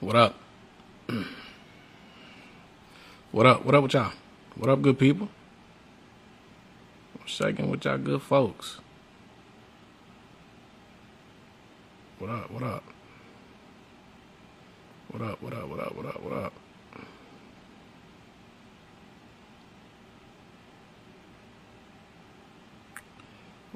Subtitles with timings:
[0.00, 0.34] What up?
[3.32, 3.64] What up?
[3.64, 4.10] What up with y'all?
[4.56, 5.28] What up, good people?
[7.14, 8.78] I'm shaking with y'all good folks.
[12.18, 12.50] What up?
[12.50, 12.82] What up?
[15.12, 15.40] What up?
[15.40, 15.68] What up?
[15.68, 15.94] What up?
[15.94, 16.22] What up?
[16.22, 16.52] What up?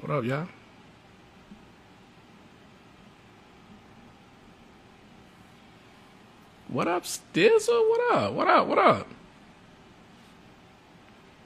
[0.01, 0.47] What up, y'all?
[6.67, 7.89] What up, Stizzle?
[7.89, 8.33] What up?
[8.33, 8.67] What up?
[8.67, 9.07] What up?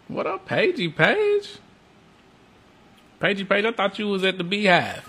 [0.07, 1.59] What up, Pagey Page?
[3.19, 5.03] Pagey Page, I thought you was at the BeyHive.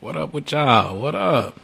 [0.00, 0.98] What up with y'all?
[0.98, 1.58] What up?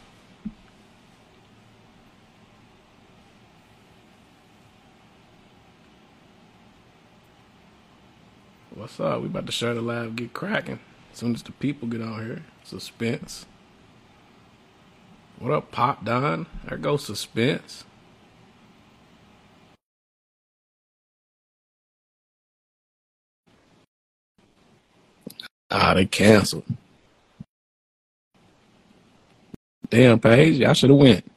[8.83, 9.21] What's up?
[9.21, 10.81] We about to share the live, get cracking.
[11.13, 12.43] As soon as the people get on here.
[12.65, 13.45] Suspense.
[15.39, 16.47] What up, Pop Don?
[16.67, 17.85] There goes Suspense.
[25.71, 26.65] Ah, they canceled.
[29.89, 31.31] Damn, Paige, y'all should have went.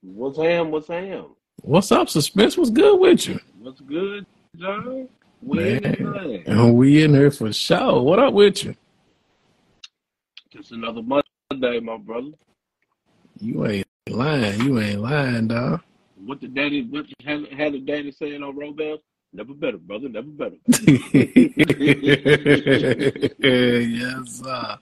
[0.00, 0.70] What's ham?
[0.70, 1.26] What's ham?
[1.60, 2.56] What's up, Suspense?
[2.56, 3.38] What's good with you?
[3.58, 4.24] What's good,
[4.56, 5.10] John?
[5.46, 6.42] We in the Man, thing.
[6.46, 8.02] and we in here for sure.
[8.02, 8.74] What up with you?
[10.50, 12.30] Just another Monday, my brother.
[13.40, 14.60] You ain't lying.
[14.62, 15.82] You ain't lying, dog.
[16.24, 16.82] What the daddy?
[16.82, 18.98] What had, had the daddy saying on Robel?
[19.32, 20.08] Never better, brother.
[20.08, 20.56] Never better.
[23.38, 24.78] yes, sir.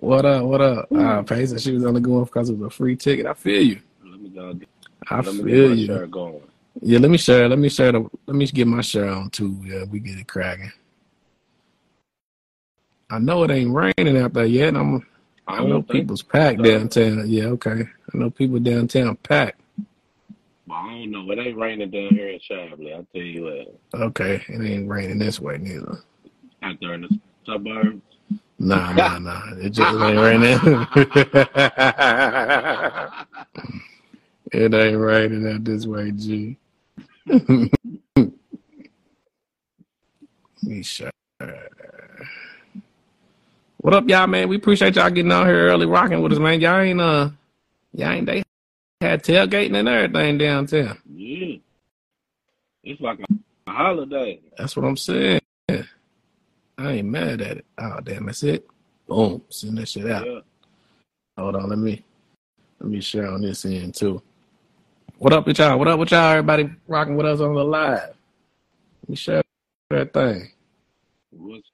[0.00, 0.44] What up?
[0.44, 0.90] What up?
[0.92, 3.26] Uh, Paige said she was only going because it was a free ticket.
[3.26, 3.80] I feel you.
[4.04, 4.68] Let me go get,
[5.10, 5.86] I let me get feel my you.
[5.86, 6.40] shirt going.
[6.80, 7.48] Yeah, let me share.
[7.48, 8.08] Let me share the.
[8.26, 9.60] Let me get my share on too.
[9.64, 10.72] Yeah, we get it cracking.
[13.10, 14.74] I know it ain't raining out there yet.
[14.74, 15.06] I'm.
[15.46, 17.28] I know people's packed downtown.
[17.28, 17.82] Yeah, okay.
[17.82, 19.60] I know people downtown packed.
[20.70, 21.30] I don't know.
[21.30, 22.94] It ain't raining down here in Shively.
[22.94, 24.00] I tell you what.
[24.00, 25.98] Okay, it ain't raining this way neither.
[26.62, 28.00] Out there in the suburbs.
[28.58, 29.54] Nah, nah, nah.
[29.56, 30.58] It just ain't raining.
[34.52, 36.56] it ain't raining out this way, G.
[37.26, 37.70] What
[43.94, 44.48] up, y'all, man?
[44.48, 46.60] We appreciate y'all getting out here early, rocking with us, man.
[46.60, 47.30] Y'all ain't uh,
[47.92, 48.42] y'all ain't they
[49.00, 50.98] had tailgating and everything downtown.
[51.14, 51.56] yeah.
[52.84, 53.24] It's like a,
[53.68, 54.40] a holiday.
[54.58, 55.40] That's what I'm saying.
[55.68, 55.84] I
[56.78, 57.66] ain't mad at it.
[57.78, 58.66] Oh damn, that's it.
[59.06, 60.26] Boom, send that shit out.
[60.26, 60.40] Yeah.
[61.38, 62.02] Hold on, let me
[62.80, 64.20] let me share on this end too.
[65.22, 65.78] What up with y'all?
[65.78, 66.32] What up with y'all?
[66.32, 68.08] Everybody rocking with us on the live.
[69.02, 69.40] Let me share
[69.90, 70.50] that thing.
[71.30, 71.70] What's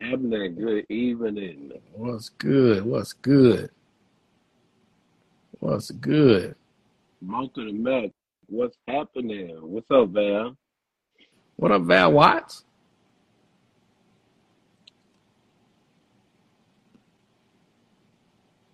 [0.00, 0.54] happening?
[0.54, 1.72] Good evening.
[1.92, 2.86] What's good?
[2.86, 3.68] What's good?
[5.58, 6.54] What's good?
[7.20, 8.12] Monk to the Mac.
[8.46, 9.58] What's happening?
[9.60, 10.56] What's up, Val?
[11.56, 12.64] What up, Val Watts?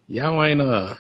[0.07, 0.95] Y'all ain't uh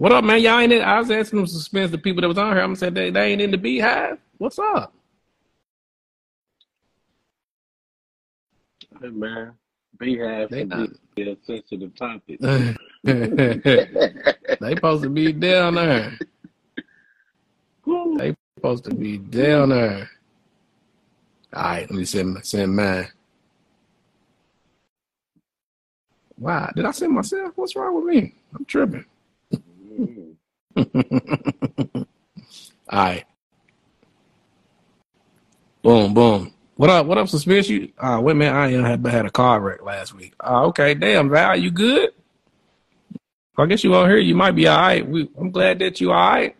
[0.00, 0.40] what up, man?
[0.40, 2.62] Y'all ain't in I was asking them to suspense the people that was on here.
[2.62, 4.16] I'm gonna say they, they ain't in the BeyHive.
[4.38, 4.94] What's up?
[8.98, 9.52] Hey, man.
[9.98, 12.40] BeyHive They not be a sensitive topic.
[13.04, 16.18] they supposed to be down there.
[18.16, 20.08] They supposed to be down there.
[21.52, 23.06] All right, let me send send mine.
[26.38, 27.52] Wow, did I send myself?
[27.54, 28.32] What's wrong with me?
[28.56, 29.04] I'm tripping.
[32.88, 33.24] All right,
[35.82, 36.54] boom, boom.
[36.76, 37.06] What up?
[37.06, 37.68] What up, suspicious?
[37.68, 37.92] You?
[37.98, 38.54] Uh, wait a minute.
[38.54, 40.32] I had had a car wreck last week.
[40.40, 42.10] Uh, okay, damn, Val, you good?
[43.58, 44.16] I guess you on here.
[44.16, 45.06] You might be all right.
[45.06, 46.56] We, I'm glad that you all right.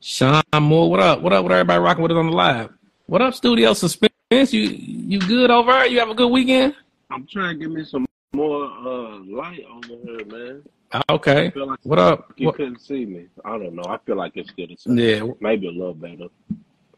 [0.00, 1.20] Sean Moore, what up?
[1.20, 2.70] What up with everybody rocking with us on the live?
[3.06, 4.10] What up, studio suspense?
[4.30, 5.86] You you good over there?
[5.86, 6.74] You have a good weekend?
[7.10, 10.62] I'm trying to give me some more uh, light over here, man.
[10.92, 11.52] Ah, Okay.
[11.54, 12.32] like What up?
[12.36, 12.56] you What?
[12.56, 13.26] couldn't see me.
[13.44, 13.84] I don't know.
[13.88, 14.74] I feel like it's good.
[14.86, 15.26] Yeah.
[15.40, 16.28] Maybe a little better.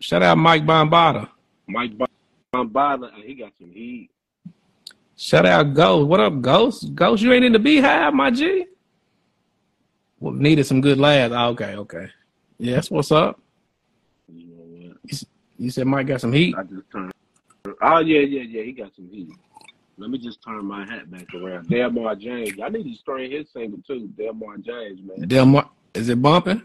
[0.01, 1.29] Shout out Mike Bombada.
[1.67, 1.93] Mike
[2.55, 4.11] Bombada, he got some heat.
[5.17, 6.09] Shout out Ghost.
[6.09, 6.95] What up, Ghost?
[6.95, 8.67] Ghost, you ain't in the BeyHive, my G?
[10.19, 11.33] Well, needed some good lads.
[11.35, 12.07] Ah, okay, okay.
[12.59, 13.41] Yes, what's up?
[14.33, 15.25] You know what?
[15.59, 16.55] You said Mike got some heat?
[16.57, 17.13] I just turned.
[17.83, 18.63] Oh yeah, yeah, yeah.
[18.63, 19.29] He got some heat.
[20.01, 21.69] Let me just turn my hat back around.
[21.69, 22.55] Delmar James.
[22.65, 24.09] I need to string his single too.
[24.17, 25.29] Delmar James, man.
[25.29, 26.63] Delmar, is it bumping?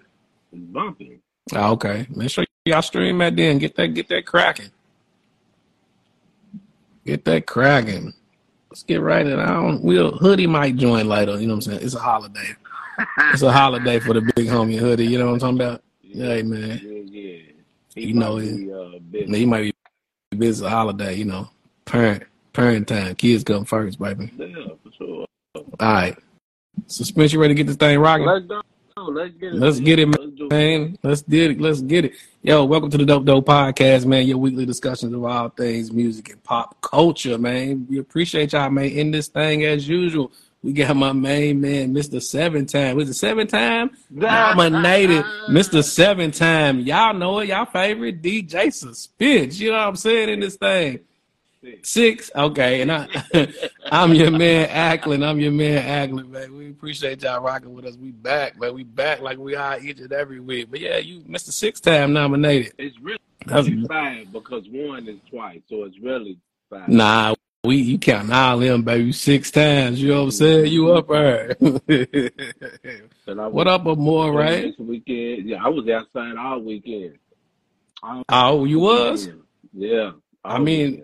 [0.54, 1.20] It's bumping.
[1.54, 2.08] Ah, okay.
[2.16, 3.58] Make sure y'all stream that then.
[3.58, 4.72] Get that get that cracking.
[7.06, 8.14] Get that cracking.
[8.70, 9.38] Let's get right in.
[9.38, 11.80] I don't we'll hoodie might join later, you know what I'm saying?
[11.84, 12.56] It's a holiday.
[13.34, 15.82] It's a holiday for the big homie hoodie, you know what I'm talking about?
[16.16, 16.80] Hey man.
[16.82, 17.40] Yeah, yeah.
[17.94, 19.36] He You know, be, uh.
[19.36, 19.74] He might
[20.32, 21.50] be busy it's a holiday, you know.
[21.84, 22.24] Parent
[22.56, 23.16] parent time.
[23.16, 24.32] Kids come first, baby.
[24.38, 24.48] Yeah,
[24.84, 25.26] for sure.
[25.56, 26.18] All right.
[26.88, 28.26] Suspense, you ready to get this thing rocking?
[28.26, 28.62] Let's go.
[28.98, 29.56] Let's get it.
[29.56, 30.52] Let's get it, Let's do it.
[30.52, 30.98] man.
[31.04, 31.62] Let's get it.
[31.62, 32.14] Let's get it.
[32.42, 34.26] Yo, welcome to the Dope Dope Podcast, man.
[34.26, 37.86] Your weekly discussions of all things music and pop culture, man.
[37.90, 38.86] We appreciate y'all, man.
[38.86, 40.32] In this thing as usual.
[40.64, 42.20] We got my main man, Mr.
[42.20, 42.96] Seven Time.
[42.96, 43.92] Was it seven time?
[44.10, 45.84] Nominated Mr.
[45.84, 46.80] Seven Time.
[46.80, 47.50] Y'all know it.
[47.50, 49.60] Y'all favorite DJ Suspense.
[49.60, 51.02] You know what I'm saying in this thing.
[51.84, 53.08] Six, okay, and I,
[53.92, 55.26] I'm your man Acklin.
[55.26, 56.56] I'm your man Acklin, man.
[56.56, 57.96] We appreciate y'all rocking with us.
[57.96, 58.74] We back, man.
[58.74, 60.70] We back like we are each and every week.
[60.70, 61.52] But yeah, you Mr.
[61.52, 62.74] Six Time nominated.
[62.78, 66.38] It's really That's, five because one is twice, so it's really
[66.70, 66.88] five.
[66.88, 70.02] nah, we you count all them, baby, six times.
[70.02, 70.72] You know what I'm saying?
[70.72, 71.78] You up mm-hmm.
[71.88, 72.32] there?
[73.28, 74.64] And what up, more right?
[74.66, 77.18] This weekend, yeah, I was outside all weekend.
[78.04, 79.30] All Oh, you was.
[79.74, 80.12] Yeah.
[80.44, 81.04] I mean.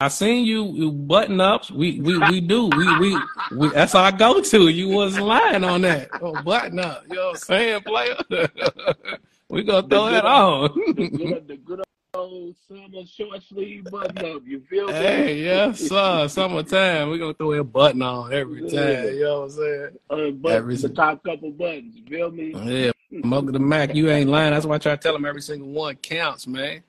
[0.00, 1.70] I seen you, button ups.
[1.70, 2.66] We we we do.
[2.66, 3.18] We, we
[3.52, 4.68] we that's our go to.
[4.68, 6.08] You wasn't lying on that.
[6.20, 7.04] Oh, button up.
[7.08, 8.16] You know what I'm saying, player?
[9.48, 10.70] we gonna throw that on.
[10.96, 11.82] the good, the good
[12.14, 14.42] old summer short sleeve button up.
[14.44, 14.92] You feel me?
[14.94, 16.26] hey, yes, sir.
[16.26, 17.10] Summertime.
[17.10, 18.72] We gonna throw a button on every time.
[18.72, 19.04] Yeah.
[19.04, 19.88] You know what I'm saying?
[20.10, 21.94] Uh, but Every- the top couple buttons.
[21.94, 22.52] You feel me?
[22.64, 24.52] Yeah, Mug the Mac, you ain't lying.
[24.52, 26.82] That's why I try to tell them every single one counts, man.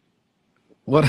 [0.90, 1.06] What?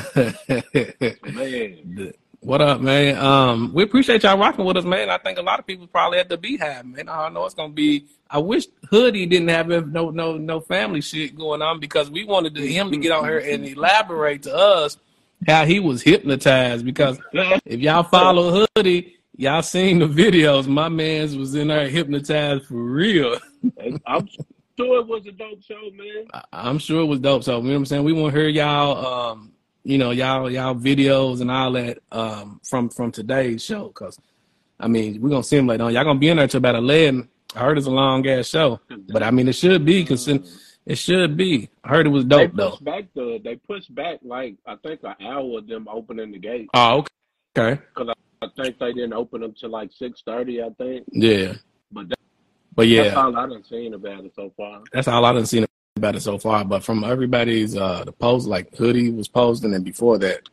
[1.25, 2.13] Man.
[2.43, 3.19] What up, man?
[3.19, 5.11] Um, we appreciate y'all rocking with us, man.
[5.11, 7.07] I think a lot of people probably at the BeyHive, man.
[7.11, 8.07] I know it's gonna be.
[8.31, 12.55] I wish Hoodie didn't have no no no family shit going on because we wanted
[12.55, 14.97] to, him to get on here and elaborate to us
[15.47, 16.83] how he was hypnotized.
[16.83, 17.19] Because
[17.67, 20.67] if y'all follow Hoodie, y'all seen the videos.
[20.67, 23.37] My man's was in there hypnotized for real.
[24.07, 24.27] I'm
[24.79, 26.27] sure it was a dope show, man.
[26.55, 27.45] I'm sure it was dope.
[27.45, 28.05] So you know what I'm saying.
[28.05, 29.53] We want to hear y'all, um,
[29.91, 33.89] you know, y'all y'all videos and all that um, from from today's show.
[33.89, 34.19] Cause
[34.79, 35.93] I mean, we're gonna see them later on.
[35.93, 37.29] Y'all gonna be in there till about eleven.
[37.57, 40.97] I heard it's a long ass show, but I mean, it should be because it
[40.97, 41.69] should be.
[41.83, 42.71] I heard it was They dope though.
[42.71, 43.41] pushed back the.
[43.43, 46.69] They pushed back like I think an hour of them opening the gate.
[46.73, 47.09] Oh, okay,
[47.59, 47.83] Okay.
[47.95, 50.63] Because I think they didn't open them till like six thirty.
[50.63, 51.05] I think.
[51.11, 51.55] yeah,
[51.91, 52.19] But that,
[52.77, 54.83] but yeah, that's all I done seen about it so far.
[54.93, 55.65] that's all I done seen
[56.01, 56.65] about it so far.
[56.65, 60.49] But from everybody's uh the post, like Hoodie was posting, and before that,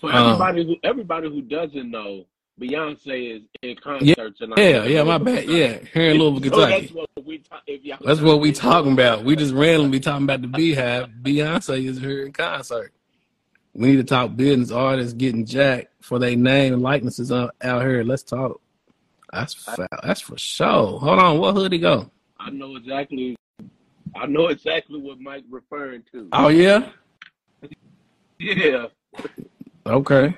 [0.00, 2.26] For Um, everybody who everybody who doesn't know,
[2.60, 4.58] Beyonce is in concert tonight.
[4.58, 6.80] yeah, yeah, my bad, yeah, here in Louisville, So Kentucky.
[6.80, 7.60] that's what we ta-
[8.04, 9.24] That's what we talking about.
[9.24, 11.22] We just randomly talking about the BeyHive.
[11.22, 12.92] Beyonce is here in concert.
[13.74, 17.82] We need to talk business artists getting jacked for their name and likenesses out, out
[17.82, 18.02] here.
[18.04, 18.60] Let's talk.
[19.32, 19.54] That's
[20.02, 20.98] that's for sure.
[20.98, 22.10] Hold on, what hoodie go?
[22.38, 23.36] I know exactly.
[24.16, 26.28] I know exactly what Mike referring to.
[26.32, 26.90] Oh yeah,
[28.38, 28.86] Yeah.
[29.86, 30.34] okay.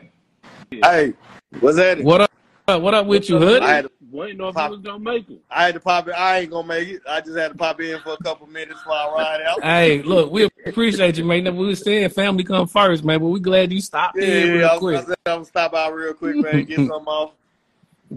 [0.71, 1.15] Hey,
[1.61, 2.03] what's that?
[2.03, 2.83] What up?
[2.83, 3.63] What up with you, I hood?
[3.63, 5.41] had, to, We ain't know if he was gonna make it.
[5.49, 6.15] I had to pop in.
[6.15, 7.03] I ain't gonna make it.
[7.09, 9.63] I just had to pop in for a couple minutes while I ride out.
[9.65, 11.57] Hey, look, we appreciate you, man.
[11.57, 14.55] We were saying family come first, man, but we glad you stopped Yeah, in yeah,
[14.55, 15.07] real I was, I quick.
[15.07, 16.65] said I'm gonna stop out real quick, man.
[16.67, 17.33] Get something off.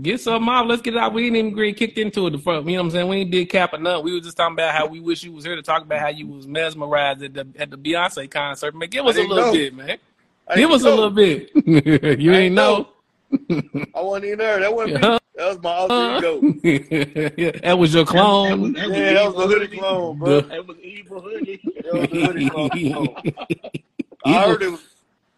[0.01, 0.67] Get something off.
[0.67, 1.13] Let's get it out.
[1.13, 2.29] We didn't even get kicked into it.
[2.29, 3.07] The front, you know what I'm saying?
[3.09, 4.03] We ain't did cap or none.
[4.05, 6.07] We was just talking about how we wish you was here to talk about how
[6.07, 8.73] you was mesmerized at the at the Beyonce concert.
[8.73, 9.51] Man, give us a little know.
[9.51, 9.97] bit, man.
[10.55, 11.49] Give ain't us a little bit.
[11.65, 12.87] you I ain't ain't know.
[13.93, 14.59] I wasn't even there.
[14.61, 15.01] That wasn't me.
[15.01, 15.19] Huh?
[15.35, 17.31] That was my alter Uh, ego.
[17.37, 18.73] yeah, that was your clone.
[18.73, 20.41] That Yeah, that was the hoodie clone, bro.
[20.41, 21.61] The- That was evil hoodie.
[21.83, 23.15] That was the hoodie clone.
[24.25, 24.81] I heard it was.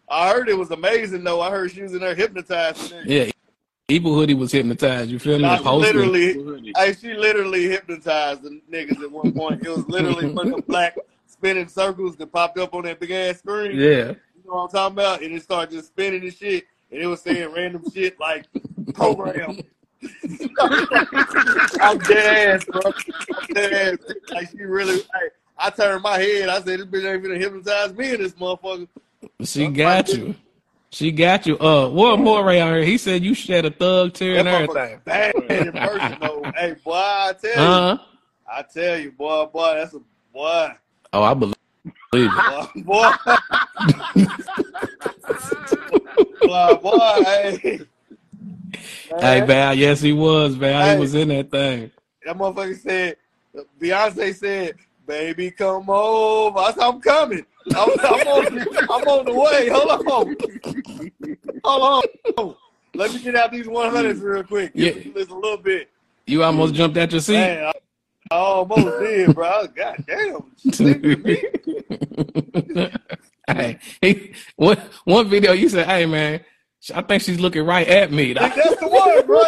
[0.08, 1.40] I heard it was amazing though.
[1.40, 2.92] I heard she was in there hypnotized.
[3.04, 3.30] yeah,
[3.88, 5.10] Evil Hoodie was hypnotized.
[5.10, 5.44] You feel me?
[5.44, 6.72] I literally, Evil hoodie.
[6.74, 9.62] hey, she literally hypnotized the niggas at one point.
[9.62, 13.72] It was literally fucking black spinning circles that popped up on that big ass screen.
[13.72, 13.88] Yeah.
[13.88, 15.22] You know what I'm talking about?
[15.22, 16.64] And it started just spinning and shit.
[16.90, 18.46] And it was saying random shit like
[18.94, 19.58] program.
[20.60, 22.80] I'm dead ass, bro.
[22.86, 24.14] I'm dead ass.
[24.30, 26.48] Like she really hey, I turned my head.
[26.48, 28.88] I said this bitch ain't gonna hypnotize me in this motherfucker.
[29.42, 30.34] She got you.
[30.94, 31.58] She got you.
[31.58, 32.84] Uh, what more on here?
[32.84, 36.52] He said you shed a thug tear and motherfucker bad in person though.
[36.56, 37.60] hey boy, I tell you.
[37.60, 38.04] Uh huh.
[38.48, 40.00] I tell you, boy, boy, that's a
[40.32, 40.68] boy.
[41.12, 41.56] Oh, I believe
[42.12, 42.30] it.
[42.82, 43.10] Boy, boy.
[46.46, 47.80] boy, boy, hey.
[49.08, 49.74] Hey, Man, Val.
[49.74, 50.80] Yes, he was, Val.
[50.80, 50.94] Hey.
[50.94, 51.90] He was in that thing.
[52.24, 53.16] that motherfucker said,
[53.80, 54.76] Beyonce said,
[55.08, 56.56] baby, come over.
[56.56, 57.44] I said, I'm coming.
[57.74, 59.68] I'm, I'm, on, I'm on the way.
[59.68, 60.36] Hold on.
[61.64, 62.02] Hold
[62.38, 62.56] on.
[62.94, 64.72] Let me get out these 100s real quick.
[64.74, 64.92] Yeah.
[64.92, 65.90] Just a little bit.
[66.26, 67.34] You almost jumped out your seat.
[67.34, 67.72] Man, I,
[68.30, 69.66] I almost did, bro.
[69.74, 70.44] God damn.
[73.46, 76.40] hey, he, one one video you said, "Hey man,
[76.94, 79.42] I think she's looking right at me." Like, that's the one, bro.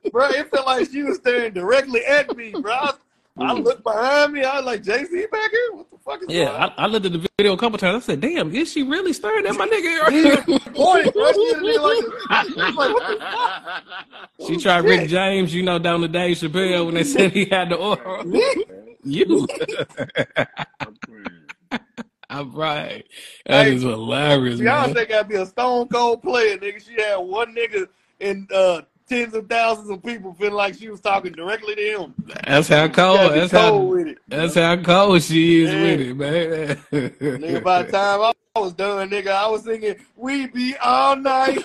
[0.10, 2.72] bro, it felt like she was staring directly at me, bro.
[2.72, 2.94] I,
[3.38, 4.42] I looked behind me.
[4.42, 5.72] I was like, Jay Z back here?
[5.72, 6.72] What the fuck is yeah.
[6.76, 8.04] I, I looked at the video a couple times.
[8.04, 12.76] I said, "Damn, is she really staring at my nigga?" boy, bro, she like, like,
[12.76, 13.20] what the
[14.38, 14.46] fuck?
[14.46, 17.70] she tried Rick James, you know, down to Dave Chappelle when they said he had
[17.70, 18.24] the oil.
[19.04, 19.46] you,
[22.28, 23.04] I'm right.
[23.46, 24.94] That Hey, is hilarious, man.
[24.94, 26.86] Beyonce gotta be a stone cold player, nigga.
[26.86, 27.88] She had one nigga
[28.20, 32.14] and uh, tens of thousands of people feeling like she was talking directly to him.
[32.46, 33.32] That's how cold.
[33.32, 33.78] That's cold how.
[33.96, 34.18] with it.
[34.28, 35.82] That's how cold she is Yeah.
[35.82, 36.76] with it, man.
[37.40, 41.16] Nigga, by the time I I was done, nigga, I was singing "We Be All
[41.16, 41.58] Night."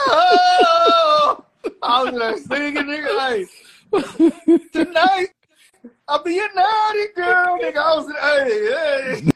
[0.00, 1.44] Oh,
[1.82, 5.28] I was like singing, nigga, like tonight
[6.06, 7.76] I'll be a naughty girl, nigga.
[7.76, 9.32] I was hey,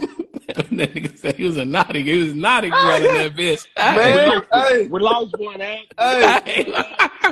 [0.00, 0.08] hey.
[0.48, 2.02] That nigga said he was a naughty.
[2.02, 3.66] He was naughty girl in that bitch.
[3.76, 5.94] man, hey, We lost one act.
[5.98, 6.72] hey, Hey,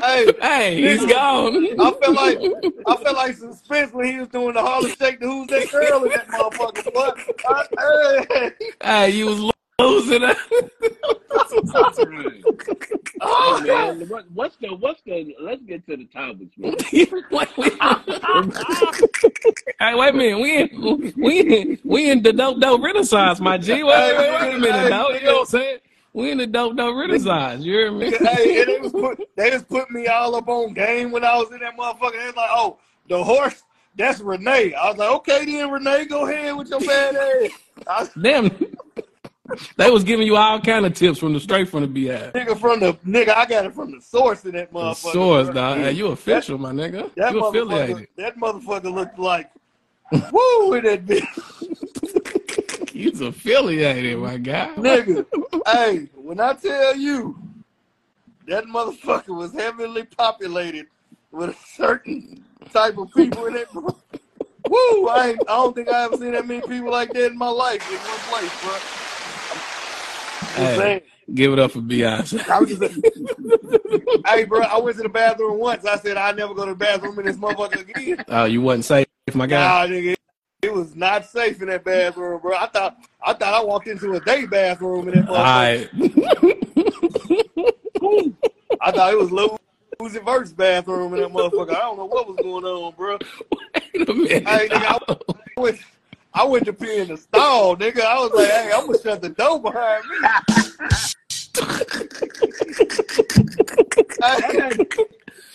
[0.00, 0.33] hey.
[0.40, 1.66] hey, he's gone.
[1.81, 2.38] I felt like
[2.87, 5.21] I felt like suspense when he was doing the Harlem Shake.
[5.21, 6.92] The who's that girl in that motherfucker?
[6.95, 8.50] But I, hey,
[8.83, 10.36] Hey, you was losing it.
[13.24, 15.34] Oh, Hey, man, what, what's the what's the?
[15.40, 16.74] Let's get to the topics, man.
[16.90, 17.06] hey,
[19.94, 20.40] wait a minute.
[20.40, 23.84] We in we in we in the dope dope renaissance, my G.
[23.84, 25.14] Wait, wait, wait, wait a minute, dog.
[25.14, 25.78] You know what I'm saying?
[26.12, 27.64] We in the dope dope renaissance.
[27.64, 28.10] You hear me?
[28.10, 31.52] hey, they was put they just put me all up on game when I was
[31.52, 32.12] in that motherfucker.
[32.12, 33.62] They was like, oh, the horse.
[33.94, 34.72] That's Renee.
[34.74, 37.50] I was like, okay, then Renee, go ahead with your bad ass.
[37.86, 38.50] I, Damn.
[39.76, 42.30] They was giving you all kind of tips from the straight from the BI.
[42.35, 45.12] nigga from the nigga, I got it from the source in that The motherfucker.
[45.12, 45.54] source, bro.
[45.54, 45.78] dog.
[45.78, 47.12] Hey, you official, my nigga.
[47.14, 48.09] That You motherfucker, affiliated.
[48.16, 49.50] that motherfucker looked like
[50.30, 52.88] woo with that bitch.
[52.92, 54.75] He's affiliated, my guy.
[54.76, 55.25] Nigga,
[55.66, 57.37] hey, when I tell you
[58.47, 60.87] that motherfucker was heavily populated
[61.30, 66.16] with a certain type of people in it, woo, I, I don't think I ever
[66.18, 68.76] seen that many people like that in my life in one place, bro.
[70.54, 71.02] Hey,
[71.35, 72.49] give it up for Beyonce.
[72.49, 72.82] I was just
[74.26, 75.85] hey, bro, I went to the bathroom once.
[75.85, 78.25] I said I'd never go to the bathroom in this motherfucker again.
[78.28, 79.66] Oh, you wasn't safe, my guy.
[79.66, 80.14] Nah, nigga,
[80.62, 82.56] it was not safe in that bathroom, bro.
[82.56, 85.42] I thought I thought I walked into a day bathroom in that motherfucker.
[85.44, 85.88] right.
[88.80, 89.59] I thought it was Lil
[90.00, 91.71] Uzi Vert's bathroom in that motherfucker.
[91.71, 93.18] I don't know what was going on, bro.
[93.94, 94.49] Wait a minute.
[94.49, 94.99] Hey, nigga, I
[95.61, 95.78] went,
[96.34, 98.00] I went to pee in the stall, nigga.
[98.00, 100.16] I was like, hey, I'm gonna shut the door behind me.
[104.22, 104.70] Hey,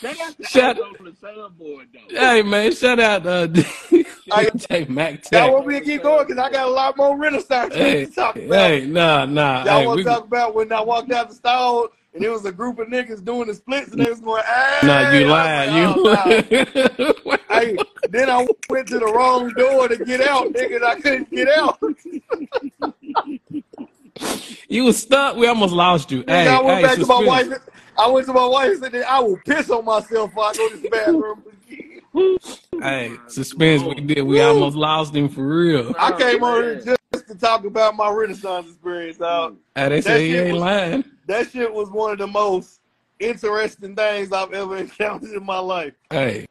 [0.01, 2.15] Shout out to Shut- Aldo the soundboard, though.
[2.19, 6.27] Hey, man, shout out uh, DJ Mac y'all want me to keep going?
[6.27, 8.47] Because I got a lot more Renaissance Hey, to talk about.
[8.69, 9.65] hey, nah, nah.
[9.65, 12.45] Y'all Hey, want to talk about when I walked out the stall and it was
[12.45, 14.79] a group of niggas doing the splits and they was going, hey.
[14.87, 15.71] nah, you I lying.
[15.71, 17.05] like, oh, You.
[17.07, 17.59] oh, nah.
[17.59, 17.77] Hey,
[18.09, 20.75] then I went to the wrong door to get out, nigga.
[20.77, 21.79] and I couldn't get out.
[24.69, 25.35] you was stuck.
[25.37, 26.23] We almost lost you.
[26.27, 27.47] Hey, I went hey, back to my wife.
[27.97, 30.69] I went to my wife and said, I will piss on myself if I go
[30.69, 31.43] to this bathroom.
[32.81, 33.83] Hey, suspense.
[33.83, 34.21] We did.
[34.23, 35.93] We almost lost him for real.
[35.99, 36.96] I came Oh, on here just
[37.27, 39.53] to talk about my Renaissance experience, dog.
[39.53, 39.57] Mm.
[39.75, 41.03] Hey, ah, they That say he ain't was- lying.
[41.27, 42.79] That shit was one of the most
[43.19, 45.93] interesting things I've ever encountered in my life.
[46.09, 46.45] Hey,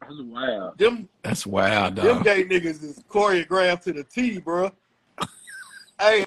[0.00, 0.78] That's wild.
[0.78, 4.70] Them that's wild, them gay niggas is choreographed to the T, bro.
[6.00, 6.26] hey,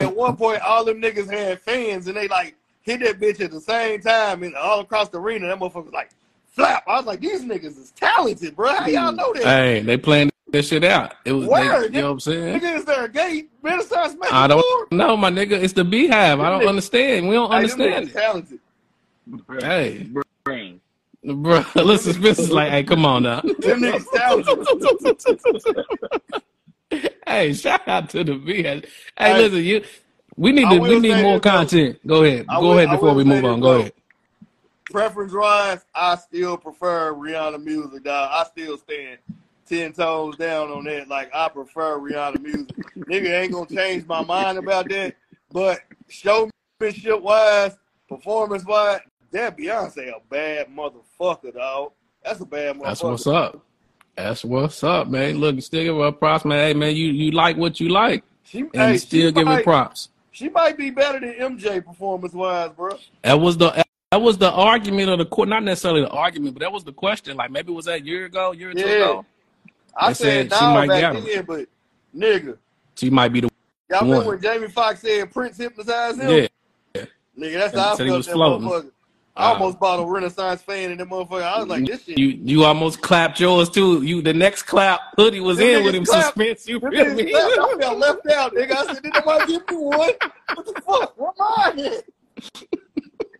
[0.00, 3.50] at one point, all them niggas had fans and they like hit that bitch at
[3.50, 5.48] the same time and all across the arena.
[5.48, 6.10] That motherfucker was like
[6.46, 6.84] flap.
[6.86, 8.74] I was like, these niggas is talented, bro.
[8.74, 9.16] How y'all mm.
[9.16, 9.44] know that?
[9.44, 11.14] Hey, they playing that shit out.
[11.24, 12.60] It was, they, you know what I'm saying?
[12.60, 14.30] Nigga, is there a gay Renaissance man?
[14.32, 15.52] I don't know, my nigga.
[15.52, 16.40] It's the BeyHive.
[16.40, 17.28] I don't understand.
[17.28, 18.12] We don't Hey, understand niggas it.
[18.14, 18.60] talented.
[19.60, 20.08] Hey,
[20.44, 20.80] Bruh.
[21.24, 23.40] bro, listen, Spence is like, hey, come on now.
[23.60, 25.76] Them niggas talented.
[27.26, 28.84] hey, shout out to the BeyHive.
[28.84, 29.84] Hey, Hey, listen, you.
[30.36, 30.78] We need to.
[30.78, 31.50] We need more this, though.
[31.50, 32.06] content.
[32.06, 32.46] Go ahead.
[32.48, 33.60] I Go will- ahead before we move on.
[33.60, 33.80] Go though.
[33.80, 33.92] ahead.
[34.90, 38.30] Preference wise, I still prefer Rihanna music, dog.
[38.32, 39.18] I still stand
[39.66, 41.08] ten toes down on that.
[41.08, 42.76] Like I prefer Rihanna music.
[42.96, 45.14] Nigga ain't gonna change my mind about that.
[45.52, 47.76] But showmanship wise,
[48.08, 49.00] performance wise,
[49.32, 51.92] that Beyonce a bad motherfucker, dog.
[52.24, 52.82] That's a bad motherfucker.
[52.84, 53.64] That's what's up.
[54.16, 55.38] That's what's up, man.
[55.38, 56.58] Look, still give her props, man.
[56.58, 59.62] Hey, man, you you like what you like, She, and hey, you still give her
[59.62, 60.10] props.
[60.30, 62.96] she might be better than MJ performance wise, bro.
[63.22, 66.60] That was the that was the argument of the court, not necessarily the argument, but
[66.60, 67.36] that was the question.
[67.36, 68.86] Like maybe it was that a year ago, year or two Yeah.
[68.94, 69.26] ago.
[69.96, 71.66] I They said said she might back get then, but
[72.16, 72.58] nigga,
[72.96, 73.48] She might be the
[73.90, 74.26] y'all remember One.
[74.26, 76.30] when Jamie Foxx said Prince hypnotized him?
[76.30, 76.46] yeah.
[77.38, 78.68] Nigga, that's how I felt that floating.
[78.68, 78.90] motherfucker.
[79.36, 81.42] I Uh, almost bought a Renaissance fan in that motherfucker.
[81.42, 82.16] I was like, this shit.
[82.18, 84.02] You you almost clapped yours too.
[84.02, 86.38] You the next clap hoodie was Them in with him clapped.
[86.38, 86.68] suspense.
[86.68, 87.34] You feel me?
[87.34, 88.72] I felt left out, nigga.
[88.76, 90.10] I said, did nobody give me one?
[90.54, 91.18] What the fuck?
[91.18, 92.04] Where mine at?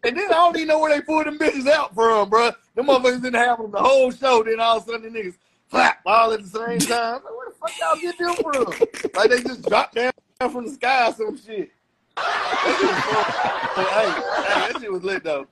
[0.03, 2.51] And then I don't even know where they pulled them bitches out from, bro.
[2.75, 4.43] Them motherfuckers didn't have them the whole show.
[4.43, 5.37] Then all of a sudden, the niggas
[5.75, 7.15] clap all at the same time.
[7.15, 9.13] Like, where the fuck y'all get them from?
[9.15, 11.71] Like they just dropped down from the sky or some shit.
[12.17, 13.75] That shit was.
[13.77, 15.47] But, hey, hey, that shit was lit though.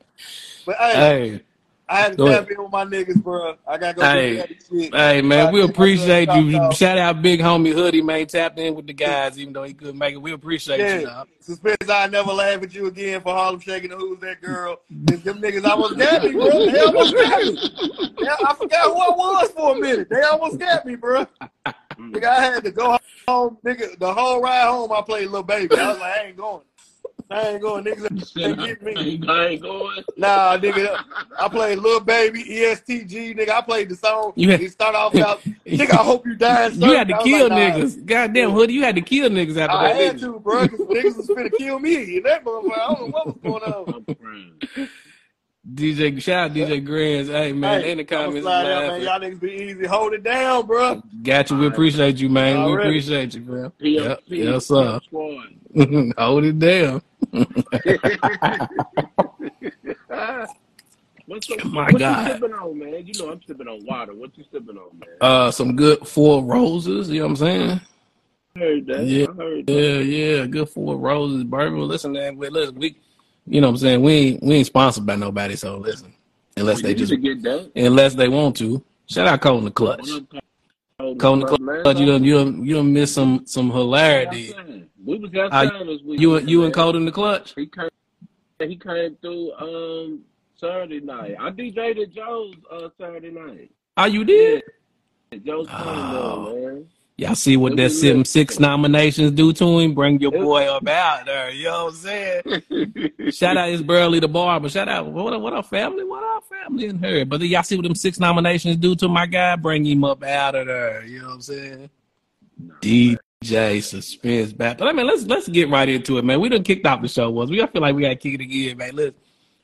[0.65, 1.41] But hey, Hey,
[1.93, 3.55] I had to go tap in with my niggas, bro.
[3.69, 4.95] I gotta go Hey, that shit.
[4.95, 6.51] hey, man, we I- I appreciate you.
[6.53, 6.77] dropped off.
[6.77, 8.27] Shout out Big Homie Hoodie, man.
[8.27, 10.23] Tapped in with the guys, even though he couldn't make it.
[10.23, 11.29] We appreciate you, Yeah, dog.
[11.41, 11.77] suspense.
[11.89, 14.81] I never laugh at you again for Harlem shaking the who's that girl.
[14.91, 16.67] Them niggas almost got me, bro.
[16.71, 17.59] They almost got me.
[18.23, 20.09] Yeah, I forgot who I was for a minute.
[20.09, 21.27] They almost got me, bro.
[21.67, 22.13] Mm.
[22.13, 22.97] Nigga, I had to go
[23.29, 23.59] home.
[23.67, 25.77] Nigga, the whole ride home, I played Lil Baby.
[25.77, 26.63] I was like, I ain't going.
[27.31, 27.85] I ain't going.
[27.85, 29.21] Niggas ain't get me.
[29.29, 30.05] I ain't going.
[30.17, 30.99] Nah, nigga.
[31.39, 33.51] I played Lil Baby, E ESTG, nigga.
[33.51, 34.33] I played the song.
[34.37, 36.67] You had- it started off about, nigga, I hope you die.
[36.67, 37.15] in You had to service.
[37.15, 37.81] I was kill like, nah.
[37.81, 38.07] niggas.
[38.07, 39.85] Goddamn, Hoodie, you had to kill niggas after I that.
[39.85, 40.33] I had didn't you?
[40.35, 42.17] to, bro, because niggas was finna kill me.
[42.17, 44.05] And that motherfucker, I don't know what was going on.
[44.09, 44.89] I'm.
[45.75, 47.29] DJ, shout out DJ Grins.
[47.29, 49.03] Hey, man, Hey, in the comments, slide out, man.
[49.03, 49.87] Y'all niggas be easy.
[49.87, 51.01] Hold it down, bro.
[51.23, 51.57] Got you.
[51.57, 52.67] We appreciate you, man.
[52.67, 53.73] We appreciate you, man.
[53.81, 54.21] PFP, Yep.
[54.27, 55.01] Yes, sir.
[56.19, 57.01] Hold it down.
[61.27, 61.65] What's up?
[61.65, 62.27] My what God.
[62.27, 63.07] you sipping on, man?
[63.07, 64.13] You know I'm sipping on water.
[64.13, 65.09] What you sipping on, man?
[65.21, 67.09] Uh, some good four roses.
[67.09, 67.81] You know what I'm saying?
[68.55, 69.05] I heard that.
[69.07, 69.27] yeah.
[69.31, 69.73] I heard that.
[69.73, 70.47] Yeah, yeah.
[70.47, 71.81] Good four roses, bourbon.
[71.81, 72.37] Listen, man.
[72.37, 72.97] We, listen, we,
[73.47, 74.03] you know what I'm saying?
[74.03, 75.57] We ain't, we ain't sponsored by nobody.
[75.57, 76.13] So listen,
[76.57, 77.73] unless Well, they just, get that.
[77.77, 78.85] unless they want to.
[79.09, 80.01] Shout out Cole the clutch.
[80.01, 80.29] What up,
[80.99, 81.17] Cole?
[81.17, 81.99] Cole in the Clutch.
[81.99, 84.55] You done, you done, you done missed some, some hilarity.
[85.05, 86.21] We was Uh, outside this week.
[86.21, 86.73] You, and you and.
[86.75, 87.55] Cole in the clutch.
[87.57, 87.89] He came.
[88.61, 90.21] He came through um
[90.57, 91.35] Saturday night.
[91.41, 93.71] I DJ'd at Joe's uh Saturday night.
[93.97, 94.63] Oh, you did?
[95.33, 95.83] Yeah, Joe's Oh.
[95.83, 96.87] Cornwall, man.
[97.19, 99.95] Y'all see what that was six, nominations do to him?
[99.95, 101.51] Bring your boy up out there.
[101.51, 103.33] You know what I'm saying?
[103.33, 104.69] Shout out his Burley the barber.
[104.69, 107.25] Shout out what what our family, what our family in her.
[107.25, 109.57] But y'all see what them six nominations do to my guy?
[109.57, 111.05] Bring him up out of there.
[111.05, 111.91] You know what I'm saying?
[112.59, 112.75] Nah,
[113.43, 114.79] DJ suspense back.
[114.79, 116.41] But I mean, let's let's get right into it, man.
[116.41, 117.51] We done kicked off the show once.
[117.51, 117.61] we.
[117.63, 118.95] I feel like we got to kick it again, man.
[118.95, 119.15] Listen,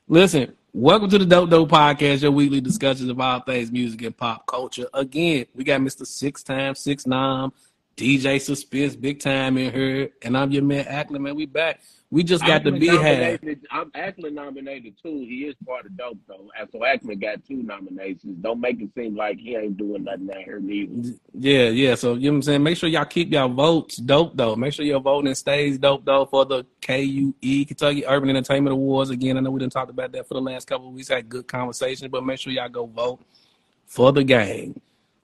[0.07, 0.55] listen.
[0.71, 4.45] Welcome to the Dope Dope Podcast, your weekly discussions of all things music and pop
[4.45, 4.87] culture.
[4.93, 6.05] Again, we got Mr.
[6.05, 7.51] Six Time Six Nine,
[7.99, 11.35] DJ Suspense, big time in here, and I'm your man Acklin, man.
[11.35, 11.81] We back.
[12.09, 13.41] We just got the Ackman B hat.
[13.71, 15.19] I'm Ackman nominated too.
[15.19, 16.49] He is part of Dope though.
[16.71, 18.37] So Ackman got two nominations.
[18.39, 21.09] Don't make it seem like he ain't doing nothing out here neither.
[21.33, 21.95] Yeah, yeah.
[21.95, 22.63] So you know what I'm saying?
[22.63, 24.55] Make sure y'all keep y'all votes dope though.
[24.55, 29.09] Make sure your voting stays dope though for the KUE Kentucky Urban Entertainment Awards.
[29.09, 31.09] Again, I know we didn't talk about that for the last couple of weeks.
[31.09, 33.19] Had good conversation, but make sure y'all go vote
[33.85, 34.79] for the game.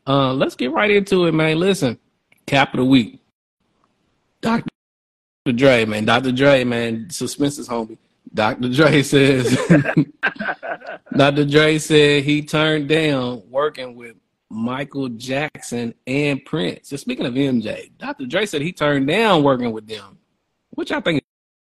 [0.06, 1.58] Uh, let's get right into it, man.
[1.58, 1.98] Listen,
[2.46, 3.20] cap of the week.
[4.42, 4.70] Dr.
[5.54, 6.06] Dre, man.
[6.06, 6.32] Dr.
[6.32, 7.10] Dre, man.
[7.10, 7.98] Suspense is homie.
[8.34, 8.70] Dr.
[8.70, 9.58] Dre says
[11.18, 11.46] Dr.
[11.46, 14.16] Dre said he turned down working with
[14.50, 16.90] Michael Jackson and Prince.
[16.90, 18.26] So speaking of MJ, Dr.
[18.26, 20.18] Dre said he turned down working with them.
[20.72, 21.24] Which I think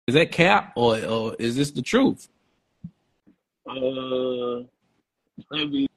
[0.07, 2.29] is that cap or or is this the truth?
[3.69, 4.61] Uh,
[5.53, 5.89] I mean,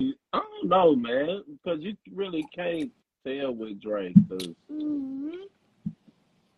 [0.00, 2.90] I don't know, man, because you really can't
[3.28, 4.14] tell with Drake.
[4.28, 5.30] 'cause mm-hmm.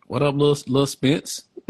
[0.07, 1.45] What up, little little Spence?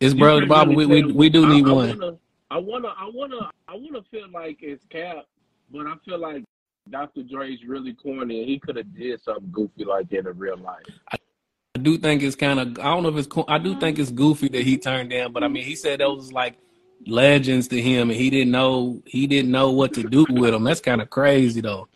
[0.00, 0.68] it's brother can't Bob.
[0.68, 1.90] really We, we we do need I, one.
[1.90, 2.16] I wanna,
[2.50, 5.26] I wanna, I wanna, I wanna feel like it's cap,
[5.70, 6.44] but I feel like
[6.90, 7.22] Dr.
[7.22, 10.84] Dre's really corny, and he could have did something goofy like that in real life.
[11.10, 11.18] I
[11.80, 12.78] do think it's kind of.
[12.78, 13.28] I don't know if it's.
[13.48, 13.80] I do mm-hmm.
[13.80, 16.56] think it's goofy that he turned down, but I mean, he said those was like
[17.06, 19.02] legends to him, and he didn't know.
[19.04, 20.64] He didn't know what to do with them.
[20.64, 21.88] That's kind of crazy, though.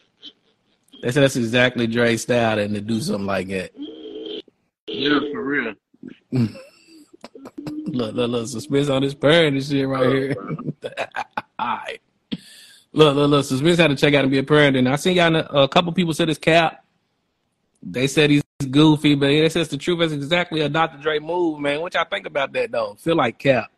[1.02, 3.70] They said that's exactly Dre's style, and to do something like that.
[4.86, 5.74] Yeah, for real.
[7.86, 10.36] Look, look, look, suspense on this parent and shit right here.
[11.58, 12.00] All right.
[12.92, 14.76] Look, look, look, suspense had to check out and be a parent.
[14.76, 16.84] And I seen y'all, a, a couple people said it's cap.
[17.82, 20.98] They said he's goofy, but they says the truth is exactly a Dr.
[20.98, 21.80] Dre move, man.
[21.80, 22.94] What y'all think about that though?
[22.98, 23.70] Feel like cap.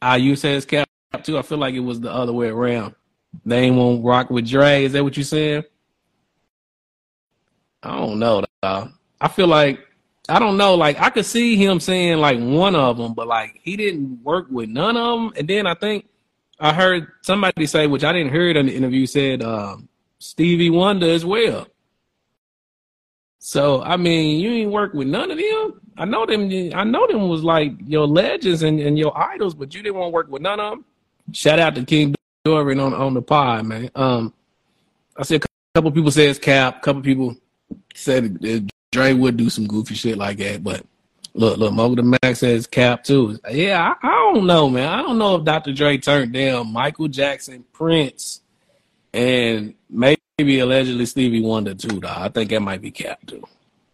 [0.00, 0.88] Ah, you said it's Cap
[1.22, 1.38] too.
[1.38, 2.94] I feel like it was the other way around.
[3.44, 4.84] They won't rock with Dre.
[4.84, 5.64] Is that what you saying?
[7.82, 8.44] I don't know.
[8.62, 9.80] I feel like
[10.28, 10.74] I don't know.
[10.74, 14.46] Like I could see him saying like one of them, but like he didn't work
[14.50, 15.32] with none of them.
[15.36, 16.06] And then I think
[16.60, 19.88] I heard somebody say, which I didn't hear it in the interview, said um,
[20.18, 21.66] Stevie Wonder as well.
[23.38, 25.80] So I mean, you ain't work with none of them.
[25.96, 26.50] I know them.
[26.74, 30.08] I know them was like your legends and, and your idols, but you didn't want
[30.08, 30.84] to work with none of them.
[31.32, 32.14] Shout out to King
[32.48, 33.90] Dorian on on the pod, man.
[33.94, 34.32] Um,
[35.16, 35.40] I see a
[35.74, 36.78] couple people say it's Cap.
[36.78, 37.36] A couple people
[37.94, 40.82] said it, Dre would do some goofy shit like that, but
[41.34, 43.38] look, look, Mocha the Max says Cap too.
[43.50, 44.88] Yeah, I, I don't know, man.
[44.88, 45.74] I don't know if Dr.
[45.74, 48.40] Dre turned down Michael Jackson, Prince,
[49.12, 52.00] and maybe allegedly Stevie Wonder too.
[52.00, 53.44] Though I think that might be Cap too.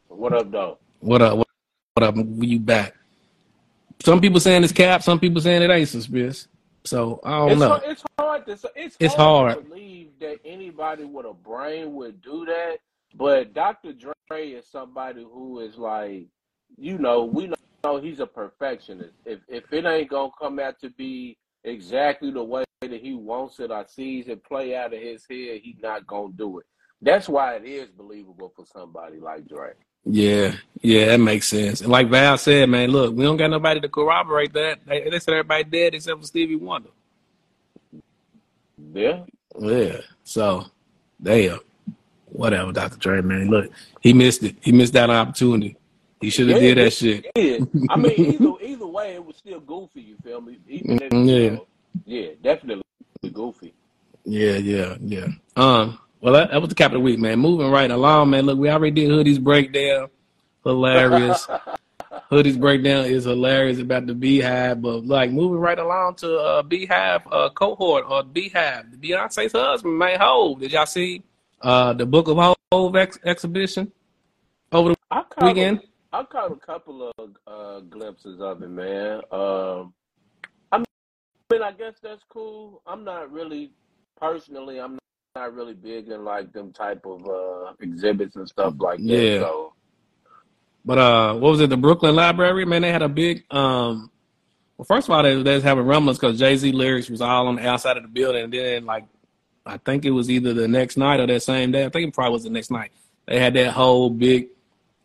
[0.08, 0.78] What up, though?
[1.00, 1.38] What up?
[1.38, 1.48] What,
[1.94, 2.14] what up?
[2.38, 2.94] You back?
[4.04, 5.02] Some people saying it's Cap.
[5.02, 6.46] Some people saying it ain't suspicious.
[6.86, 7.68] So I don't It's know.
[7.68, 9.64] hard, it's hard to it's, It's hard, hard.
[9.64, 12.76] to believe that anybody with a brain would do that.
[13.14, 13.92] But Dr.
[13.92, 16.26] Dre is somebody who is like,
[16.76, 17.52] you know, we
[17.84, 19.14] know he's a perfectionist.
[19.24, 23.60] If if it ain't gonna come out to be exactly the way that he wants
[23.60, 26.66] it or sees it play out of his head, he's not gonna do it.
[27.00, 29.72] That's why it is believable for somebody like Dre.
[30.06, 31.80] Yeah, yeah, that makes sense.
[31.80, 34.80] And like Val said, man, look, we don't got nobody to corroborate that.
[34.86, 36.90] They, they said everybody dead except for Stevie Wonder.
[38.92, 39.24] Yeah.
[39.58, 39.98] Yeah.
[40.24, 40.66] So,
[41.22, 41.60] damn.
[42.26, 42.96] Whatever, Dr.
[42.98, 43.48] Dre, man.
[43.48, 44.56] Look, he missed it.
[44.60, 45.76] He missed that opportunity.
[46.20, 47.26] He should have Yeah, did that shit.
[47.36, 47.66] is.
[47.88, 50.00] I mean, either either way, it was still goofy.
[50.02, 50.58] You feel me?
[50.68, 51.58] Even if, Mm,
[52.06, 52.20] yeah.
[52.20, 52.82] yeah, definitely
[53.32, 53.72] goofy.
[54.24, 55.26] Yeah, yeah, yeah.
[55.56, 57.38] Um, well, that, that was the cap of the week, man.
[57.38, 58.46] Moving right along, man.
[58.46, 60.08] Look, we already did Hoodie's breakdown.
[60.64, 61.46] Hilarious.
[62.30, 67.24] Hoodie's breakdown is hilarious about the BeyHive, but like moving right along to uh BeyHive
[67.30, 70.18] uh cohort or BeyHive, the Beyonce's husband, man.
[70.18, 70.60] Hov.
[70.60, 71.22] Did y'all see
[71.60, 73.92] uh the Book of Hov ex- exhibition
[74.72, 75.82] over the I caught weekend?
[76.10, 79.20] a, I caught a couple of uh, glimpses of it, man.
[79.30, 79.92] Um,
[80.72, 80.78] I
[81.52, 82.80] mean, I guess that's cool.
[82.86, 83.72] I'm not really
[84.18, 84.80] personally.
[84.80, 84.98] I'm
[85.36, 89.04] not really big in like them type of uh, exhibits and stuff like that.
[89.04, 89.40] Yeah.
[89.40, 89.72] So
[90.84, 91.70] But uh, what was it?
[91.70, 92.82] The Brooklyn Library, man.
[92.82, 94.12] They had a big um.
[94.76, 97.48] Well, first of all, they, they was having rumblings because Jay Z lyrics was all
[97.48, 99.06] on the outside of the building, and then like,
[99.66, 101.84] I think it was either the next night or that same day.
[101.84, 102.92] I think it probably was the next night.
[103.26, 104.50] They had that whole big,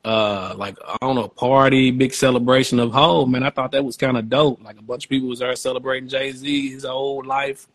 [0.06, 3.30] uh, like I don't know, party, big celebration of Hov.
[3.30, 4.64] Man, I thought that was kind of dope.
[4.64, 7.68] Like a bunch of people was there celebrating Jay Z, his old life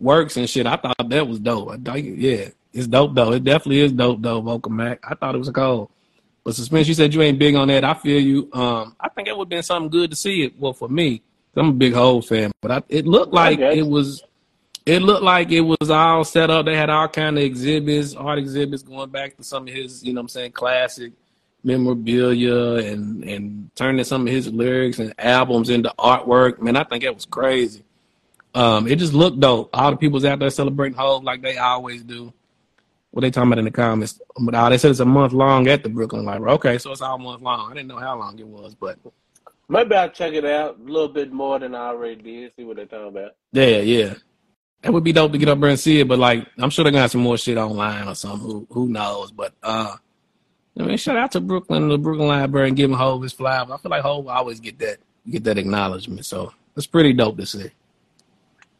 [0.00, 0.66] works and shit.
[0.66, 1.70] I thought that was dope.
[1.70, 3.32] I think, yeah, it's dope though.
[3.32, 5.00] It definitely is dope though, Vocal Mac.
[5.08, 5.90] I thought it was a cold.
[6.44, 7.84] But suspense, you said you ain't big on that.
[7.84, 8.50] I feel you.
[8.52, 10.58] Um, I think it would have been something good to see it.
[10.58, 11.22] Well, for me,
[11.56, 13.78] I'm a big Hov fan, but I, it looked like Okay.
[13.78, 14.22] it was.
[14.84, 16.66] It looked like it was all set up.
[16.66, 20.12] They had all kind of exhibits, art exhibits, going back to some of his, you
[20.12, 21.12] know, what I'm saying, classic
[21.62, 26.60] memorabilia, and and turning some of his lyrics and albums into artwork.
[26.60, 27.82] Man, I think that was crazy.
[28.54, 29.70] Um, it just looked dope.
[29.72, 32.32] All the people's out there celebrating Hov like they always do.
[33.10, 34.20] What they talking about in the comments?
[34.40, 36.54] But uh, they said it's a month long at the Brooklyn Library.
[36.54, 37.70] Okay, so it's all month long.
[37.70, 38.98] I didn't know how long it was, but
[39.68, 42.52] maybe I'll check it out a little bit more than I already did.
[42.56, 43.36] See what they're talking about.
[43.52, 44.14] yeah, yeah.
[44.82, 46.08] That would be dope to get up there and see it.
[46.08, 48.40] But like, I'm sure they got some more shit online or something.
[48.40, 49.30] Who who knows?
[49.30, 49.96] But uh,
[50.78, 53.70] I mean, shout out to Brooklyn, the Brooklyn Library, and giving Hov his flowers.
[53.70, 56.26] I feel like Hov always get that get that acknowledgement.
[56.26, 57.70] So it's pretty dope to see.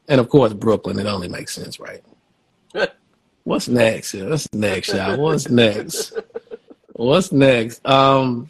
[0.09, 0.99] And of course, Brooklyn.
[0.99, 2.03] It only makes sense, right?
[3.45, 4.15] What's next?
[4.15, 5.19] What's next, y'all?
[5.19, 6.19] What's next?
[6.93, 7.87] What's next?
[7.87, 8.49] Um,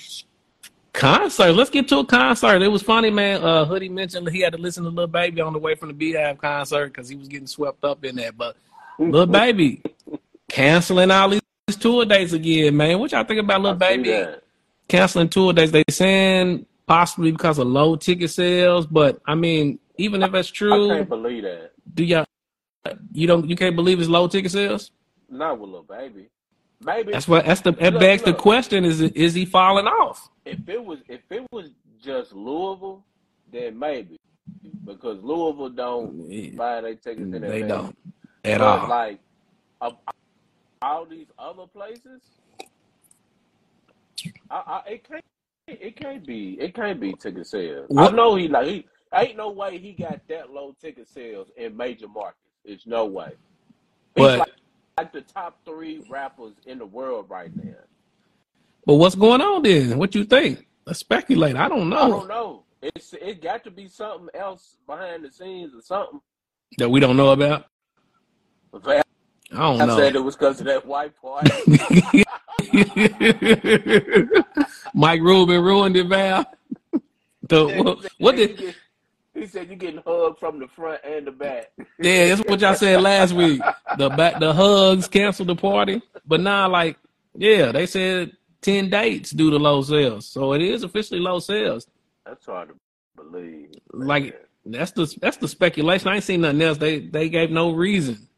[0.94, 1.52] concert.
[1.52, 2.62] Let's get to a concert.
[2.62, 3.42] It was funny, man.
[3.42, 5.88] Uh, Hoodie mentioned that he had to listen to Lil Baby on the way from
[5.88, 8.38] the BeyHive concert because he was getting swept up in that.
[8.38, 8.56] But
[8.98, 9.82] Lil Baby
[10.48, 11.42] canceling all these
[11.78, 12.98] tour dates again, man.
[12.98, 14.26] What y'all think about Lil Baby
[14.88, 15.72] canceling tour dates?
[15.72, 20.90] They saying possibly because of low ticket sales, but I mean, even if that's true,
[20.92, 21.70] I can't believe that.
[21.94, 22.24] do y'all
[23.12, 24.90] you don't you can't believe it's low ticket sales?
[25.30, 26.28] Not with Lil Baby.
[26.84, 30.28] Maybe That's what that's the that Look, begs the question: Is is he falling off?
[30.44, 31.70] if it was if it was
[32.02, 33.02] just Louisville,
[33.50, 34.18] then maybe
[34.84, 37.68] because Louisville don't buy their tickets in They advance.
[37.68, 37.96] don't
[38.44, 38.88] at But all.
[38.88, 39.20] like
[39.80, 39.94] of
[40.82, 42.20] all these other places,
[44.50, 45.24] I, I, it can't
[45.66, 47.86] it can't be it can't be ticket sales.
[47.88, 51.48] What- I know he like he ain't no way he got that low ticket sales
[51.56, 52.38] in major markets.
[52.64, 53.32] It's no way.
[54.14, 54.52] He's But- like,
[54.96, 57.74] like the top three rappers in the world right now.
[58.86, 59.98] But what's going on then?
[59.98, 60.66] What you think?
[60.86, 61.56] Let's speculate.
[61.56, 61.98] I don't know.
[61.98, 62.62] I don't know.
[62.82, 66.20] it's it got to be something else behind the scenes or something.
[66.78, 67.66] that we don't know about.
[68.74, 69.02] I
[69.52, 69.96] don't I know.
[69.96, 71.50] said it was because of that white party.
[74.94, 76.44] Mike Rubin ruined it, Val.
[77.48, 78.74] The, what, what did?
[79.34, 81.72] He said you getting hugged from the front and the back.
[81.98, 83.60] Yeah, that's what y'all said last week.
[83.98, 86.96] The back, the hugs canceled the party, but now, like,
[87.34, 91.88] yeah, they said ten dates due to low sales, so it is officially low sales.
[92.24, 92.74] That's hard to
[93.16, 93.70] believe.
[93.92, 94.06] man.
[94.06, 96.08] Like, that's the that's the speculation.
[96.08, 96.78] I ain't seen nothing else.
[96.78, 98.28] They they gave no reason.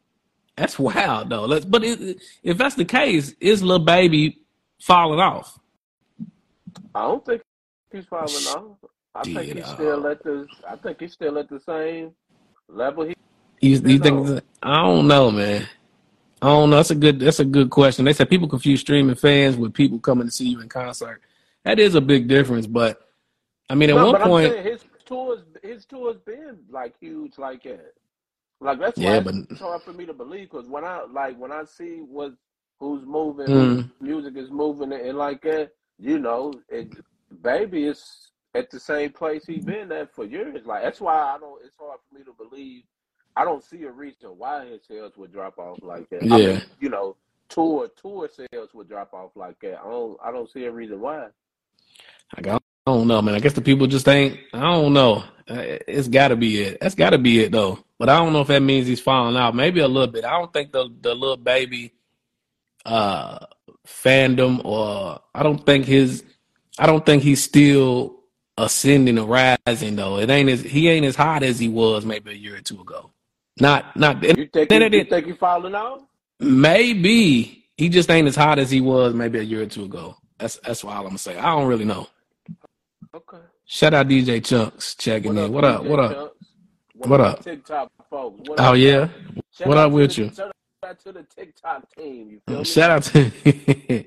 [0.57, 1.45] That's wild though.
[1.45, 4.41] Let's, but it, if that's the case, is Lil Baby
[4.81, 5.59] falling off?
[6.95, 7.43] I don't think
[7.93, 8.79] he's falling off.
[9.17, 10.47] I think Did, he's uh, still at the.
[10.69, 12.13] I think he's still at the same
[12.69, 13.05] level.
[13.05, 13.15] He
[13.61, 14.43] You, you think?
[14.63, 15.67] I don't know, man.
[16.43, 16.77] I don't know.
[16.77, 17.21] That's a good.
[17.21, 18.05] That's a good question.
[18.05, 21.23] They said people confuse streaming fans with people coming to see you in concert.
[21.65, 23.01] That is a big difference, but
[23.71, 27.63] I mean, at no, one point, saying his tours, his tours been like huge, like
[27.65, 27.95] that.
[28.61, 31.39] Like that's Yeah, why but- it's hard for me to believe because when I like
[31.39, 32.35] when I see what
[32.79, 33.91] who's moving, Mm.
[34.01, 36.89] music is moving, and like that, you know, it,
[37.43, 40.65] baby is at the same place he's been at for years.
[40.67, 41.61] Like that's why I don't.
[41.65, 42.83] It's hard for me to believe.
[43.37, 46.23] I don't see a reason why his sales would drop off like that.
[46.33, 46.47] I Yeah.
[46.47, 47.17] mean, you know,
[47.49, 49.79] tour tour sales would drop off like that.
[49.81, 50.19] I don't.
[50.25, 51.29] I don't see a reason why.
[52.37, 53.35] Like, I don't know, man.
[53.35, 54.39] I guess the people just ain't.
[54.53, 55.25] I don't know.
[55.49, 56.79] It's got to be it.
[56.81, 57.79] That's got to be it, though.
[57.99, 59.55] But I don't know if that means he's falling out.
[59.55, 60.25] Maybe a little bit.
[60.25, 61.93] I don't think the the Lil Baby
[62.85, 63.39] uh
[63.87, 66.25] fandom or I don't think his
[66.79, 68.16] I don't think he's still
[68.59, 70.19] ascending or rising though.
[70.19, 72.81] It ain't as he ain't as hot as he was maybe a year or two
[72.81, 73.11] ago.
[73.61, 76.03] Not not You think Then he, it you think he falling off?
[76.41, 80.17] maybe he just ain't as hot as he was maybe a year or two ago.
[80.39, 81.39] That's that's all I'm gonna say.
[81.39, 82.09] I don't really know.
[83.15, 83.43] Okay.
[83.65, 85.53] Shout out DJ Chunks checking in.
[85.53, 85.85] What up?
[85.85, 86.37] What up?
[86.95, 87.45] What, What up, up?
[87.45, 88.41] TikTok folks?
[88.49, 89.09] What Oh up, yeah.
[89.53, 90.33] Shout What up with the, you?
[90.35, 90.53] Shout
[90.85, 92.31] out to the TikTok team.
[92.31, 92.65] You feel mm, me?
[92.65, 94.05] Shout out to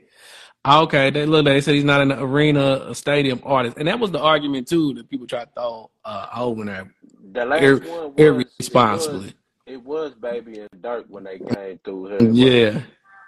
[0.68, 3.78] Okay, they look they said he's not an arena a stadium artist.
[3.78, 6.94] And that was the argument too that people try to throw uh over there
[7.32, 9.34] The last ir- one was irresponsibly.
[9.66, 12.32] It was, it was Baby and Durk when they came through here.
[12.32, 12.82] Yeah.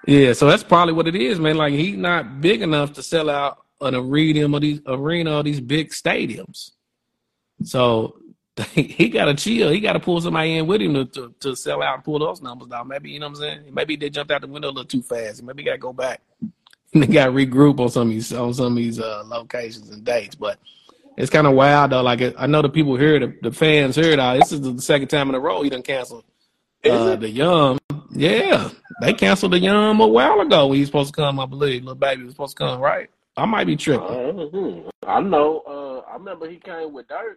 [0.07, 1.57] Yeah, so that's probably what it is, man.
[1.57, 5.61] Like he's not big enough to sell out an arena or these arena or these
[5.61, 6.71] big stadiums.
[7.63, 8.17] So
[8.71, 9.69] he got to chill.
[9.69, 12.19] He got to pull somebody in with him to, to, to sell out and pull
[12.19, 12.87] those numbers down.
[12.87, 13.73] Maybe you know what I'm saying.
[13.73, 15.43] Maybe they jumped out the window a little too fast.
[15.43, 16.21] Maybe got to go back.
[16.99, 20.35] they got regroup on some of these on some of these uh, locations and dates.
[20.35, 20.59] But
[21.17, 22.01] it's kind of wild though.
[22.01, 24.15] Like I know the people here, the, the fans here.
[24.17, 26.25] Now this is the second time in a row he done canceled
[26.89, 27.77] uh, the Yum.
[28.11, 28.69] Yeah,
[29.01, 30.67] they canceled the Yum a while ago.
[30.67, 31.83] When he was supposed to come, I believe.
[31.83, 33.09] Lil Baby was supposed to come, right?
[33.37, 34.07] I might be tripping.
[34.07, 34.89] Mhm.
[35.07, 35.59] I know.
[35.67, 37.35] Uh, I remember he came with Durk,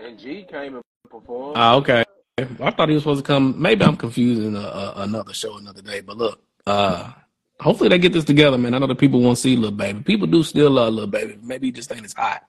[0.00, 1.56] and G came and performed.
[1.56, 2.04] Ah, okay.
[2.38, 3.60] I thought he was supposed to come.
[3.60, 6.00] Maybe I'm confusing a, a, another show another day.
[6.00, 7.12] But look, uh,
[7.60, 8.74] hopefully they get this together, man.
[8.74, 10.02] I know the people want to see Lil Baby.
[10.02, 11.38] People do still love Lil Baby.
[11.42, 12.44] Maybe he just ain't as hot,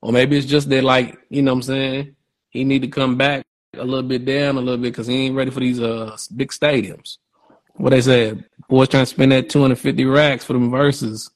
[0.00, 2.16] or maybe it's just that like you know what I'm saying.
[2.50, 5.36] He need to come back a little bit down a little bit because he ain't
[5.36, 7.18] ready for these uh big stadiums.
[7.74, 11.30] What they said, boys trying to spend that 250 racks for them verses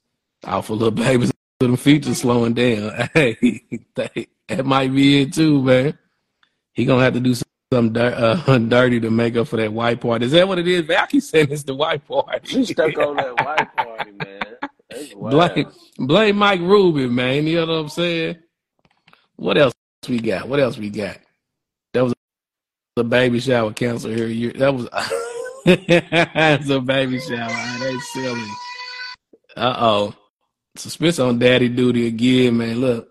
[0.45, 1.33] out for little babies.
[1.61, 3.09] Them features slowing down.
[3.15, 3.63] Hey,
[3.95, 5.97] they, that might be it too, man.
[6.73, 8.15] He gonna have to do something dir-
[8.47, 10.27] uh, dirty to make up for that white party.
[10.27, 10.83] Is that what it is?
[10.83, 12.47] Val keep saying it's the white party.
[12.49, 14.43] She stuck on that white party, man.
[15.17, 15.67] Blame,
[15.99, 17.47] blame Mike Rubin, man.
[17.47, 18.37] You know what I'm saying?
[19.37, 19.75] What else
[20.09, 20.49] we got?
[20.49, 21.19] What else we got?
[21.93, 22.15] That was
[22.97, 24.27] a baby shower canceled here.
[24.29, 24.89] You- That was
[25.65, 27.79] that's a baby shower.
[27.81, 28.49] They silly.
[29.57, 30.15] Uh oh.
[30.77, 32.81] Suspense on daddy duty again, man.
[32.81, 33.09] Look.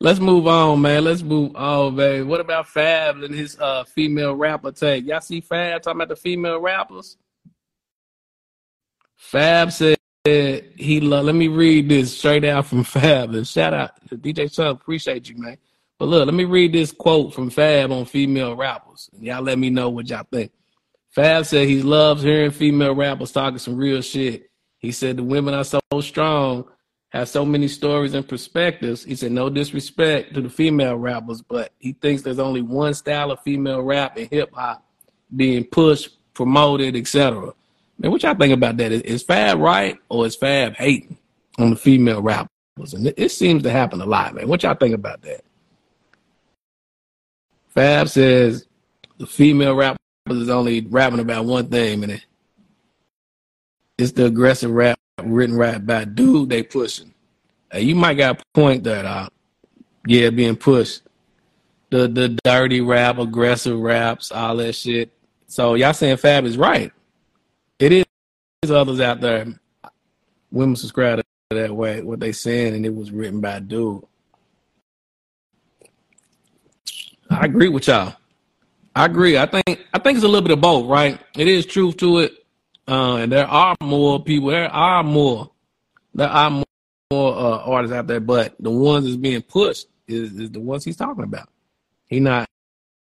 [0.00, 1.04] Let's move on, man.
[1.04, 2.22] Let's move on, baby.
[2.22, 5.06] What about Fab and his uh female rapper take?
[5.06, 7.16] Y'all see Fab talking about the female rappers?
[9.16, 11.24] Fab said he love.
[11.24, 13.34] Let me read this straight out from Fab.
[13.34, 14.80] And shout out to DJ Chuck.
[14.80, 15.58] Appreciate you, man.
[15.98, 19.08] But look, let me read this quote from Fab on female rappers.
[19.20, 20.50] Y'all let me know what y'all think.
[21.10, 24.50] Fab said he loves hearing female rappers talking some real shit.
[24.78, 26.64] He said the women are so strong,
[27.14, 29.04] have so many stories and perspectives.
[29.04, 33.30] He said no disrespect to the female rappers, but he thinks there's only one style
[33.30, 34.84] of female rap and hip hop
[35.34, 37.52] being pushed, promoted, etc.
[37.98, 38.90] Man, what y'all think about that?
[38.90, 41.16] Is, Fab right or is Fab hating
[41.56, 42.48] on the female rappers?
[42.92, 44.48] And it, it seems to happen a lot, man.
[44.48, 45.44] What y'all think about that?
[47.68, 48.66] Fab says
[49.18, 49.98] the female rappers
[50.28, 52.20] is only rapping about one thing, man.
[53.98, 57.12] It's the aggressive rap written right by dude they pushing.
[57.74, 59.32] You might got a point that dog.
[60.06, 61.02] Yeah, being pushed.
[61.90, 65.10] The the dirty rap, aggressive raps, all that shit.
[65.46, 66.92] So y'all saying Fab is right.
[67.78, 68.04] It is
[68.62, 69.46] There's others out there.
[70.50, 74.04] Women subscribe to that way, what they saying, and it was written by dude.
[77.30, 78.14] I agree with y'all.
[78.94, 79.38] I agree.
[79.38, 81.18] I think I think it's a little bit of both, right?
[81.36, 82.43] It is truth to it,
[82.86, 84.50] uh, and there are more people.
[84.50, 85.50] There are more.
[86.14, 86.64] There are more,
[87.10, 90.84] more uh, artists out there, but the ones that's being pushed is, is the ones
[90.84, 91.48] he's talking about.
[92.06, 92.48] He not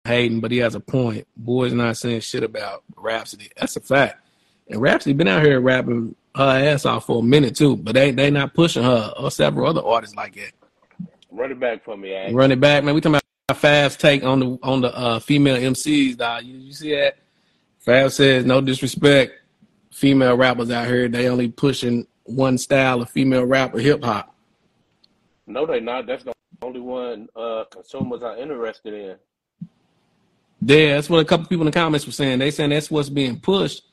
[0.04, 1.28] hating, but he has a point.
[1.36, 3.50] Boy's not saying shit about Rapsody.
[3.58, 4.22] That's a fact.
[4.68, 8.12] And Rapsody been out here rapping her ass off for a minute too, but they
[8.12, 10.52] they not pushing her or several other artists like that.
[11.32, 12.32] Run it back for me, Ash.
[12.32, 12.94] Run it back, man.
[12.94, 16.44] We talking about Fab's take on the on the uh, female MCs, dog.
[16.44, 17.18] You, you see that?
[17.80, 19.34] Fab says, no disrespect,
[19.92, 24.36] female rappers out here, they only pushing one style of female rap or hip hop.
[25.48, 26.06] No, they not.
[26.06, 29.16] That's the only one uh, consumers are interested in.
[30.62, 32.40] Yeah, that's what a couple people in the comments were saying.
[32.40, 33.84] They saying that's what's being pushed.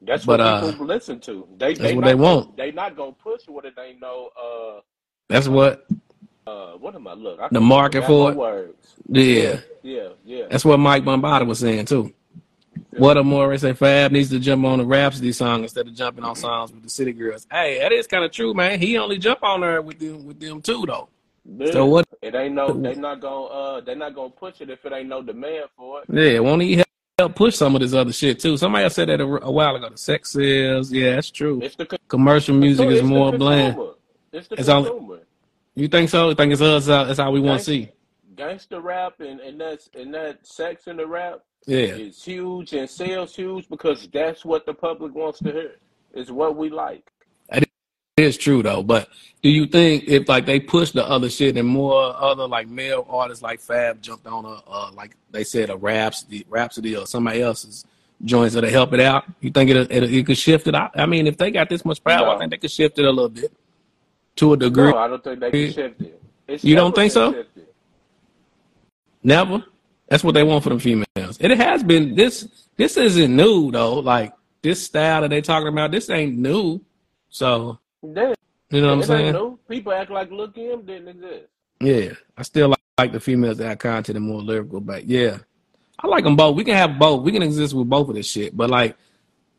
[0.00, 1.46] That's But, what uh, people listen to.
[1.58, 2.56] They that's they what not they want.
[2.56, 4.30] They not gonna push what they know.
[4.40, 4.80] Uh,
[5.28, 5.86] That's what
[6.46, 7.40] uh, what am I look?
[7.40, 8.36] I The market for it?
[8.36, 8.94] Words.
[9.08, 9.60] yeah.
[9.82, 10.44] yeah, yeah.
[10.50, 12.12] That's what Mike Bombada was saying too.
[12.98, 16.24] What a more say Fab needs to jump on the Rapsody song instead of jumping
[16.24, 17.46] on songs with the City Girls.
[17.50, 18.78] Hey, that is kind of true, man.
[18.80, 21.08] He only jump on there with them with them too, though.
[21.58, 21.72] Yeah.
[21.72, 22.06] So what?
[22.22, 22.72] It ain't no.
[22.72, 23.44] They not gonna.
[23.46, 26.06] Uh, they not gonna push it if it ain't no demand for it.
[26.12, 28.56] Yeah, won't he help- help push some of this other shit too?
[28.56, 29.88] Somebody else said that a, a while ago.
[29.90, 31.60] The sex sales, yeah, that's true.
[31.62, 33.76] It's the Commercial music is more bland.
[34.32, 35.20] It's the It's only- consumer.
[35.74, 36.30] You think so?
[36.30, 36.88] You think it's us?
[36.88, 37.90] uh, That's how we want to see.
[38.34, 42.88] Gangster rap and and that's and that sex in the rap Yeah, is huge and
[42.88, 45.72] sales huge because that's what the public wants to hear.
[46.14, 47.10] It's what we like.
[47.50, 47.68] it
[48.16, 48.82] is true though.
[48.84, 49.08] But
[49.42, 53.04] do you think if like they push the other shit and more other like male
[53.10, 57.42] artists like Fab jumped on a uh, like they said a Rapsody, Rapsody or somebody
[57.42, 57.84] else's
[58.24, 59.24] joints that'll help it out?
[59.40, 60.92] You think it it, it could shift it out?
[60.98, 63.10] I mean, if they got this much power, I think they could shift it a
[63.10, 63.52] little bit
[64.36, 64.92] to a degree.
[64.92, 66.22] No, I don't think they can shift it.
[66.46, 67.32] It's You don't think so?
[67.32, 67.66] shifted.
[69.22, 69.64] Never.
[70.08, 71.38] That's what they want for them females.
[71.40, 72.48] It has been this.
[72.76, 73.94] This isn't new though.
[73.94, 76.80] Like this style that they talking about, this ain't new.
[77.28, 78.34] So Yeah,
[78.70, 79.32] you know what I'm saying?
[79.32, 79.58] new.
[79.68, 81.46] People act like Lil Kim didn't exist.
[81.80, 84.80] Yeah, I still like, like the females that have content and more lyrical.
[84.80, 85.38] But yeah,
[85.98, 86.56] I like them both.
[86.56, 87.22] We can have both.
[87.22, 88.56] We can exist with both of this shit.
[88.56, 88.96] But like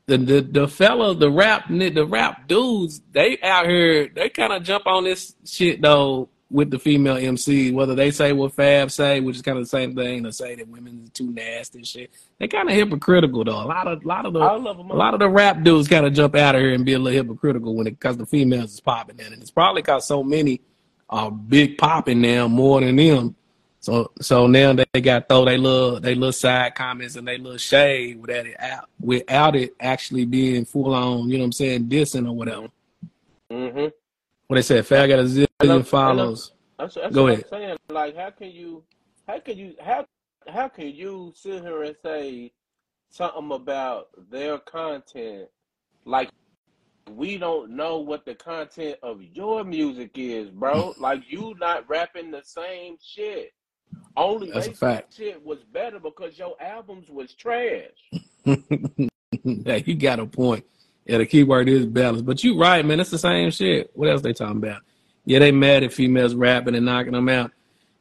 [0.06, 4.08] the the the fella, the rap the rap dudes, they out here.
[4.08, 7.72] They kind of jump on this shit though with the female MC.
[7.72, 10.56] Whether they say what Fab say, which is kind of the same thing, to say
[10.56, 12.12] that women is too nasty and shit.
[12.40, 13.64] They kind of hypocritical though.
[13.64, 14.90] A lot of lot of the I love them.
[14.90, 17.00] a lot of the rap dudes kind of jump out of here and be a
[17.00, 20.24] little hypocritical when it because the females is popping in, and it's probably because so
[20.24, 20.62] many
[21.10, 23.36] are big popping now more than them.
[23.80, 27.58] So so now they got throw they little they little side comments and they little
[27.58, 31.86] shade without it out without it actually being full on, you know what I'm saying,
[31.86, 32.68] dissing or whatever.
[33.50, 33.88] hmm
[34.48, 36.54] What they said, Fab got a zillion follows.
[36.80, 37.46] That's, that's Go what ahead.
[37.52, 37.78] I'm saying.
[37.90, 38.84] Like, how can you,
[39.28, 40.06] how can you, how,
[40.48, 42.54] how can you sit here and say
[43.10, 45.50] something about their content
[46.06, 46.30] like
[47.12, 50.94] we don't know what the content of your music is, bro?
[51.00, 53.52] like you not rapping the same shit.
[54.16, 55.16] Only That's a fact.
[55.18, 57.92] shit was better because your albums was trash.
[59.44, 60.66] yeah, you got a point.
[61.08, 62.22] Yeah, the key word is balance.
[62.22, 63.00] But you right, man.
[63.00, 63.92] It's the same shit.
[63.94, 64.82] What else they talking about?
[65.26, 67.52] Yeah, they mad at females rapping and knocking them out.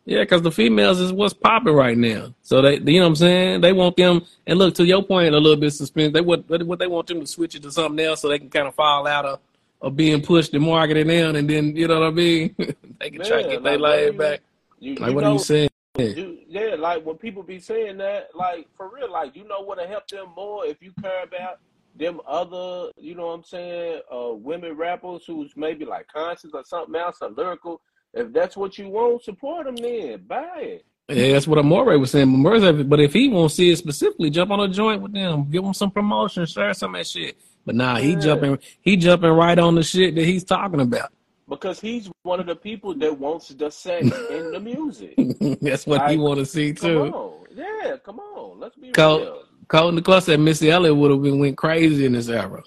[0.05, 2.35] Yeah, because the females is what's popping right now.
[2.43, 3.61] So they, you know what I'm saying?
[3.61, 6.13] They want them, and look, to your point, a little bit suspense.
[6.13, 8.51] They what, what they want them to switch it to something else so they can
[8.51, 9.41] kind of fall out of,
[9.83, 12.55] of being pushed and marketed down, and then, you know what I mean?
[13.01, 14.41] they can try to Yeah, get their like, what life back.
[14.79, 15.69] You, Like, you what know, are you saying?
[15.99, 19.87] You, yeah, like when people be saying that, like for real, like you know what'll
[19.89, 21.59] help them more if you care about
[21.99, 26.65] them other, you know what I'm saying, uh, women rappers who's maybe like conscious or
[26.65, 27.81] something else or lyrical.
[28.15, 30.23] If that's what you want, support them then.
[30.27, 30.87] Buy it.
[31.09, 32.43] Yeah, that's what Amore was saying.
[32.43, 35.75] But if he won't see it specifically, jump on a joint with them, give them
[35.75, 37.37] some promotion, share some of that shit.
[37.65, 38.21] But nah, he Yeah.
[38.21, 41.11] jumping, he jumping right on the shit that he's talking about.
[41.49, 45.15] Because he's one of the people that wants the sex in the music.
[45.61, 47.01] that's what he want to see Come too.
[47.15, 47.47] on.
[47.55, 48.59] Yeah, come on.
[48.59, 49.43] Let's be Cole, real.
[49.69, 52.63] Cole in the club said Missy Elliott would have been went crazy in this era.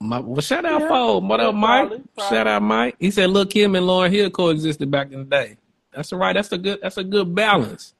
[0.00, 0.88] My, well, shout out Yeah.
[0.88, 1.28] Fold.
[1.28, 1.88] What up, Mike?
[1.88, 2.96] probably, Shout out Mike.
[3.00, 5.56] He said, "Look, him and Lauryn Hill coexisted back in the day."
[5.92, 6.34] That's all right.
[6.34, 6.80] That's a good.
[6.82, 7.94] That's a good balance.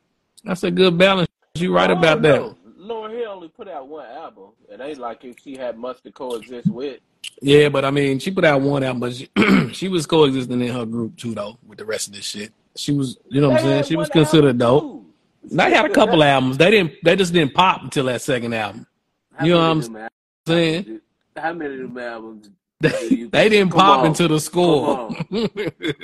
[0.44, 1.28] That's a good balance.
[1.54, 2.54] You right about that.
[2.78, 4.50] Lauryn Hill only put out one album.
[4.68, 7.00] It ain't like if she had much to coexist with.
[7.40, 9.28] Yeah, but I mean, she put out one album, but she,
[9.72, 12.52] she was coexisting in her group too, though, with the rest of this shit.
[12.76, 13.84] She was, you know what I'm saying?
[13.84, 14.82] She was considered dope.
[14.82, 15.05] too.
[15.50, 16.58] They had a couple albums.
[16.58, 16.92] They didn't.
[17.04, 18.86] They just didn't pop until that second album.
[19.34, 20.08] How You know what I'm them
[20.46, 21.00] saying?
[21.36, 22.50] How many of them albums?
[22.78, 24.06] They, they didn't Come pop on.
[24.08, 25.08] into the score.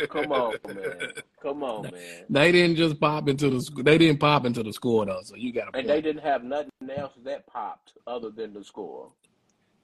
[0.09, 1.12] Come on, man.
[1.43, 2.24] Come on, man.
[2.30, 3.61] they didn't just pop into the.
[3.61, 5.20] sc- They didn't pop into the score though.
[5.22, 8.64] So you got to And they didn't have nothing else that popped other than the
[8.64, 9.11] score.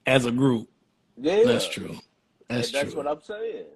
[0.07, 0.67] as a group.
[1.19, 1.99] Yeah, That's true.
[2.49, 3.03] That's that's true.
[3.03, 3.67] what I'm saying.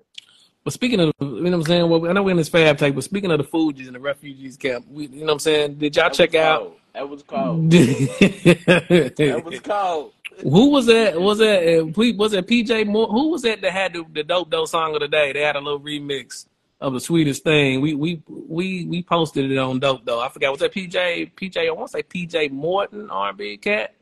[0.65, 1.89] But speaking of, you know what I'm saying?
[1.89, 4.01] Well, I know we're in this fab take, but speaking of the Fugees and the
[4.01, 5.75] refugees camp, we, you know what I'm saying?
[5.75, 6.77] Did y'all That check out?
[6.95, 7.71] That was cold.
[7.73, 10.13] That was cold.
[10.43, 11.21] Who was that?
[11.21, 11.85] Was that uh,
[12.17, 13.09] was that PJ Moore?
[13.09, 15.33] Who was that that had the, the dope dope song of the day?
[15.33, 16.47] They had a little remix
[16.81, 17.81] of the sweetest thing.
[17.81, 20.21] We we we we posted it on dope though.
[20.21, 21.67] I forgot was that PJ PJ.
[21.67, 23.95] I want to say PJ Morton R&B cat.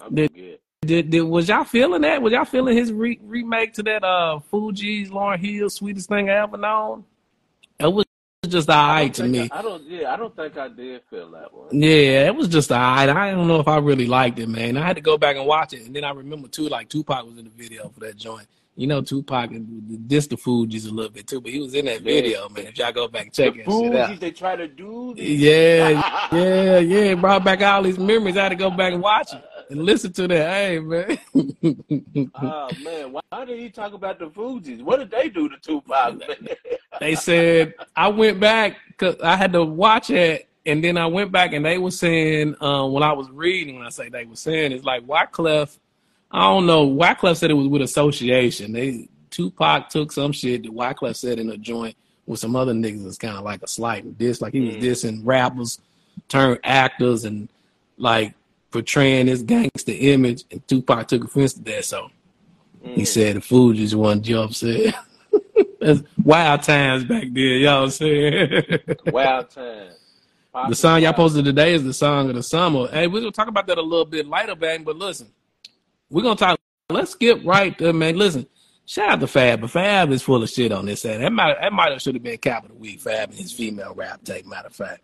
[0.00, 0.58] I'm good.
[0.84, 2.20] Did, did was y'all feeling that?
[2.20, 6.42] Was y'all feeling his re- remake to that uh Fugees Lauryn Hill sweetest thing I
[6.42, 7.04] ever known?
[7.78, 8.04] It was
[8.48, 9.48] just alright to me.
[9.52, 9.84] I, I don't.
[9.84, 11.68] Yeah, I don't think I did feel that one.
[11.70, 13.08] Yeah, it was just alright.
[13.08, 14.76] I don't know if I really liked it, man.
[14.76, 17.26] I had to go back and watch it, and then I remember too, like Tupac
[17.26, 18.48] was in the video for that joint.
[18.74, 22.00] You know, Tupac dissed the Fugees a little bit too, but he was in that
[22.00, 22.12] Yeah.
[22.22, 22.66] video, man.
[22.66, 24.10] If y'all go back and The check shit out.
[24.10, 25.24] Fugees, they try to do this.
[25.28, 25.88] Yeah,
[26.32, 26.98] yeah, yeah.
[27.12, 28.36] It brought back all these memories.
[28.36, 30.50] I had to go back and watch it and listen to that.
[30.50, 31.18] Hey, man.
[32.42, 34.82] Oh man, why, why did he talk about the Fugees?
[34.82, 36.18] What did they do to Tupac?
[36.18, 36.48] Man?
[37.00, 41.32] they said I went back because I had to watch it, and then I went
[41.32, 44.36] back and they were saying uh, when I was reading, when I say they were
[44.36, 45.78] saying, it's like Wyclef.
[46.30, 46.88] I don't know.
[46.88, 48.72] Wyclef said it was with association.
[48.72, 51.96] They Tupac took some shit that Wyclef said in a joint
[52.26, 53.06] with some other niggas.
[53.06, 54.82] It's kind of like a slight diss, like he was Mm.
[54.82, 55.78] dissing rappers
[56.28, 57.48] turned actors and
[57.96, 58.34] like
[58.72, 60.44] portraying this gangster image.
[60.50, 62.10] And Tupac took offense to that, so
[62.82, 63.06] he Mm.
[63.06, 64.94] said the fool Fugees one jump said.
[65.80, 68.64] That's wild times back then, y'all saying.
[69.12, 69.94] Wild times.
[70.68, 72.86] The song y'all posted today is the song of the summer.
[72.88, 74.84] Hey, we're gonna talk about that a little bit later, bang.
[74.84, 75.28] But listen,
[76.10, 76.60] we're gonna talk.
[76.90, 78.16] Let's skip right there, man.
[78.16, 78.46] Listen,
[78.86, 81.02] shout out to Fab, but Fab is full of shit on this.
[81.02, 83.00] That might that might have should have been Capital Week.
[83.00, 84.46] Fab and his female rap take.
[84.46, 85.02] Matter of fact,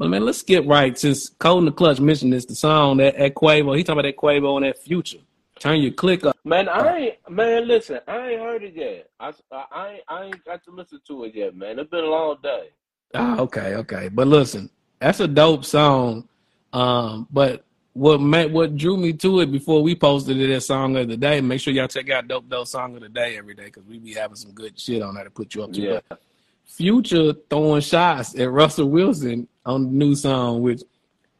[0.00, 2.46] but man, let's skip right since Code in the Clutch mentioned this.
[2.46, 5.18] The song that at Quavo, he talking about that Quavo and that Future.
[5.58, 6.34] Turn your click up.
[6.42, 7.68] Man, I ain't man.
[7.68, 9.10] Listen, I ain't heard it yet.
[9.20, 11.78] I, I, ain't, I ain't got to listen to it yet, man.
[11.78, 12.70] It's been a long day.
[13.14, 14.08] Ah, okay, okay.
[14.08, 14.70] But listen,
[15.00, 16.26] that's a dope song.
[16.72, 20.96] Um, but what made, what drew me to it before we posted it as song
[20.96, 23.52] of the day, make sure y'all check out Dope Dope Song of the Day every
[23.52, 25.80] day because we be having some good shit on there to put you up to.
[25.82, 26.00] Yeah.
[26.64, 30.82] Future throwing shots at Russell Wilson on the new song, which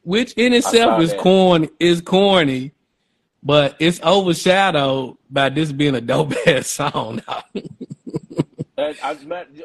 [0.03, 1.21] which in itself is that.
[1.21, 2.73] corny is corny,
[3.43, 7.23] but it's overshadowed by this being a dope ass song.
[7.29, 7.43] I,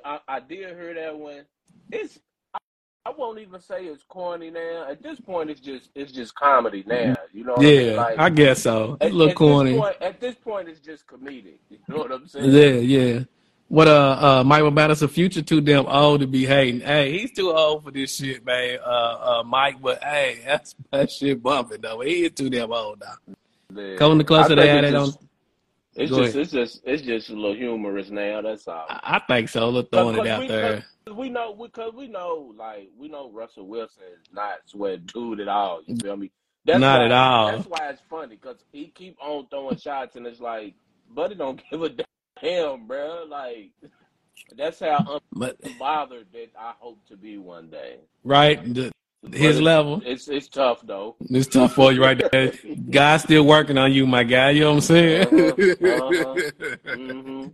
[0.04, 1.46] I, I did hear that one.
[1.92, 2.20] It's
[3.06, 4.88] I, won't even say it's corny now.
[4.90, 7.16] At this point, it's just it's just comedy now.
[7.32, 7.86] You know what I mean?
[7.86, 8.98] yeah, Like, I guess so.
[9.00, 9.72] a little at corny.
[9.72, 11.60] This point, at this point, it's just comedic.
[11.70, 12.52] You know what I'm saying?
[12.52, 13.20] Yeah, yeah.
[13.68, 16.82] What uh uh us a future too damn old to be hating.
[16.82, 18.80] Hey, he's too old for this shit, man.
[18.86, 22.02] Uh uh Mike, but hey, that's that shit bumping though.
[22.02, 23.36] He is too damn old now.
[23.98, 25.06] Go in the think they had it's it on.
[25.08, 25.20] just-
[25.96, 26.42] It's Go just ahead.
[26.44, 28.42] it's just it's just a little humorous now.
[28.42, 28.86] That's all.
[28.90, 29.70] I, I think so.
[29.70, 30.86] Look throwing it out we, there.
[31.16, 35.48] we know because we know like we know Russell Wilson is not sweat dude at
[35.48, 35.82] all.
[35.88, 36.32] You feel me?
[36.66, 37.52] That's Not why, at all.
[37.52, 40.74] That's why it's funny because he keep on throwing shots and it's like,
[41.14, 42.06] buddy don't give a damn,
[42.42, 43.26] bro.
[43.30, 43.72] Like
[44.58, 47.98] that's how But unbothered that I hope to be one day.
[48.24, 48.92] right, the,
[49.32, 50.02] his it's, level.
[50.06, 51.16] it's it's tough though.
[51.30, 52.54] It's tough for you right there.
[52.90, 54.52] God's still working on you, my guy.
[54.52, 55.28] You know what I'm saying?
[55.84, 56.36] Uh-huh,
[56.94, 57.48] hmm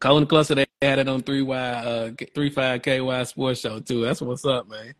[0.00, 3.60] Cole in the cluster they had it on three Y uh three five KY sports
[3.60, 4.02] show too.
[4.04, 4.94] That's what's up, man.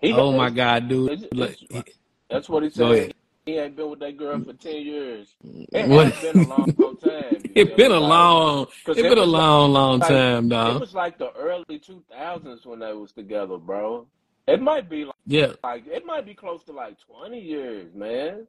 [0.00, 1.12] He, Oh my god, dude.
[1.32, 1.84] it's- it's-
[2.28, 3.14] That's what he said.
[3.48, 5.34] He ain't been with that girl for ten years.
[5.72, 7.24] It What- has been a long, long time.
[7.54, 10.76] It been a long, it been a long, long like, time, dog.
[10.76, 14.06] It was like the early two thousands when they was together, bro.
[14.46, 18.46] It might be like, Yeah, like it might be close to like twenty years, man.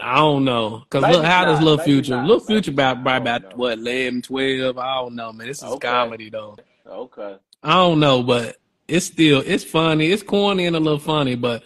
[0.00, 3.16] I don't know, cause Maybe look, how does Little Future, not, Little Future about by
[3.16, 3.56] about know.
[3.56, 4.76] what 11, 12?
[4.78, 5.46] I don't know, man.
[5.48, 5.88] This is Okay.
[5.88, 6.56] comedy though.
[6.86, 7.36] Okay.
[7.62, 8.56] I don't know, but
[8.88, 10.12] it's still it's funny.
[10.12, 11.62] It's corny and a little funny, but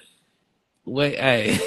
[0.87, 1.59] wait, hey,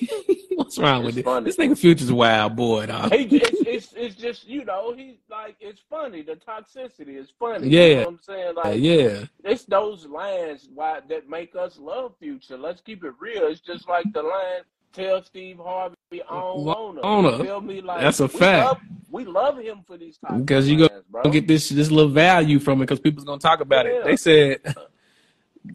[0.54, 1.24] What's wrong with It's it?
[1.24, 1.44] funny.
[1.46, 3.12] This nigga Future's wild boy, dog.
[3.12, 6.22] He, it's, it's it's just you know he's like it's funny.
[6.22, 7.68] The toxicity is funny.
[7.68, 7.94] You Yeah.
[7.94, 8.48] know what I'm saying?
[8.56, 9.24] Uh, like yeah.
[9.44, 12.56] it's those lines why that make us love Future.
[12.58, 13.44] Let's keep it real.
[13.46, 14.62] It's just like the line
[14.92, 15.96] tell Steve Harvey
[16.28, 17.00] on owner.
[17.04, 17.44] owner.
[17.44, 17.80] Feel me?
[17.80, 18.66] Like That's a fact.
[18.66, 18.78] Love,
[19.10, 20.88] we love him for these Because you.
[21.12, 24.04] Gonna get this this little value from it because people's gonna talk about it.
[24.04, 24.72] They said, uh,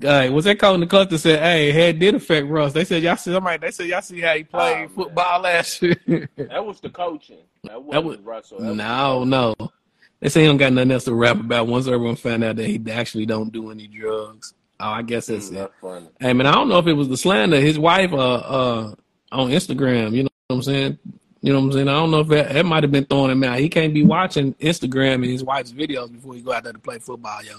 [0.03, 3.15] uh, was that calling the cluster said, "Hey, head did affect Russ." They said y'all
[3.17, 3.57] see somebody.
[3.59, 4.89] They said y'all see how he played Oh, man.
[4.89, 6.29] football last year.
[6.37, 7.37] That was the coaching.
[7.63, 8.59] That wasn't That was- Russell.
[8.59, 9.29] That no, coaching.
[9.29, 9.55] no.
[10.19, 11.67] They say he don't got nothing else to rap about.
[11.67, 14.53] Once everyone found out that he actually don't do any drugs.
[14.79, 15.71] Oh, I guess that's Mm, it.
[15.81, 16.07] funny.
[16.19, 17.59] Hey man, I don't know if it was the slander.
[17.59, 18.95] His wife, uh, uh,
[19.31, 20.13] on Instagram.
[20.13, 20.97] You know what I'm saying?
[21.41, 21.87] You know what I'm saying?
[21.89, 23.59] I don't know if that, that might have been throwing him out.
[23.59, 26.79] He can't be watching Instagram and his wife's videos before he go out there to
[26.79, 27.55] play football, yo.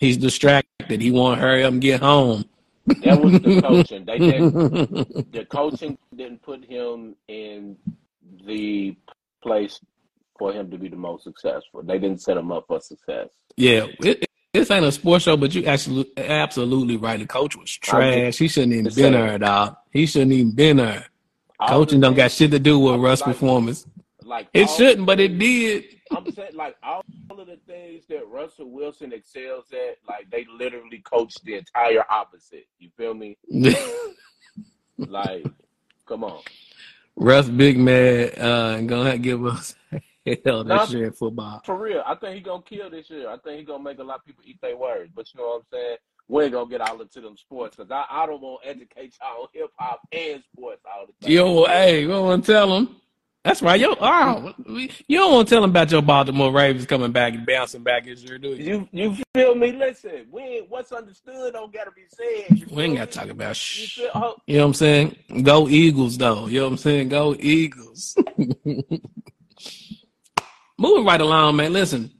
[0.00, 0.68] He's distracted.
[0.88, 2.44] That he want to hurry up and get home.
[2.86, 4.04] That was the coaching.
[4.04, 5.30] They didn't.
[5.32, 7.76] The coaching didn't put him in
[8.46, 8.96] the
[9.42, 9.80] place
[10.38, 11.82] for him to be the most successful.
[11.82, 13.28] They didn't set him up for success.
[13.56, 17.18] yeah, it, this ain't a sports show, but you actually absolutely right.
[17.18, 18.38] The coach was trash.
[18.38, 19.76] He shouldn't even been there, dog.
[19.90, 21.06] He shouldn't even been there.
[21.68, 23.86] Coaching don't got shit to do with Russ' performance.
[24.24, 25.84] Like It shouldn't, but it did.
[26.10, 30.98] I'm saying like all of the things that Russell Wilson excels at, like they literally
[30.98, 32.66] coach the entire opposite.
[32.78, 33.36] You feel me?
[34.96, 35.46] Like,
[36.06, 36.40] come on.
[37.16, 39.74] Russ big Man uh, and gonna give us
[40.44, 41.62] hell this year in football.
[41.64, 43.28] For real, I think he gonna kill this year.
[43.28, 45.10] I think he gonna make a lot of people eat their words.
[45.14, 45.96] But you know what I'm saying?
[46.26, 49.14] We ain't gonna get all into them sports because I, I don't want to educate
[49.20, 51.32] y'all on hip hop and sports all the time.
[51.32, 52.96] Yo, hey, we don't want to tell him.
[53.44, 53.78] That's right.
[53.78, 57.34] Yo, oh, we- you don't want to tell them about your Baltimore Ravens coming back
[57.34, 58.88] and bouncing back this year, do you?
[58.90, 59.70] You you feel me?
[59.72, 62.58] Listen, we what's understood don't gotta be said.
[62.58, 63.96] You We ain't got to talk about You shh.
[63.96, 65.16] feel, oh, You know what I'm saying?
[65.42, 66.46] Go Eagles, though.
[66.46, 67.08] You know what I'm saying?
[67.10, 68.16] Go Eagles.
[70.78, 71.72] Moving right along, man.
[71.74, 72.10] Listen,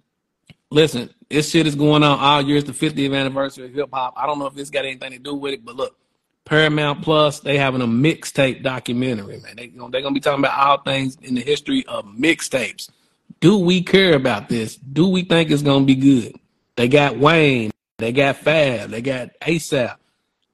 [0.71, 1.09] listen.
[1.31, 2.59] This shit is going on all year.
[2.59, 4.13] It's the 50th anniversary of hip hop.
[4.17, 5.97] I don't know if this got anything to do with it, but look,
[6.45, 9.57] Paramount Plus, they having a mixtape documentary, man.
[9.57, 12.91] They they're gonna be talking about all things in the history of mixtapes.
[13.41, 14.77] Do we care about this?
[14.77, 16.35] Do we think it's gonna be good?
[16.77, 19.97] They got Wayne, they got Fab, they got ASAP.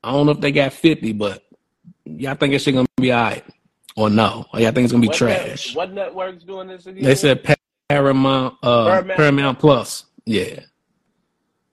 [0.03, 1.43] I don't know if they got 50, but
[2.05, 3.45] y'all think it's gonna be all right?
[3.97, 4.47] Or no?
[4.53, 5.68] Or y'all think it's gonna be what trash?
[5.68, 7.03] Net, what network's doing this again?
[7.03, 7.57] They said
[7.88, 9.16] Paramount, uh, Paramount.
[9.16, 10.05] Paramount Plus.
[10.24, 10.61] Yeah.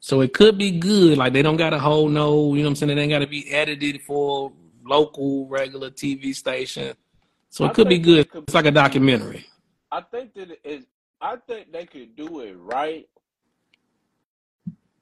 [0.07, 1.17] So it could be good.
[1.17, 2.97] Like they don't got to hold no, you know what I'm saying?
[2.97, 4.53] It ain't got to be edited for
[4.85, 6.95] local regular TV station.
[7.49, 8.19] So it I could be good.
[8.19, 9.45] it could It's like a documentary.
[9.91, 10.85] I think that it is.
[11.19, 13.05] I think they could do it right.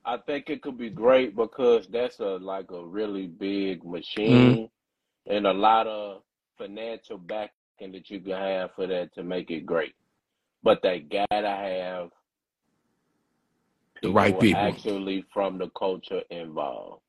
[0.06, 3.92] I think it could be great because that's a like a really big mm-hmm.
[3.92, 4.70] machine
[5.28, 6.24] and a lot of
[6.58, 9.94] financial backing that you can have for that to make it great.
[10.64, 12.10] But they gotta have
[14.08, 14.62] The right people.
[14.62, 17.02] actually from the culture involved.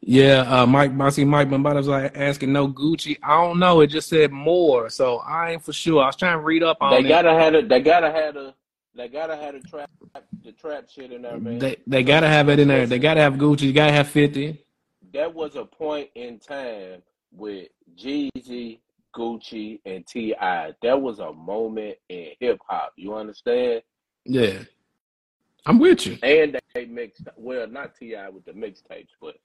[0.00, 3.16] Yeah, uh, Mike, I see Mike Bombada like asking no Gucci.
[3.22, 3.80] I don't know.
[3.80, 6.02] It just said more, so I ain't for sure.
[6.02, 7.08] I was trying to read up on They it.
[7.08, 7.68] gotta have it.
[7.68, 8.54] They gotta have the.
[8.94, 9.90] They gotta have the trap.
[10.44, 11.58] The trap shit in there, man.
[11.58, 12.86] They they gotta have it in there.
[12.86, 13.62] They gotta have Gucci.
[13.62, 14.64] You gotta have fifty.
[15.12, 18.80] there was a point in time with Jeezy,
[19.16, 20.72] Gucci, and T.I.
[20.82, 22.92] There was a moment in hip hop.
[22.96, 23.82] You understand?
[24.26, 24.58] Yeah,
[25.66, 26.18] I'm with you.
[26.22, 28.28] And they mixed well, not T.I.
[28.30, 29.36] with the mixtapes, but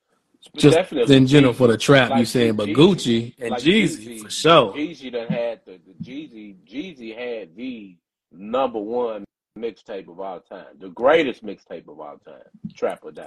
[0.55, 1.57] Just definitely in general Jeezy.
[1.57, 4.73] for the trap, you Like saying, but Jeezy- Gucci and like Jeezy for sure.
[4.73, 6.55] Jeezy done had the, the Jeezy.
[6.67, 7.95] Jeezy had the
[8.31, 9.23] number one
[9.57, 12.41] mixtape of all time, the greatest mixtape of all time,
[12.75, 13.25] Trap or Die.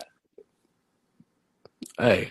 [1.99, 2.31] Hey,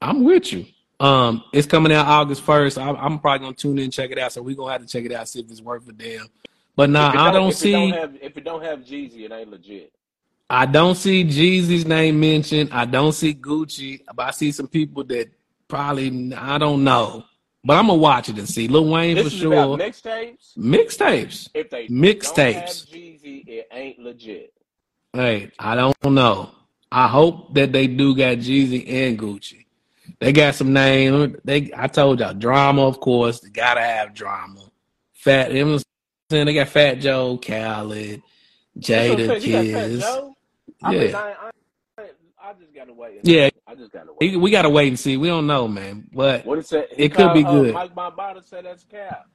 [0.00, 0.66] I'm with you.
[1.00, 2.78] Um, it's coming out August first.
[2.78, 4.32] I'm, I'm probably gonna tune in, check it out.
[4.32, 6.26] So we gonna have to check it out, see if it's worth a damn.
[6.76, 7.72] But nah, it I don't if it see.
[7.72, 9.92] don't have, if it don't have Jeezy, it ain't legit.
[10.50, 12.70] I don't see Jeezy's name mentioned.
[12.72, 15.28] I don't see Gucci, but I see some people that
[15.68, 17.24] probably I don't know.
[17.64, 18.68] But I'm gonna watch it and see.
[18.68, 19.78] Lil Wayne This for sure.
[19.78, 20.56] mixtapes.
[20.58, 21.48] Mixtapes.
[21.54, 22.86] If they Mixtapes.
[22.90, 24.52] Jeezy, it ain't legit.
[25.14, 26.50] Hey, I don't know.
[26.92, 29.64] I hope that they do got Jeezy and Gucci.
[30.20, 31.36] They got some name.
[31.44, 33.40] They I told y'all drama, of course.
[33.40, 34.60] They gotta have drama.
[35.14, 35.78] Fat, you know
[36.34, 36.46] what saying?
[36.46, 38.22] They got Fat Joe, Khaled,
[38.92, 39.42] That's what I'm Jada, saying.
[39.44, 39.98] You got Fat Kiss.
[39.98, 40.34] Joe.
[40.82, 40.98] I Yeah.
[40.98, 41.34] mean, I,
[41.98, 42.04] I, I,
[42.42, 43.20] I just gotta wait.
[43.22, 43.50] Yeah.
[43.66, 44.36] I just gotta wait.
[44.36, 45.16] We gotta wait and see.
[45.16, 46.08] We don't know, man.
[46.12, 46.88] But What it said?
[46.90, 47.72] It could be uh, good.
[47.72, 49.26] Mike Bombada said that's cap.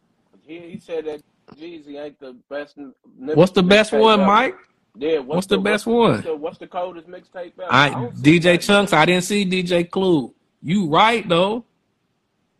[0.41, 1.21] He, he said that
[1.57, 2.77] Jeezy ain't the best.
[2.77, 2.93] n-
[3.33, 4.25] what's the best one, ever.
[4.25, 4.55] Mike?
[4.97, 5.19] Yeah.
[5.19, 6.11] What's the best one?
[6.11, 7.71] What's the, what's the coldest mixtape ever?
[7.71, 8.59] I don't DJ.
[8.61, 8.93] Chunks.
[8.93, 10.33] I didn't see DJ Clue.
[10.61, 11.65] You right though.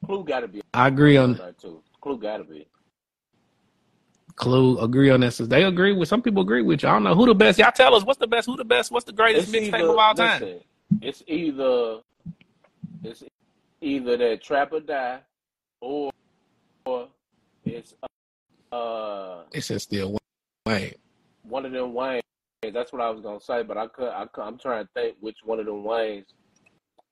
[0.05, 1.83] Clue got to be I agree on on that too.
[2.01, 2.67] Clue got to be.
[4.39, 4.79] Clue.
[4.79, 5.33] Agree on that.
[5.33, 6.89] So they agree with some people agree with you.
[6.89, 7.59] I don't know who the best.
[7.59, 8.47] Y'all tell us what's the best.
[8.47, 8.89] Who the best?
[8.89, 10.41] What's the greatest mixtape of all time?
[10.41, 10.59] listen.
[11.01, 11.99] It's either
[13.03, 13.23] it's
[13.81, 15.19] either that Trap or Die,
[15.81, 16.09] or,
[16.85, 17.07] or
[17.65, 17.93] it's
[18.71, 20.17] uh It's just still
[20.65, 20.93] Wayne.
[21.43, 22.21] one of them Waynes.
[22.73, 25.17] That's what I was gonna say, but I could, I could I'm trying to think
[25.19, 26.25] which one of them Waynes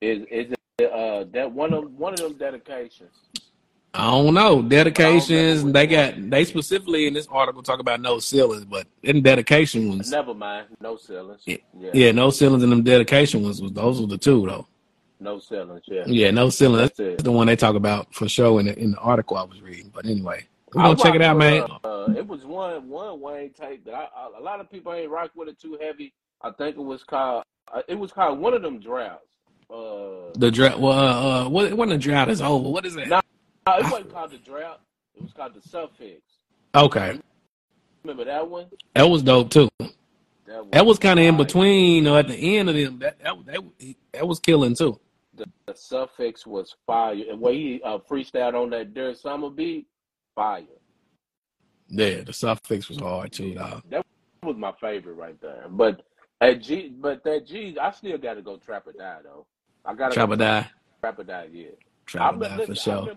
[0.01, 3.26] is is it uh that one of one of them dedications.
[3.98, 4.62] I don't know.
[4.62, 5.64] Dedications.
[5.64, 6.30] which They got.
[6.30, 10.68] They specifically in this article talk about no ceilings, but in dedication ones, Never mind,
[10.80, 11.41] no ceilings.
[11.45, 11.58] Yeah.
[11.80, 13.62] Yeah, yeah, no ceilings in them dedication ones.
[13.62, 14.68] Was those were the two though.
[15.20, 15.84] no ceilings.
[15.88, 16.89] Yeah, Yeah, no ceilings.
[16.89, 19.43] that's That's the one they talk about for sure in the, in the article I
[19.43, 19.91] was reading.
[19.93, 21.62] But anyway, we're gonna check it out, man.
[21.62, 24.93] rock Uh, it was one one Wayne tape that I, I a lot of people
[24.93, 26.14] ain't rock with it too heavy.
[26.43, 27.43] I think it was called
[27.74, 29.24] uh, it was called one of them droughts.
[29.70, 30.80] Uh, The drought.
[30.80, 32.70] Well, uh, uh, what when the drought is over?
[32.70, 33.08] What is that?
[33.08, 33.22] No.
[33.68, 34.82] No, it wasn't called the drought.
[35.15, 36.22] It was called the suffix.
[36.76, 37.20] Okay,
[38.03, 38.68] Remember that one?
[38.93, 39.70] that was dope too.
[40.45, 42.99] That was, was kind of in between or at the end of them.
[42.99, 44.99] That that that, that was killing too.
[45.36, 49.88] The, the suffix was fire, and when he uh, freestyled on that Dirt Summer beat,
[50.36, 50.63] fire.
[51.89, 53.84] Yeah, the suffix was hard too, dog.
[53.89, 54.05] That
[54.43, 55.65] was my favorite right there.
[55.70, 56.03] But
[56.41, 59.45] at G, but that G, I still got to go Trap or Die though.
[59.86, 60.68] I got to Trap or die,
[61.01, 61.47] Trap or Die.
[61.51, 61.68] Yeah.
[62.05, 63.15] trap or die for sure.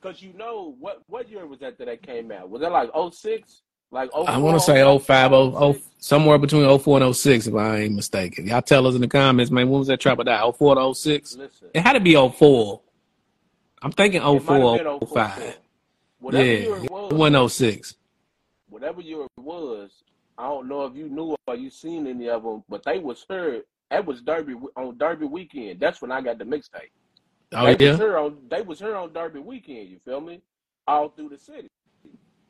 [0.00, 2.48] Because you know what what year was that that came out?
[2.48, 3.62] Was that like 06?
[3.92, 7.54] Like I oh want to say 05, 0, 0, somewhere between 04 and 06, if
[7.54, 8.46] I ain't mistaken.
[8.46, 9.68] Y'all tell us in the comments, man.
[9.68, 10.50] When was that trap or die?
[10.50, 11.36] 04 to 06?
[11.36, 12.80] Listen, It had to be 04.
[13.82, 15.58] I'm thinking it might have 04, 05.
[16.20, 17.94] Whatever Yeah, year it was, wasn't 06.
[18.68, 19.90] whatever year it was,
[20.38, 23.24] I don't know if you knew or you seen any of them, but they was
[23.28, 23.62] heard.
[23.90, 25.80] That was Derby on Derby weekend.
[25.80, 26.90] That's when I got the mixtape.
[27.52, 27.96] Oh, they was yeah?
[27.96, 29.88] here on they was here on Derby weekend.
[29.88, 30.40] You feel me?
[30.86, 31.68] All through the city.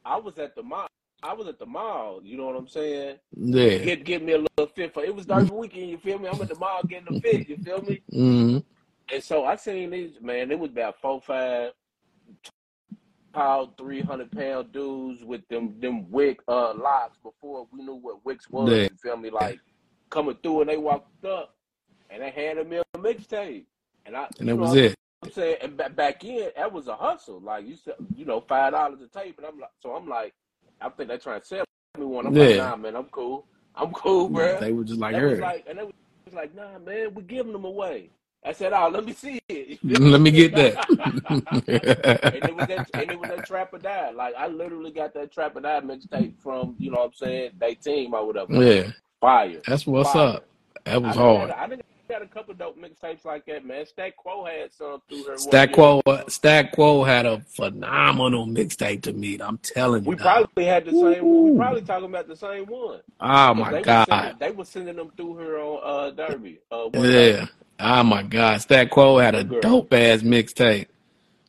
[0.04, 0.86] I was at the mall.
[1.22, 2.20] I was at the mall.
[2.22, 3.16] You know what I'm saying?
[3.36, 3.78] Yeah.
[3.78, 5.02] Get get me a little fit for.
[5.02, 5.90] It was Derby weekend.
[5.90, 6.28] You feel me?
[6.28, 7.48] I'm at the mall getting a fit.
[7.48, 8.02] You feel me?
[8.12, 8.58] Mm-hmm.
[9.12, 10.50] And so I seen these man.
[10.50, 11.72] It was about four five
[13.34, 18.24] tall, three hundred pound dudes with them them wick uh locks before we knew what
[18.24, 18.70] wicks was.
[18.70, 18.82] Yeah.
[18.82, 19.30] You feel me?
[19.30, 19.60] Like
[20.10, 21.54] coming through and they walked up
[22.10, 23.64] and they handed me a mixtape.
[24.06, 24.94] And I And that was it.
[25.22, 27.40] I'm saying, and ba- back in that was a hustle.
[27.40, 30.32] Like you said, you know, five dollars a tape, and I'm like, so I'm like,
[30.80, 31.64] I think they're trying to sell
[31.98, 32.26] me one.
[32.26, 32.56] I'm like, Yeah.
[32.56, 33.46] nah, man, I'm cool.
[33.74, 34.58] I'm cool, bro.
[34.60, 35.36] They were just like, her.
[35.36, 35.92] like, and they was
[36.32, 38.10] like, nah, man, we giving them away.
[38.44, 39.78] I said, oh, let me see it.
[40.00, 42.30] Let me get and that.
[42.32, 44.10] it was that, and it was that Trap or Die.
[44.12, 47.50] Like I literally got that Trap or Die mixtape from, you know, what I'm saying,
[47.58, 48.54] they team or whatever.
[48.54, 48.90] yeah,
[49.20, 49.60] Fire.
[49.66, 50.36] that's what's Fire.
[50.36, 50.46] up.
[50.86, 51.50] That was I hard.
[51.50, 51.80] I done
[52.10, 53.86] got a couple dope mixtapes like that, man.
[53.86, 55.38] Stack Quo had some through her.
[55.38, 55.72] Stack.
[55.72, 59.38] Quo, Stack Quo had a phenomenal mixtape to me.
[59.40, 60.10] I'm telling you.
[60.10, 60.24] We dog.
[60.24, 61.50] probably had the same one.
[61.52, 63.00] We probably talking about the same one.
[63.20, 64.06] Oh my they god.
[64.08, 66.58] sending, they were sending them through her on uh Derby.
[66.70, 67.46] Uh, Yeah.
[67.78, 68.60] Oh my God.
[68.60, 69.60] Stack Quo had a Girl.
[69.60, 70.86] dope ass mixtape.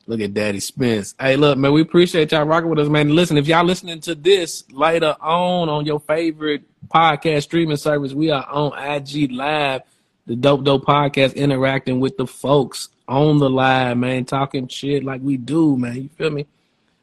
[0.06, 1.14] Look at Daddy Spence.
[1.20, 3.14] Hey, look, man, we appreciate y'all rocking with us, man.
[3.14, 8.30] Listen, if y'all listening to this later on on your favorite podcast streaming service, we
[8.30, 9.82] are on IG Live,
[10.26, 15.20] the Dope Dope Podcast, interacting with the folks on the live, man, talking shit like
[15.22, 15.96] we do, man.
[15.96, 16.46] You feel me?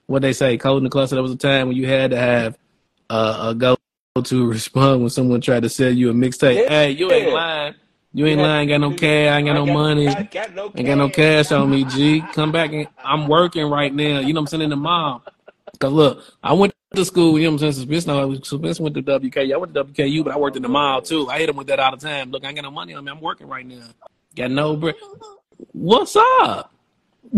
[0.08, 1.16] What they say, code in the cluster.
[1.16, 2.58] There was a time when you had to have
[3.10, 3.78] uh, a go
[4.24, 6.56] to respond when someone tried to sell you a mixtape.
[6.64, 6.70] Yeah.
[6.70, 7.74] Hey, you ain't lying.
[8.14, 8.48] You ain't Yeah.
[8.48, 8.70] lying.
[8.70, 9.32] Got no cash.
[9.32, 10.06] I ain't got no money.
[10.06, 12.22] Got, got no Ain't got no cash on me, G.
[12.34, 14.20] Come back and I'm working right now.
[14.20, 14.64] You know what I'm saying?
[14.64, 15.22] In the mom.
[15.80, 18.08] Cause look, I went to school, you know what I'm saying?
[18.08, 19.54] No, Spence went to WKU.
[19.54, 21.30] I went to WKU, but I worked in the mall too.
[21.30, 22.32] I hit him with that all the time.
[22.32, 23.12] Look, I ain't got no money on me.
[23.12, 23.86] I'm working right now.
[24.36, 24.96] Got no bread.
[25.72, 26.74] What's up?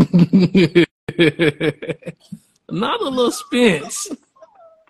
[2.70, 4.08] Another little Spence.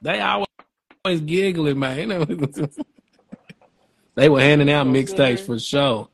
[0.02, 1.98] They always giggling, man.
[1.98, 2.26] You know?
[4.16, 6.08] they were handing out mixtapes for sure.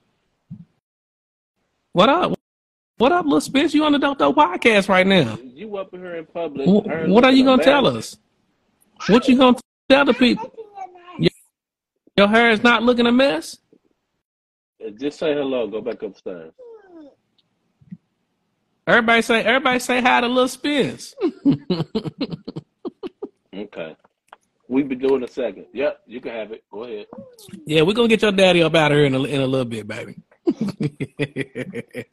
[1.91, 2.33] What up?
[2.97, 3.73] What up, little Spence?
[3.73, 5.37] You on the Dope Dope podcast right now?
[5.43, 6.65] You up here in public.
[6.67, 8.17] Wh- What are you gonna tell us?
[9.07, 9.57] What you gonna
[9.89, 10.53] tell the people?
[11.19, 11.31] Your,
[12.17, 13.57] your hair is not looking a mess.
[14.85, 15.67] Uh, Just say hello.
[15.67, 16.53] Go back upstairs.
[18.87, 21.13] Everybody say, everybody say hi to little Spence.
[23.55, 23.95] Okay.
[24.69, 25.65] We be doing a second.
[25.73, 26.63] Yep, you can have it.
[26.71, 27.05] Go ahead.
[27.65, 29.65] yeah, we're gonna get your daddy up out of here in a, in a little
[29.65, 30.15] bit, baby.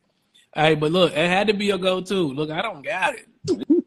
[0.55, 2.15] hey, but look, it had to be your go-to.
[2.15, 3.27] Look, I don't got it.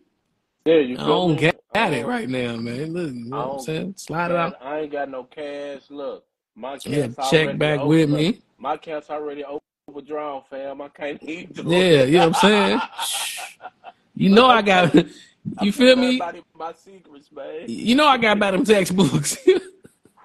[0.68, 1.42] Yeah, you I don't me?
[1.42, 2.92] got I it right now, man.
[2.94, 3.94] Look, you know what I'm saying?
[3.96, 4.58] Slide it Man, out.
[4.62, 5.84] I ain't got no cash.
[5.90, 8.42] Look, my Yeah, check back over- with look, me.
[8.58, 9.46] My cash already
[9.90, 10.82] overdrawn, fam.
[10.82, 12.82] I can't even Yeah, you know what I'm saying?
[14.16, 14.94] You know I got.
[15.62, 16.20] You feel me?
[16.54, 17.64] My secrets, man.
[17.68, 19.38] You know I got about them textbooks.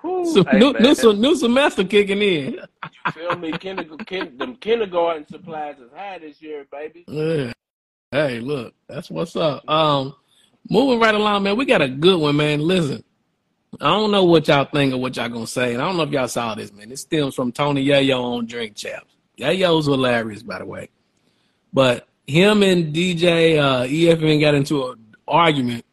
[0.03, 0.82] So Hey, new, man.
[0.82, 2.55] new, new semester kicking in.
[2.55, 3.53] You feel me?
[3.53, 7.05] Kinder, kin, them kindergarten supplies is high this year, baby.
[7.07, 7.53] Yeah.
[8.11, 9.62] Hey, look, that's what's up.
[9.70, 10.16] Um,
[10.69, 11.57] moving right along, man.
[11.57, 12.61] We got a good one, man.
[12.61, 13.05] Listen,
[13.81, 16.05] I don't know what y'all think or what y'all gonna say, and I don't know
[16.05, 16.89] if y'all saw this, man.
[16.89, 19.15] This stems from Tony Yayo on Drink Champs.
[19.39, 20.89] Yayo's hilarious, by the way,
[21.73, 25.85] but him and DJ uh, EFN got into an argument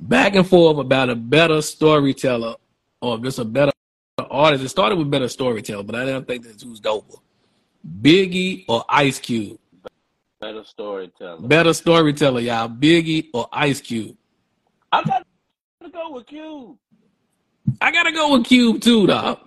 [0.00, 2.54] back and forth about a better storyteller
[3.00, 3.72] or just a better
[4.30, 4.64] artist.
[4.64, 7.20] It started with better storyteller, but I don't think that's who's doper.
[8.00, 9.58] Biggie or Ice Cube.
[10.40, 11.40] Better storyteller.
[11.40, 12.68] Better storyteller, y'all.
[12.68, 14.16] Biggie or Ice Cube.
[14.92, 15.26] I got
[15.82, 16.76] to go with Cube.
[17.80, 19.40] I gotta go with Cube too, dog.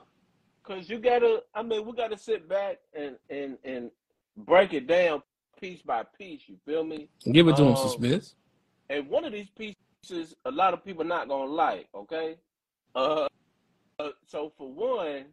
[0.63, 3.91] Cause you gotta, I mean, we gotta sit back and and and
[4.37, 5.21] break it down
[5.59, 6.43] piece by piece.
[6.47, 7.09] You feel me?
[7.31, 8.35] Give it to him, Um, suspense.
[8.89, 11.87] And one of these pieces, a lot of people not gonna like.
[11.95, 12.35] Okay.
[12.95, 13.27] Uh,
[13.99, 15.25] uh, so for one,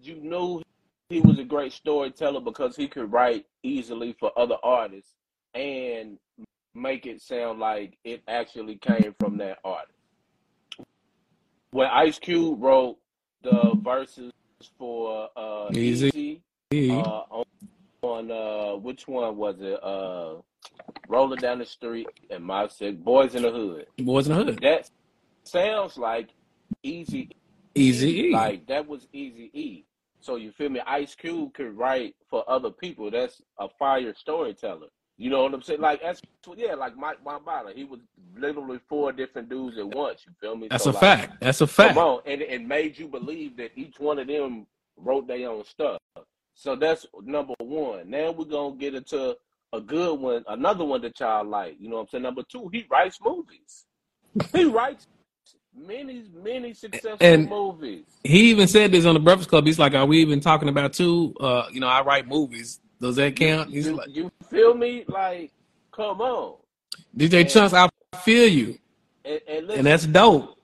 [0.00, 0.62] you knew
[1.08, 5.14] he was a great storyteller because he could write easily for other artists
[5.54, 6.18] and
[6.74, 9.94] make it sound like it actually came from that artist.
[11.70, 12.98] When Ice Cube wrote
[13.42, 14.32] the verses
[14.78, 16.40] for uh, Eazy.
[16.72, 17.44] Eazy, uh, on,
[18.02, 19.82] on uh, which one was it?
[19.82, 20.36] Uh,
[21.08, 24.58] Rolling down the street and Mouth said, "Boys in the Hood." Boys in the Hood.
[24.62, 24.90] That
[25.44, 26.28] sounds like
[26.84, 27.30] Eazy
[27.74, 29.84] Eazy like that was Easy E.
[30.20, 30.80] So you feel me?
[30.86, 33.10] Ice Cube could write for other people.
[33.10, 34.88] That's a fire storyteller.
[35.16, 35.80] You know what I'm saying?
[35.80, 36.22] Like that's
[36.56, 37.74] yeah, like Mike Bombada.
[37.74, 37.98] He was
[38.36, 40.24] literally four different dudes at once.
[40.26, 40.68] You feel me?
[40.70, 41.40] That's So, a like, fact.
[41.40, 41.94] That's a fact.
[41.94, 44.66] Come on, and it made you believe that each one of them
[44.96, 45.98] wrote their own stuff.
[46.54, 48.10] So that's number one.
[48.10, 49.36] Now we're gonna get into
[49.72, 51.76] a good one, another one that y'all like.
[51.80, 52.22] You know what I'm saying?
[52.22, 53.86] Number two, he writes movies.
[54.52, 55.08] He writes
[55.86, 58.04] many, many successful And- movies.
[58.24, 59.66] He even said this on the Breakfast Club.
[59.66, 61.34] He's like, "Are we even talking about two?
[61.40, 62.80] Uh, you know, I write movies.
[63.00, 65.04] Does that count?" He's You, like, you feel me?
[65.08, 65.52] Like,
[65.92, 66.56] come on.
[67.16, 67.88] "DJ Chunks, I
[68.22, 68.78] feel you,
[69.24, 70.56] And, and listen, and that's dope."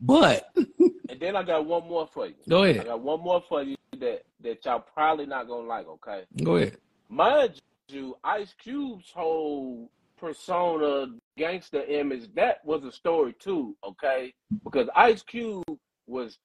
[0.00, 2.34] But and then I got one more for you.
[2.48, 2.80] go ahead.
[2.80, 5.86] I got one more for you that that y'all probably not gonna like.
[5.86, 6.22] Okay.
[6.42, 6.76] go ahead.
[7.08, 11.06] mind you, Ice Cube's whole persona,
[11.40, 14.32] gangster image, that was a story too, okay?
[14.62, 15.64] Because Ice Cube
[16.06, 16.38] was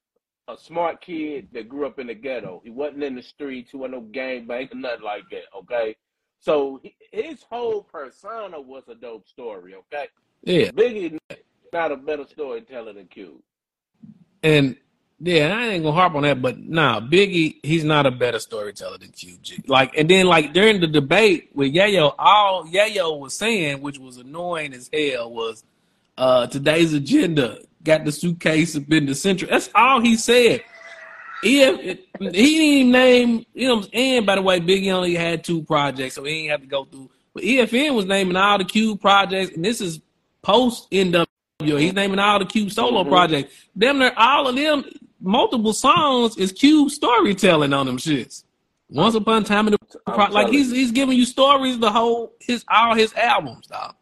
[0.48, 2.62] a smart kid that grew up in the ghetto.
[2.64, 5.96] He wasn't in the streets, he wasn't no gangbang or nothing like that, okay?
[6.40, 10.08] So he- his whole persona was a dope story, okay?
[10.42, 11.18] Yeah, Biggie
[11.72, 13.42] not a better storyteller than Cube.
[14.42, 14.76] and
[15.18, 18.98] yeah, I ain't gonna harp on that, but nah, Biggie, he's not a better storyteller
[18.98, 19.68] than QG.
[19.68, 24.18] Like, and then like during the debate with Yayo, all Yayo was saying, which was
[24.18, 25.64] annoying as hell, was
[26.18, 29.50] uh today's agenda got the suitcase up in the central.
[29.50, 30.62] That's all he said.
[31.42, 35.62] He, he didn't even name, you know, and by the way, Biggie only had two
[35.62, 37.10] projects, so he didn't have to go through.
[37.34, 40.00] But EFN was naming all the Cube projects, and this is
[40.42, 41.26] post NW.
[41.60, 43.08] He's naming all the Cube solo Mhm.
[43.08, 43.54] projects.
[43.76, 44.84] Them, there, all of them,
[45.20, 48.44] multiple songs is Cube storytelling on them shits.
[48.88, 51.90] Once upon a time in the I'm pro- like he's he's giving you stories the
[51.90, 53.94] whole his all his albums, dog.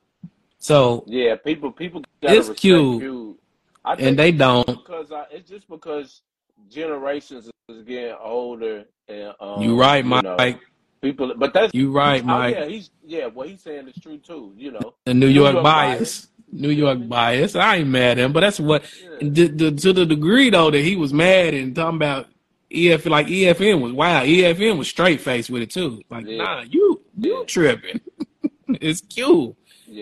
[0.58, 3.00] So Yeah, people people gotta It's Cube.
[3.00, 3.36] Cube.
[3.84, 4.66] I and they don't.
[4.66, 6.22] because I, it's just because
[6.70, 10.24] generations is getting older and um, You right, you Mike.
[10.24, 10.58] know,
[11.02, 12.54] people, but that's You right, oh Mike.
[12.54, 14.52] yeah, he's yeah, what he's saying is true too.
[14.56, 15.98] You know, The New New York, York bias.
[15.98, 16.28] bias.
[16.54, 17.56] New York bias.
[17.56, 20.70] I ain't mad at him, but that's what yeah, the, the, to the degree though
[20.70, 22.28] that he was mad and talking about
[22.70, 24.22] EF like EFN was wow.
[24.22, 26.00] EFN was straight faced with it too.
[26.10, 26.38] Like Yeah.
[26.38, 27.44] nah, you you Yeah.
[27.46, 28.00] tripping.
[28.68, 29.56] it's Cube,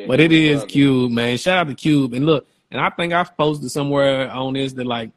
[0.07, 0.65] but it is.
[0.65, 1.39] Cube, man.
[1.39, 2.13] Shout out to Cube.
[2.15, 5.11] And look, and I think I've posted somewhere on this that like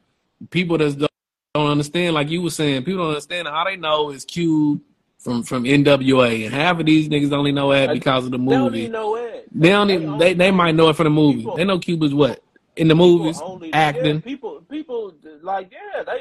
[0.50, 1.10] people that don't
[1.54, 3.48] don't understand, like you were saying, people don't understand.
[3.48, 4.80] All they know is Cube
[5.26, 8.38] from from NWA, and half of these niggas only know that Uh, because of the
[8.38, 8.88] They don't movie.
[8.88, 9.48] know it.
[9.52, 11.38] They don't They even they, only they might know it from the movie.
[11.38, 11.56] people.
[11.56, 12.42] They know Cuba's what
[12.76, 14.14] in the movies only acting.
[14.16, 16.20] Yeah, people people like yeah, they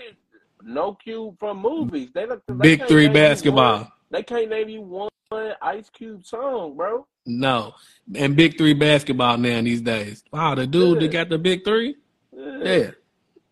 [0.64, 2.10] know Cube from movies.
[2.14, 2.42] They look.
[2.48, 3.14] They Big three one.
[3.14, 3.92] basketball.
[4.10, 5.10] They can't name you one
[5.62, 7.06] Ice Cube song, bro.
[7.28, 7.74] No,
[8.16, 10.24] and big three basketball now these days.
[10.34, 11.96] Wow, the dude that got the big three.
[12.36, 12.64] yeah.
[12.64, 12.92] Yeah,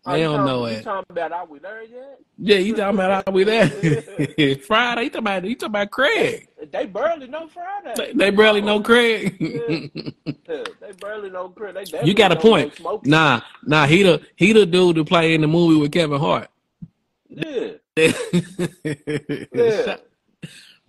[0.06, 0.84] Oh, they don't know you it.
[0.84, 2.20] talking about are we there yet?
[2.36, 3.68] Yeah, you talking about how we there
[4.66, 5.04] Friday?
[5.04, 6.48] You talking about you talking about Craig?
[6.70, 8.12] they barely know Friday.
[8.14, 8.80] they Come barely know.
[8.80, 9.36] Craig.
[10.46, 10.62] Yeah.
[10.80, 11.74] They barely know Craig.
[11.90, 12.78] They you got a point.
[13.06, 16.48] Nah, nah, he the he the dude to play in the movie with Kevin Hart.
[17.28, 17.72] Yeah.
[17.96, 19.96] Yeah.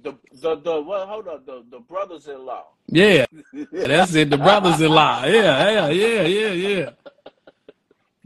[0.06, 2.64] The the the well, hold on, the the brothers-in-law.
[2.88, 3.26] Yeah,
[3.72, 4.30] that's it.
[4.30, 5.26] The brothers-in-law.
[5.26, 6.90] Yeah, yeah, yeah, yeah, yeah.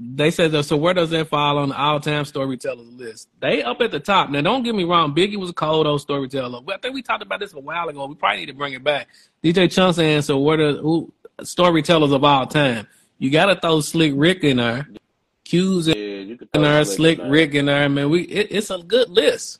[0.01, 0.63] They said.
[0.63, 3.27] So where does that fall on the all-time storytellers list?
[3.41, 4.29] They up at the top.
[4.29, 5.13] Now, don't get me wrong.
[5.13, 6.61] Biggie was a cold old storyteller.
[6.69, 8.05] I think we talked about this a while ago.
[8.05, 9.09] We probably need to bring it back.
[9.43, 11.11] DJ Chunk saying, so where the who
[11.43, 12.87] storytellers of all time?
[13.17, 14.87] You got to throw Slick Rick in there.
[15.43, 16.85] Q's Yeah, in could throw there.
[16.85, 17.31] Slick Slick.
[17.31, 17.89] Rick in there.
[17.89, 19.59] Man, we it, it's a good list.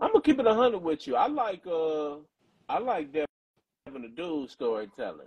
[0.00, 1.16] I'm gonna keep it a hundred with you.
[1.16, 2.14] I like uh,
[2.68, 3.26] I like that
[3.84, 5.26] having a Dude storytelling.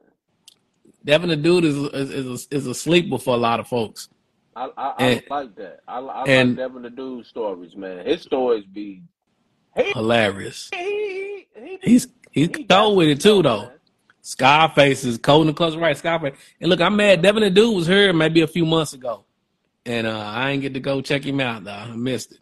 [1.04, 4.10] Devin the dude is is is a, is a sleeper for a lot of folks.
[4.56, 5.80] I I, And- I like that.
[5.88, 8.06] I, I and- like Devin the Dude stories, man.
[8.06, 9.02] His stories be
[9.76, 10.70] Hilarious.
[10.74, 13.62] he he, he, He's he's he cold with it too, though.
[13.64, 13.72] man.
[14.22, 15.98] Scarface is cold and close right.
[15.98, 16.36] Scarface.
[16.60, 17.22] And look, I'm mad.
[17.22, 19.26] Devin the dude was here maybe a few months ago,
[19.86, 21.64] and uh, I ain't get to go check him out.
[21.64, 22.40] Though I missed it.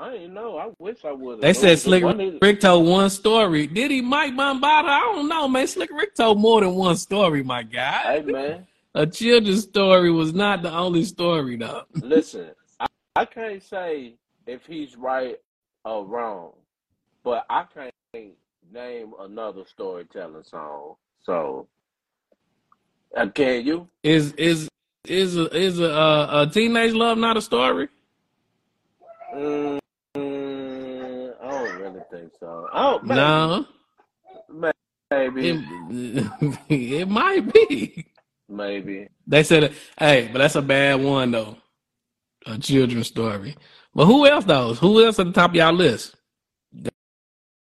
[0.00, 0.56] I ain't know.
[0.56, 1.32] I wish I would.
[1.32, 1.40] Have.
[1.42, 2.02] They said Slick
[2.40, 3.66] Rick told one story.
[3.66, 4.88] Did he, Mike Bombada?
[4.88, 5.66] I don't know, man.
[5.66, 8.00] Slick Rick told more than one story, my guy.
[8.02, 11.82] Hey man, A children's story was not the only story, though.
[11.96, 12.50] listen.
[12.80, 14.14] I, I can't say
[14.46, 15.36] if he's right
[15.84, 16.52] or wrong,
[17.22, 17.92] but I can't
[18.72, 20.94] name another storytelling song.
[21.22, 21.66] So,
[23.14, 23.86] uh, can you?
[24.02, 24.66] Is is
[25.04, 27.88] is a, is a, uh, a teenage love not a story?
[29.34, 29.79] Mm,
[32.10, 32.66] Think so.
[32.72, 33.66] Oh, maybe, No,
[35.10, 38.06] maybe, it, it might be.
[38.48, 39.08] maybe.
[39.26, 41.56] They said, "Hey, but that's a bad one though,
[42.46, 43.56] a children's story."
[43.94, 44.74] But who else though?
[44.74, 46.14] Who else at the top of y'all list?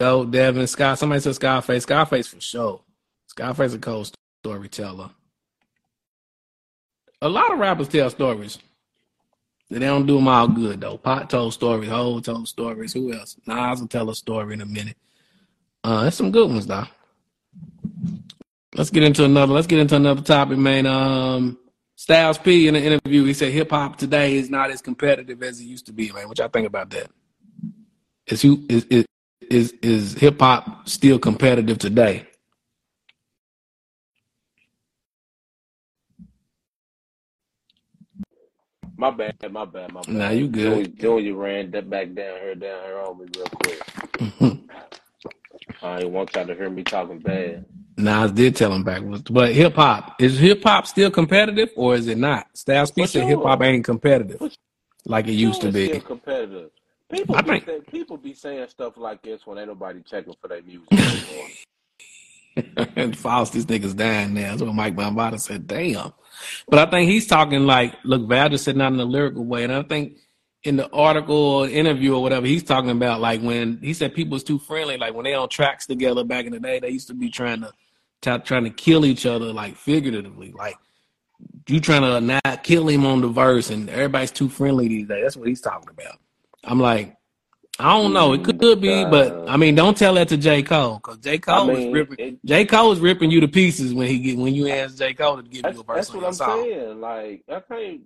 [0.01, 0.99] Go, Devin, Scott.
[0.99, 1.85] Somebody said Scarface.
[1.85, 2.83] Scarface for sure.
[3.29, 4.13] Scarface a cold
[4.45, 5.11] storyteller.
[7.23, 8.59] A lot of rappers tell stories.
[9.73, 10.99] They don't do them all good though.
[10.99, 11.89] Pot told stories.
[11.89, 12.93] Hole told stories.
[12.93, 13.37] Who else?
[13.47, 14.97] Nas will tell a story in a minute.
[15.83, 16.85] Uh, there's some good ones though.
[18.75, 19.55] Let's get into another.
[19.55, 20.85] Let's get into another topic, man.
[20.85, 21.59] Um,
[21.97, 25.61] Styles P in an interview, he said hip hop today is not as competitive as
[25.61, 26.29] it used to be, man.
[26.29, 27.11] What y'all think about that?
[28.27, 29.07] Is you is is
[29.49, 32.27] is, is hip hop still competitive today?
[39.03, 40.15] My bad, my bad, my bad.
[40.15, 40.63] Nah, you good.
[40.63, 44.63] Doing, doing you ran that back down here, down here on me real quick.
[45.83, 47.65] I ain't want y'all to hear me talking bad.
[47.97, 52.07] Nas did tell him backwards, but hip hop is hip hop still competitive or is
[52.07, 52.47] it not?
[52.57, 54.51] Styles P For said hip hop ain't competitive For
[55.05, 56.01] like it used to Sure, it's be.
[56.07, 56.71] competitive.
[57.11, 60.35] People I be think- say, people be saying stuff like this when ain't nobody checking
[60.41, 61.49] for their music anymore.
[62.95, 64.51] and false, these niggas dying now.
[64.51, 65.67] That's what Mike Bombada said.
[65.67, 66.13] Damn.
[66.69, 69.65] But I think he's talking like, look, Val just said not in a lyrical way.
[69.65, 70.19] And I think
[70.65, 74.35] in the article or interview or whatever, he's talking about like when he said people
[74.35, 77.09] was too friendly, like when they on tracks together back in the day, they used
[77.09, 77.73] to be trying to
[78.21, 80.53] t- trying to kill each other, like figuratively.
[80.53, 80.77] Like
[81.69, 85.23] you trying to not kill him on the verse and everybody's too friendly these days.
[85.23, 86.19] That's what he's talking about.
[86.65, 87.17] I'm like,
[87.83, 88.33] I don't know.
[88.33, 90.63] It could be, but I mean, don't tell that to J.
[90.63, 91.39] Cole because J.
[91.39, 92.17] Cole I is mean, ripping.
[92.19, 92.65] it- J.
[92.65, 95.15] Cole is ripping you to pieces when he get when you ask J.
[95.15, 96.63] Cole to give you a verse that's what I'm song.
[96.65, 97.01] saying.
[97.01, 98.01] Like I can't.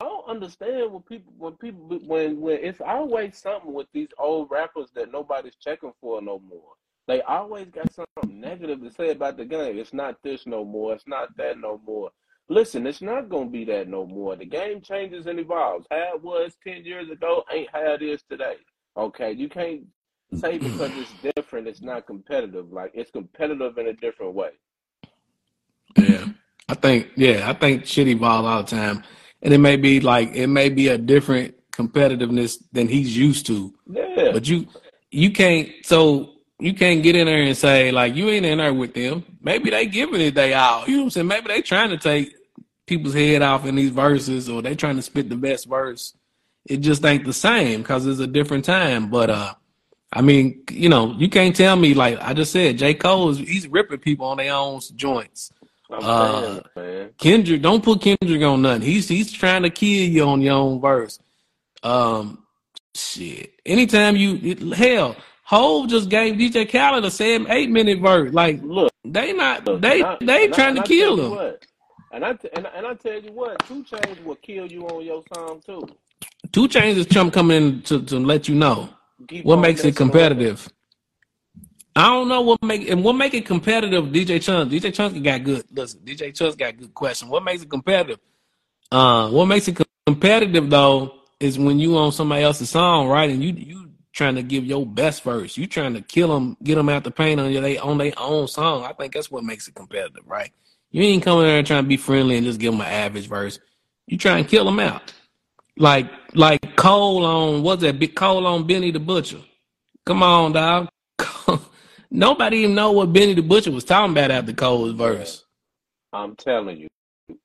[0.00, 4.50] I don't understand when people when people when when it's always something with these old
[4.50, 6.72] rappers that nobody's checking for no more.
[7.06, 9.78] They always got something negative to say about the game.
[9.78, 10.94] It's not this no more.
[10.94, 12.10] It's not that no more.
[12.48, 14.36] Listen, it's not gonna be that no more.
[14.36, 15.86] The game changes and evolves.
[15.90, 18.56] How it was ten years ago ain't how it is today.
[18.96, 19.82] Okay, you can't
[20.32, 20.40] mm.
[20.40, 22.70] say because it's different, it's not competitive.
[22.70, 24.50] Like it's competitive in a different way.
[25.96, 26.26] Yeah,
[26.68, 29.02] I think yeah, I think shit evolve all the time,
[29.40, 33.74] and it may be like it may be a different competitiveness than he's used to.
[33.90, 34.32] Yeah.
[34.32, 34.66] But you
[35.10, 38.72] you can't so you can't get in there and say like you ain't in there
[38.74, 39.24] with them.
[39.42, 40.86] Maybe they giving it they all.
[40.86, 41.26] You know what I'm saying?
[41.28, 42.34] Maybe they trying to take
[42.86, 46.14] people's head off in these verses or they trying to spit the best verse.
[46.66, 49.10] It just ain't the same because it's a different time.
[49.10, 49.54] But uh
[50.12, 52.94] I mean, you know, you can't tell me like I just said, J.
[52.94, 55.50] Cole is he's ripping people on their own joints.
[55.90, 57.10] I'm Uh, saying.
[57.18, 58.82] Kendrick, don't put Kendrick on nothing.
[58.82, 61.18] He's he's trying to kill you on your own verse.
[61.82, 62.44] Um,
[62.94, 63.52] shit.
[63.66, 68.32] Anytime you it, hell, Hov just gave DJ Khaled a seven eight minute verse.
[68.32, 71.30] Like Look, they not look, they I- they and I- trying to kill him.
[71.32, 71.64] what,
[72.12, 75.04] And I t- and, and I tell you what, 2 Chainz will kill you on
[75.04, 75.86] your song too.
[76.52, 78.88] 2 Chainz is Trump coming in to, to let you know
[79.28, 80.68] Keep what makes it competitive.
[81.96, 84.06] I don't know what make and what make it competitive.
[84.06, 85.64] DJ Chunks, DJ Chunks got good.
[85.70, 87.28] Listen, DJ Chunks got good question.
[87.28, 88.18] What makes it competitive?
[88.90, 93.28] Uh, what makes it competitive though is when you on somebody else's song, right?
[93.30, 95.56] And you you trying to give your best verse.
[95.56, 98.48] You trying to kill them, get them out the paint on they on their own
[98.48, 98.84] song.
[98.84, 100.50] I think that's what makes it competitive, right?
[100.92, 103.58] You ain't coming there trying to be friendly and just give them an average verse.
[104.06, 105.12] You try and kill them out,
[105.76, 107.98] like like Cole on what's that?
[107.98, 109.40] Big Cole on Benny the Butcher.
[110.06, 110.88] Come on, dog.
[112.10, 115.44] Nobody even know what Benny the Butcher was talking about after Cole's verse.
[116.12, 116.88] I'm telling you,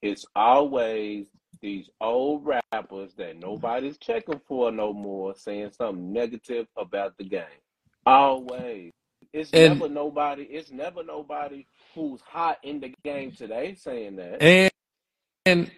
[0.03, 1.27] it's always
[1.61, 7.43] these old rappers that nobody's checking for no more saying something negative about the game.
[8.05, 8.91] Always.
[9.33, 10.43] It's And never nobody.
[10.43, 14.41] It's never nobody who's hot in the game today saying that.
[14.41, 14.71] and
[15.45, 15.71] and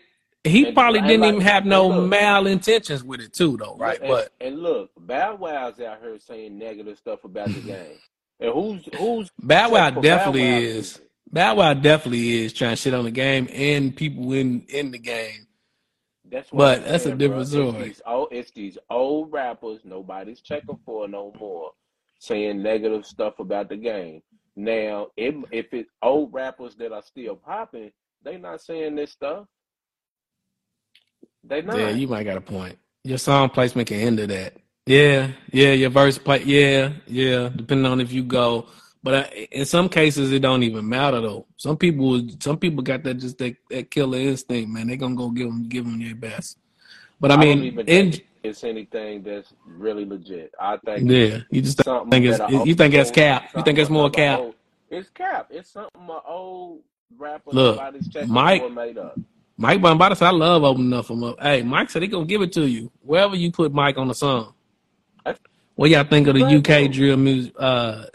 [0.44, 4.00] he And probably didn't like even have no look, malintentions with it too, though, right?
[4.02, 7.98] and, But and look, Bow Wow's out here saying negative stuff about the game.
[8.40, 11.02] And who's who's Bow Wow Bow definitely Wow is.
[11.32, 15.00] Bow Wow definitely is trying to shit on the game and people in in the
[15.00, 15.48] game.
[16.32, 17.44] That's what But that's a saying, bro.
[17.44, 17.84] different It's story.
[17.84, 21.72] these old, it's these old rappers nobody's checking for no more,
[22.20, 24.22] saying negative stuff about the game.
[24.56, 27.92] Now, if if it's old rappers that are still popping,
[28.24, 29.46] they not saying this stuff.
[31.44, 31.78] They not.
[31.78, 32.78] Yeah, you might got a point.
[33.04, 34.58] Your song placement can hinder that.
[34.86, 36.44] Yeah, yeah, your verse play.
[36.44, 38.68] Yeah, yeah, depending on if you go.
[39.04, 41.48] But uh, in some cases, it don't even matter though.
[41.58, 44.88] Some people, some people got that just that, that killer instinct, man.
[44.88, 46.58] They gonna go give them, give them their best.
[47.20, 50.54] But I I mean, in it's anything that's really legit.
[50.60, 53.50] I think yeah, you just think it's you think old, cap.
[53.56, 54.40] You think it's more cap.
[54.40, 54.56] old.
[54.90, 55.48] It's cap.
[55.52, 56.82] It's something an old
[57.18, 57.80] rapper Look,
[58.28, 59.18] Mike, made up.
[59.58, 61.36] Mike Bombada said, I love opening up for him.
[61.40, 64.16] Hey, Mike said he gonna give it to you wherever you put Mike on the
[64.16, 64.54] song.
[65.76, 67.54] What y'all think of the UK drill music?
[67.58, 68.06] Uh,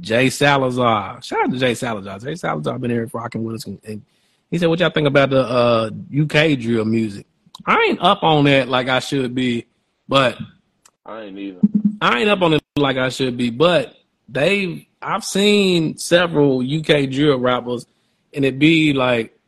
[0.00, 1.22] Jay Salazar.
[1.22, 2.18] Shout out to Jay Salazar.
[2.18, 4.02] Jay Salazar been here rocking with us, and,
[4.50, 7.26] he said, "What y'all think about the uh, UK drill music?"
[7.66, 9.66] I ain't up on that like I should be,
[10.08, 10.36] but
[11.06, 11.60] I ain't either.
[12.00, 13.50] I ain't up on it like I should be.
[13.50, 13.94] But
[14.28, 17.86] they, I've seen several UK drill rappers,
[18.34, 19.38] and it be like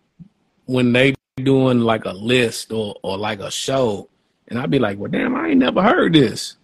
[0.67, 4.09] when they doing like a list or or like a show,
[4.47, 6.57] and I'd be like, "Well, damn, I ain't never heard this."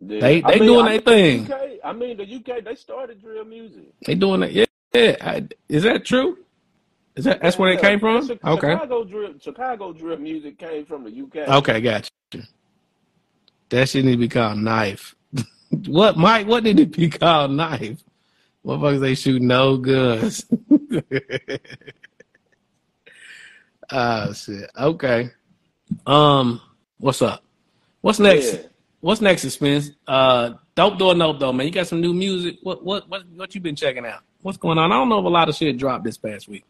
[0.00, 1.52] Yeah, They I they mean, doing I their mean the thing.
[1.52, 1.60] UK.
[1.84, 2.64] I mean the UK.
[2.64, 3.84] They started drill music.
[4.06, 4.52] They doing it.
[4.52, 5.16] Yeah, yeah.
[5.20, 6.38] I, is that true?
[7.16, 8.16] Is that that's where they came from?
[8.44, 8.72] Okay.
[8.72, 9.34] Chicago drill.
[9.40, 11.48] Chicago drill music came from the UK.
[11.48, 12.10] Okay, gotcha.
[13.68, 15.14] That shit need to be called knife.
[15.86, 16.46] what, Mike?
[16.46, 18.02] What did it be called knife?
[18.64, 20.44] Motherfuckers, they shoot no guns.
[23.90, 24.70] oh shit.
[24.78, 25.30] Okay.
[26.06, 26.60] Um,
[26.98, 27.42] what's up?
[28.00, 28.54] What's next?
[28.54, 28.60] Yeah,
[29.00, 29.92] What's next, Spence?
[30.06, 31.66] Uh, dope door, nope though, man.
[31.66, 32.58] You got some new music.
[32.62, 34.20] What, what, what, what you been checking out?
[34.42, 34.92] What's going on?
[34.92, 36.64] I don't know if a lot of shit dropped this past week.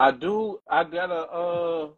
[0.00, 0.60] I do.
[0.68, 1.14] I got a.
[1.14, 1.88] Uh,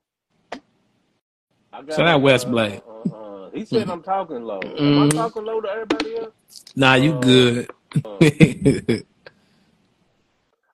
[1.72, 2.18] I got Shout a.
[2.18, 2.82] West Uh, Blade.
[3.12, 4.60] uh, he said I'm talking low.
[4.60, 5.16] Am I Mm-hmm.
[5.16, 6.34] talking low to everybody else?
[6.74, 7.70] Nah, you Uh, good.
[8.04, 8.18] uh,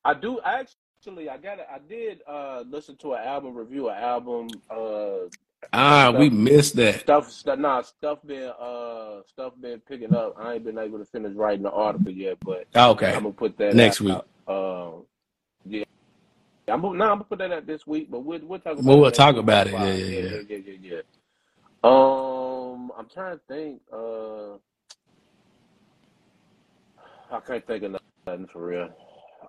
[0.04, 1.28] I do actually.
[1.28, 1.58] I got.
[1.60, 4.48] I did uh listen to an album review, an album.
[5.64, 7.00] Uh, ah, we missed that.
[7.00, 10.34] Stuff, stuff, nah, stuff been, uh, stuff been picking up.
[10.38, 13.56] I ain't been able to finish writing the article yet, but Okay, I'm gonna put
[13.58, 14.04] that next out.
[14.04, 14.54] week.
[14.54, 15.04] Um,
[15.64, 15.84] yeah,
[16.68, 18.82] I'm gonna, nah, I'm gonna put that out this week, but we'll we'll talk Well,
[18.82, 19.72] about it we'll talk about it.
[19.72, 20.42] Yeah, yeah, Yeah, yeah.
[20.48, 21.00] yeah, yeah, yeah.
[21.84, 23.80] Um, I'm trying to think.
[23.92, 24.54] Uh,
[27.34, 27.96] I can't think of
[28.26, 28.90] nothing for real.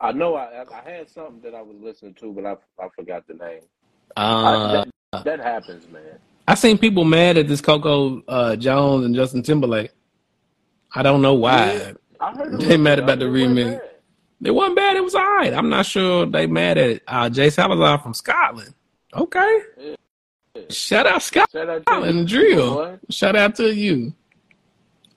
[0.02, 2.54] I know I I I had something that I was listening to, but I
[2.84, 3.62] I forgot the name.
[4.16, 4.88] I Uh, that
[5.22, 6.02] that happens, man.
[6.48, 9.92] I seen people mad at this Coco uh, Jones and Justin Timberlake.
[10.94, 11.94] I don't know Yeah, why.
[12.20, 13.30] I heard They mad about the it.
[13.30, 13.72] It wasn't remix.
[13.80, 13.90] bad.
[14.46, 14.98] It wasn't bad.
[14.98, 15.54] It was all right.
[15.54, 18.74] I'm not sure they mad at uh, Jay Salazar from Scotland.
[19.14, 19.60] Okay.
[19.78, 19.96] Yeah.
[20.70, 22.76] Shout out Shout out to Scotland Drill.
[22.76, 23.00] boy.
[23.10, 24.14] Shout out to you.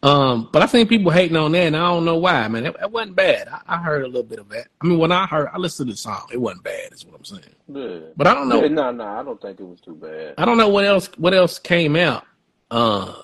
[0.02, 2.66] Um, but I seen people hating on that, and I don't know why, man.
[2.66, 3.48] It, it wasn't bad.
[3.48, 4.68] I, I heard a little bit of that.
[4.80, 6.26] I mean, when I heard, I listened to the song.
[6.32, 7.42] It wasn't bad, is what I'm saying.
[7.68, 8.08] Yeah.
[8.16, 8.60] But I don't know.
[8.68, 10.34] no, no, I don't think it was too bad.
[10.38, 11.08] I don't know what else.
[11.16, 12.24] What else came out?
[12.70, 13.14] Uh,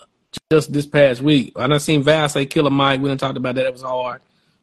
[0.50, 3.00] just this past week, I done seen Val say Killer Mike.
[3.00, 3.66] We done talked about that.
[3.66, 4.20] It was hard.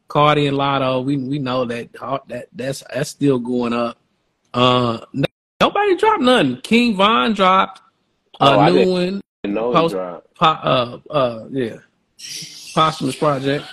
[0.08, 1.04] Cardi and Latto.
[1.04, 1.92] We we know that
[2.28, 3.96] that that's that's still going up.
[4.52, 5.24] Uh, no-
[5.60, 6.56] nobody dropped nothing.
[6.62, 7.80] King Von dropped
[8.40, 9.20] Oh, a I new one.
[9.44, 10.34] No, he Post dropped.
[10.34, 11.76] po- uh uh yeah
[12.74, 13.64] posthumous project.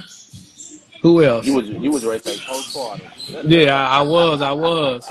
[1.02, 1.46] Who else?
[1.46, 3.02] You was you was right say postpartum.
[3.44, 4.42] Yeah, I, I was.
[4.42, 5.10] I was.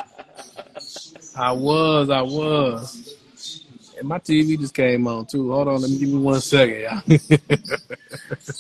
[1.37, 2.11] I was.
[2.11, 3.15] I was.
[3.99, 5.51] And my TV just came on too.
[5.53, 7.19] Hold on, let me give me one second, y'all.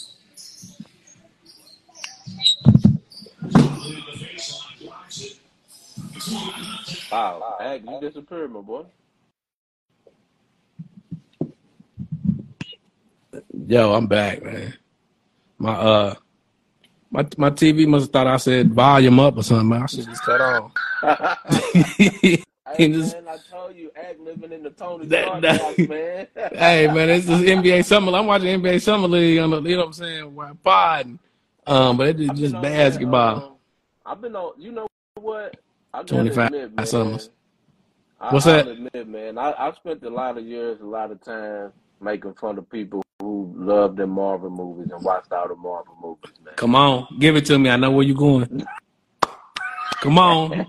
[7.10, 8.84] Wow, Ag, you disappeared, my boy.
[13.66, 14.74] Yo, I'm back, man.
[15.58, 16.14] My uh,
[17.10, 19.68] my my TV must have thought I said volume up or something.
[19.68, 19.82] Man.
[19.82, 20.70] I should just cut on.
[21.96, 22.42] hey
[22.78, 26.26] And just- man, I told you, act living in the Tony That- that- box, man.
[26.52, 28.12] hey man, this is NBA Summer.
[28.16, 31.18] I'm watching NBA Summer League on the, you know what I'm saying, while podding.
[31.66, 33.36] Um, but it's just on that, basketball.
[33.36, 33.52] um,
[34.04, 34.52] I've been on.
[34.60, 34.86] You know
[35.16, 35.56] what?
[35.92, 37.30] I gotta 25 admit, man, summers.
[38.20, 38.68] I, What's I'll that?
[38.68, 39.38] admit, man.
[39.38, 43.02] I, I spent a lot of years, a lot of time making fun of people
[43.20, 46.54] who love the Marvel movies and watched all the Marvel movies, man.
[46.56, 47.70] Come on, give it to me.
[47.70, 48.66] I know where you're going.
[50.00, 50.66] Come on,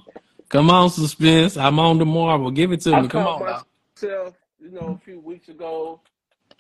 [0.50, 1.58] come on, suspense.
[1.58, 2.52] I'm on the Marvel.
[2.52, 3.08] Give it to I me.
[3.08, 3.66] Come caught on, dog.
[3.96, 6.00] myself, you know, a few weeks ago.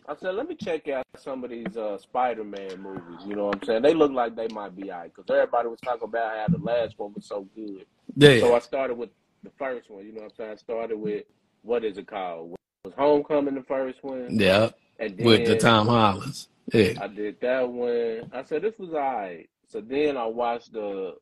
[0.09, 3.25] I said, let me check out some of these uh, Spider-Man movies.
[3.25, 3.81] You know what I'm saying?
[3.81, 6.97] They look like they might be alright because everybody was talking about how the last
[6.97, 7.85] one was so good.
[8.15, 8.39] Yeah.
[8.39, 9.09] So I started with
[9.43, 10.05] the first one.
[10.05, 10.51] You know what I'm saying?
[10.51, 11.25] I started with
[11.63, 12.55] what is it called?
[12.85, 14.27] Was Homecoming the first one?
[14.39, 14.69] yeah,
[14.99, 16.49] And then with the Tom Hollands.
[16.73, 18.29] Yeah, I did that one.
[18.33, 19.49] I said this was alright.
[19.67, 21.15] So then I watched the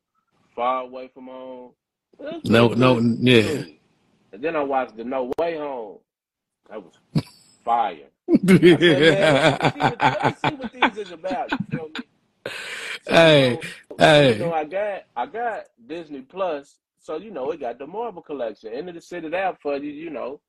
[0.54, 1.72] Far Away from Home.
[2.44, 3.64] No, no, good yeah.
[4.32, 5.98] And then I watched the No Way Home.
[6.68, 6.94] That was
[7.64, 8.08] fire.
[8.28, 11.50] I said, man, let me see what, let me see what these is about.
[11.52, 11.90] You feel?
[13.04, 14.32] So, Hey, you know, hey.
[14.32, 18.22] you know, I got I got Disney Plus, so you know it got the Marvel
[18.22, 18.72] collection.
[18.72, 20.40] And to sit it out for you, you know,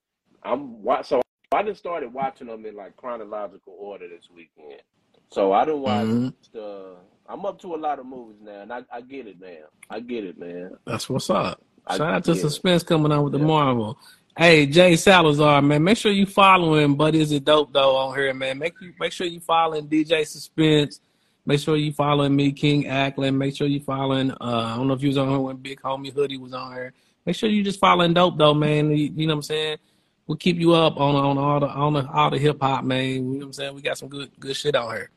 [0.43, 1.21] I'm so
[1.53, 4.81] I just started watching them in like chronological order this weekend.
[5.29, 6.07] So I done watched.
[6.07, 6.33] Mhm.
[6.55, 6.95] Uh,
[7.29, 9.63] I'm up to a lot of movies now, and I, I get it, man.
[9.89, 10.71] I get it, man.
[10.85, 11.61] That's what's up.
[11.85, 12.41] I Shout out to get it.
[12.41, 13.97] Suspense coming on with the Marvel.
[14.37, 16.95] Hey, Jay Salazar, man, make sure you follow him.
[16.95, 18.59] But is it dope though on here, man?
[18.59, 20.99] Make you make sure you following DJ Suspense.
[21.45, 23.35] Make sure you following me, King Acklin.
[23.35, 24.31] Make sure you following.
[24.31, 26.73] Uh, I don't know if you was on here when Big Homie Hoody was on
[26.73, 26.93] here.
[27.25, 28.91] Make sure you just following dope though, man.
[28.91, 29.77] You, you know what I'm saying?
[30.27, 33.05] We'll keep you up on on all the on the all the hip hop, man.
[33.05, 33.75] You know what I'm saying?
[33.75, 35.09] We got some good good shit out here.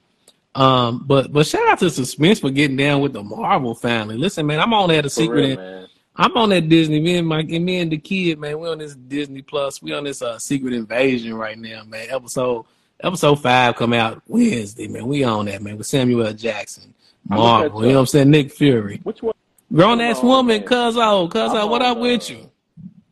[0.55, 4.17] Um, but but shout out to Suspense for getting down with the Marvel family.
[4.17, 5.59] Listen, man, I'm on that For secret.
[5.59, 5.87] real, in-
[6.17, 7.01] I'm on that Disney.
[7.01, 9.81] Me and my and me and the kid, man, we on this Disney Plus.
[9.81, 12.07] We on this uh, Secret Invasion right now, man.
[12.11, 12.67] Episode
[13.03, 15.07] episode five come out Wednesday, man.
[15.07, 16.33] We on that, man, with Samuel L.
[16.35, 16.95] Jackson,
[17.29, 17.83] Marvel.
[17.83, 18.01] You know what.
[18.01, 18.31] I'm saying?
[18.31, 19.35] Nick Fury, Which one?
[19.73, 20.67] Grown ass woman, man.
[20.67, 22.51] cuz oh, cuz oh, what up with uh, you?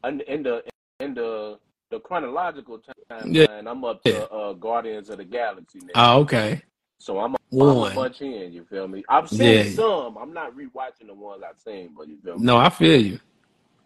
[0.05, 0.63] In, in the
[1.01, 1.59] in the
[1.91, 2.81] the chronological
[3.11, 3.63] timeline, Yeah.
[3.67, 6.17] I'm up to uh, Guardians of the Galaxy now.
[6.17, 6.63] Oh, okay.
[6.99, 8.53] So I'm a, I'm a bunch in.
[8.53, 9.05] You feel me?
[9.09, 9.71] I've seen Yeah.
[9.73, 10.17] some.
[10.17, 12.45] I'm not rewatching the ones I've seen, but you feel me?
[12.45, 13.21] No, I feel you.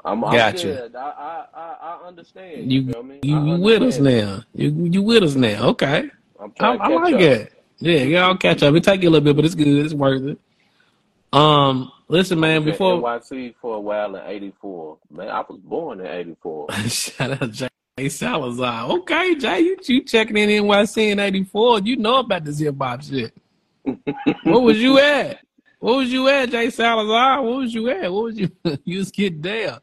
[0.05, 0.72] I'm, I'm Got you.
[0.72, 2.72] I, I I I understand.
[2.72, 3.20] You, You feel me?
[3.22, 4.42] you, you with us now.
[4.55, 5.68] You you with us now.
[5.68, 6.11] Okay.
[6.40, 7.20] I'm I, I like up.
[7.20, 7.53] it.
[7.78, 8.74] Yeah, I'll catch up.
[8.74, 9.84] It take you a little bit, but it's good.
[9.84, 10.38] It's worth it.
[11.32, 12.64] Um, listen, man.
[12.64, 14.98] Before NYC for a while in '84.
[15.11, 16.72] Man, I was born in '84.
[16.88, 17.68] Shout out Jay
[18.09, 18.90] Salazar.
[18.90, 21.80] Okay, Jay, you, you checking in NYC in 84.
[21.80, 23.34] You know about the hip hop shit.
[24.44, 25.40] what was you at?
[25.78, 27.42] What was you at, Jay Salazar?
[27.42, 28.12] What was you at?
[28.12, 28.50] What was you
[28.84, 29.80] you was getting down?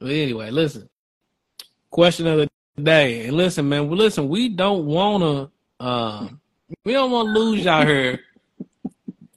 [0.00, 0.88] But anyway, listen.
[1.90, 2.50] Question of the
[2.82, 3.26] day.
[3.26, 6.40] And listen, man, well, listen, we don't wanna um
[6.84, 8.20] we don't wanna lose y'all here.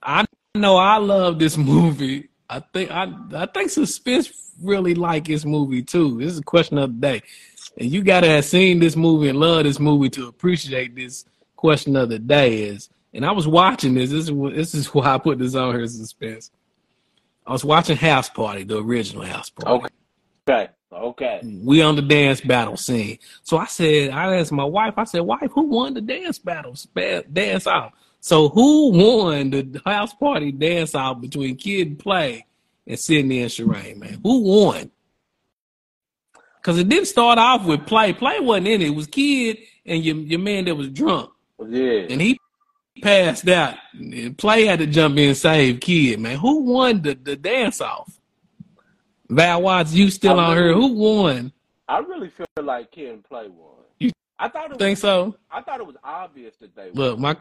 [0.02, 0.26] I
[0.56, 2.30] know I love this movie.
[2.54, 6.20] I think I I think suspense really like this movie too.
[6.20, 7.22] This is a question of the day.
[7.78, 11.26] And you gotta have seen this movie and love this movie to appreciate this
[11.56, 12.90] question of the day is.
[13.14, 14.12] And I was watching this.
[14.12, 16.52] This is this is why I put this on here suspense.
[17.46, 19.88] I was watching House Party, the original House Party.
[20.48, 21.42] Okay, okay.
[21.44, 23.18] We on the dance battle scene.
[23.42, 26.76] So I said, I asked my wife, I said, wife, who won the dance battle,
[27.34, 27.94] dance off?
[28.24, 32.46] So who won the house party dance off between Kid and Play
[32.88, 34.22] and Sydney and Sharane, man?
[34.24, 34.90] Who won?
[36.56, 38.14] Because it didn't start off with Play.
[38.14, 38.88] Play wasn't in it.
[38.88, 41.32] It was Kid and your, your man that was drunk.
[41.68, 42.06] Yeah.
[42.10, 42.40] And he
[43.02, 43.76] passed out.
[43.94, 46.38] And Play had to jump in and save Kid, man.
[46.38, 48.10] Who won the, the dance off?
[49.28, 50.74] Val Watts, you still I on here.
[50.74, 51.52] Who won?
[51.90, 53.84] I really feel like Kid and Play won.
[54.00, 55.36] You I thought it was, Think so?
[55.52, 56.94] I thought it was obvious that they won.
[56.96, 57.36] Look, my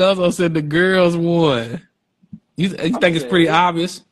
[0.00, 1.86] cousin said the girls won.
[2.56, 4.02] You, you think it's pretty obvious?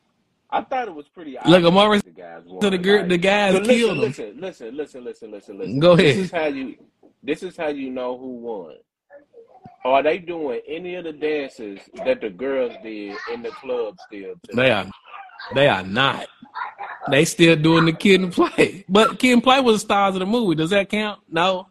[0.51, 1.61] I thought it was pretty obvious.
[1.61, 2.61] Look, Amari the guys won.
[2.61, 3.99] So the girl, the guys But killed them.
[3.99, 5.79] listen, listen, listen, listen, listen, listen.
[5.79, 6.05] Go ahead.
[6.15, 6.75] This is how you.
[7.23, 8.75] This is how you know who won.
[9.83, 14.35] Are they doing any of the dances that the girls did in the club still?
[14.43, 14.55] today?
[14.55, 14.85] They are,
[15.55, 16.27] they are not.
[17.09, 20.19] They still doing the kid and play, but kid and play was the stars of
[20.19, 20.55] the movie.
[20.55, 21.21] Does that count?
[21.29, 21.68] No.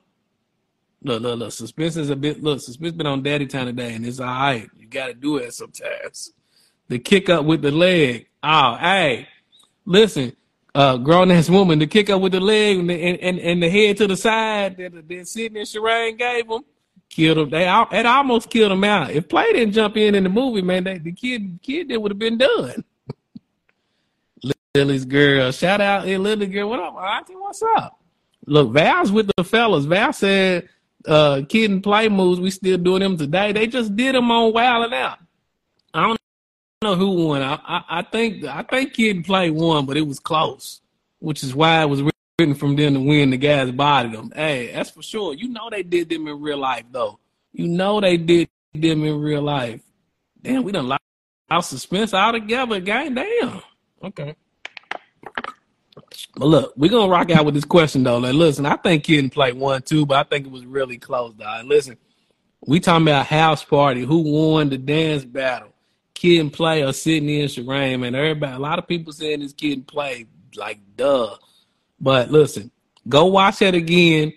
[1.03, 1.53] Look, look, look.
[1.53, 2.43] Suspense is a bit.
[2.43, 4.69] Look, suspense been on Daddy Time today, and it's all right.
[4.77, 6.33] You got to do it sometimes.
[6.89, 8.29] The kick up with the leg.
[8.43, 9.29] Oh, hey,
[9.85, 10.35] listen,
[10.75, 11.79] uh, grown ass woman.
[11.79, 14.77] The kick up with the leg and the, and, and, the head to the side
[14.79, 16.63] that that Sidney and Sharane gave him.
[17.09, 17.51] killed him.
[17.51, 19.11] They it almost killed him out.
[19.11, 22.11] If Play didn't jump in in the movie, man, they, the kid kid that would
[22.11, 22.85] have been done.
[24.75, 27.35] Lily's girl, shout out, hey, Lily girl, what up, auntie?
[27.35, 28.01] What's up?
[28.47, 29.85] Look, Val's with the fellas.
[29.85, 30.69] Val said,
[31.09, 32.41] uh, kid and play moves.
[32.41, 33.53] We still doing them today.
[33.53, 35.19] They just did them on Wild and Out.
[35.95, 36.19] I don't
[36.83, 37.43] know who won.
[37.43, 40.81] I, I, I think I think Kid and Play won, but it was close,
[41.19, 43.31] which is why it was written from them to win.
[43.31, 44.33] The guys bodied them.
[44.35, 45.35] Hey, that's for sure.
[45.35, 47.19] You know they did them in real life, though.
[47.53, 49.81] You know they did them in real life.
[50.41, 51.03] Damn, we done lost
[51.51, 52.79] our suspense altogether.
[52.81, 53.63] Gang, damn.
[54.05, 54.37] Okay.
[56.37, 58.19] But look, we're gonna rock out with this question though.
[58.19, 60.99] Like, listen, I think Kid and Play won too, but I think it was really
[60.99, 61.67] close, dog.
[61.67, 61.97] Listen,
[62.67, 64.03] we talking about house party.
[64.05, 65.73] Who won the dance battle?
[66.15, 68.15] Kid and Play or Sydney and Sharane, man.
[68.15, 70.27] Everybody, a lot of people saying this Kid and Play,
[70.57, 71.37] like duh.
[72.01, 72.71] But listen,
[73.09, 74.33] go watch that again.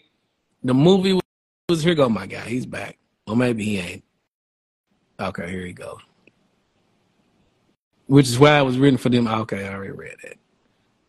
[0.63, 1.19] The movie
[1.69, 1.95] was here.
[1.95, 2.97] Go my guy, he's back.
[3.27, 4.03] Or maybe he ain't.
[5.19, 5.99] Okay, here he go.
[8.07, 9.27] Which is why I was written for them.
[9.27, 10.37] Okay, I already read that.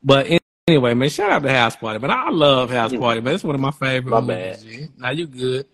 [0.04, 0.26] But
[0.68, 1.98] anyway, man, shout out to House Party.
[1.98, 3.34] But I love House Party, man.
[3.34, 4.64] It's one of my favorite My movies.
[4.64, 4.88] bad.
[4.98, 5.66] Now you good.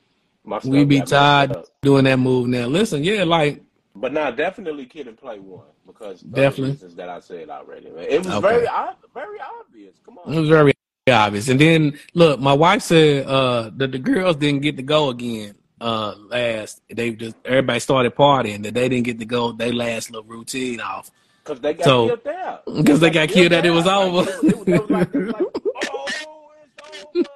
[0.44, 2.66] My We be tired doing that move now.
[2.66, 3.62] Listen, yeah, like
[3.94, 6.72] But nah, definitely Kid and Play one because Definitely.
[6.72, 7.90] reasons that I said already.
[7.90, 8.04] Man.
[8.08, 8.40] It was Okay.
[8.48, 8.66] very
[9.12, 9.96] very obvious.
[10.04, 10.32] Come on.
[10.32, 10.72] it was very
[11.10, 11.48] obvious.
[11.48, 15.54] And then look, my wife said uh that the girls didn't get to go again
[15.82, 20.10] uh last they just everybody started partying that they didn't get to go they last
[20.10, 21.10] little routine off.
[21.48, 22.64] Because they got So- killed out.
[22.86, 24.30] 'Cause they got killed out, it was over.
[24.30, 25.42] It was, it was, it was like, it like,
[25.90, 27.26] oh, it's over.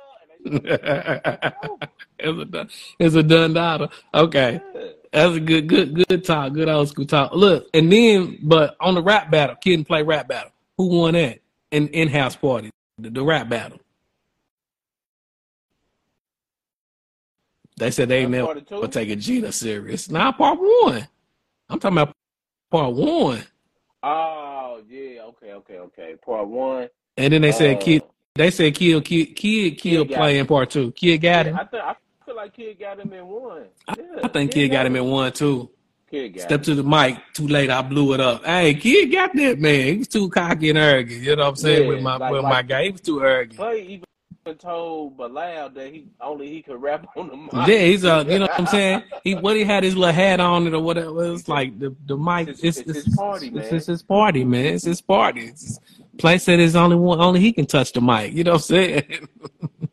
[2.18, 2.68] And they it's a done,
[2.98, 3.88] it's a done daughter.
[4.14, 4.60] Okay.
[4.74, 4.80] yeah.
[4.82, 6.52] Oh, That's a good, good, good talk.
[6.52, 7.32] Good old school talk.
[7.32, 10.50] Look, and then, but on the rap battle, kid and play rap battle.
[10.76, 11.40] Who won that?
[11.70, 13.78] In in house party, the, the rap battle.
[17.78, 18.80] They said they That's never part of two?
[18.80, 20.10] would take a Gina serious.
[20.10, 21.08] Now part one.
[21.70, 22.14] I'm talking about
[22.70, 23.42] part one.
[24.02, 26.14] Oh yeah, okay, okay, okay.
[26.24, 26.88] Part one.
[27.16, 28.02] And then they said uh, kid.
[28.34, 30.92] They said kid kid kill got play in part two.
[30.92, 31.56] Kid got him.
[31.56, 33.66] I think I feel like Kid got him in one.
[33.88, 35.70] Yeah, I think kid got him in one too.
[36.10, 36.64] Kid got Step him.
[36.64, 37.18] to the mic.
[37.34, 37.68] Too late.
[37.70, 38.44] I blew it up.
[38.44, 39.86] Hey, kid got that man.
[39.86, 41.20] He was too cocky and arrogant.
[41.22, 41.82] You know what I'm saying?
[41.82, 43.56] Yeah, with my like- with like- my guy, he was too arrogant.
[43.58, 44.04] Play even
[44.50, 47.68] told Bilal that he only he could rap on the mic.
[47.68, 49.02] Yeah, he's uh, you know what I'm saying.
[49.22, 51.32] He what he had his little hat on it or whatever.
[51.32, 52.48] It's like the the mic.
[52.48, 53.74] It's It's, his- it's, it's his party, man.
[53.74, 54.66] It's his party, man.
[54.66, 55.46] It's his party.
[55.46, 55.78] It's
[56.18, 57.20] place that is only one.
[57.20, 58.32] Only he can touch the mic.
[58.32, 59.28] You know what I'm saying?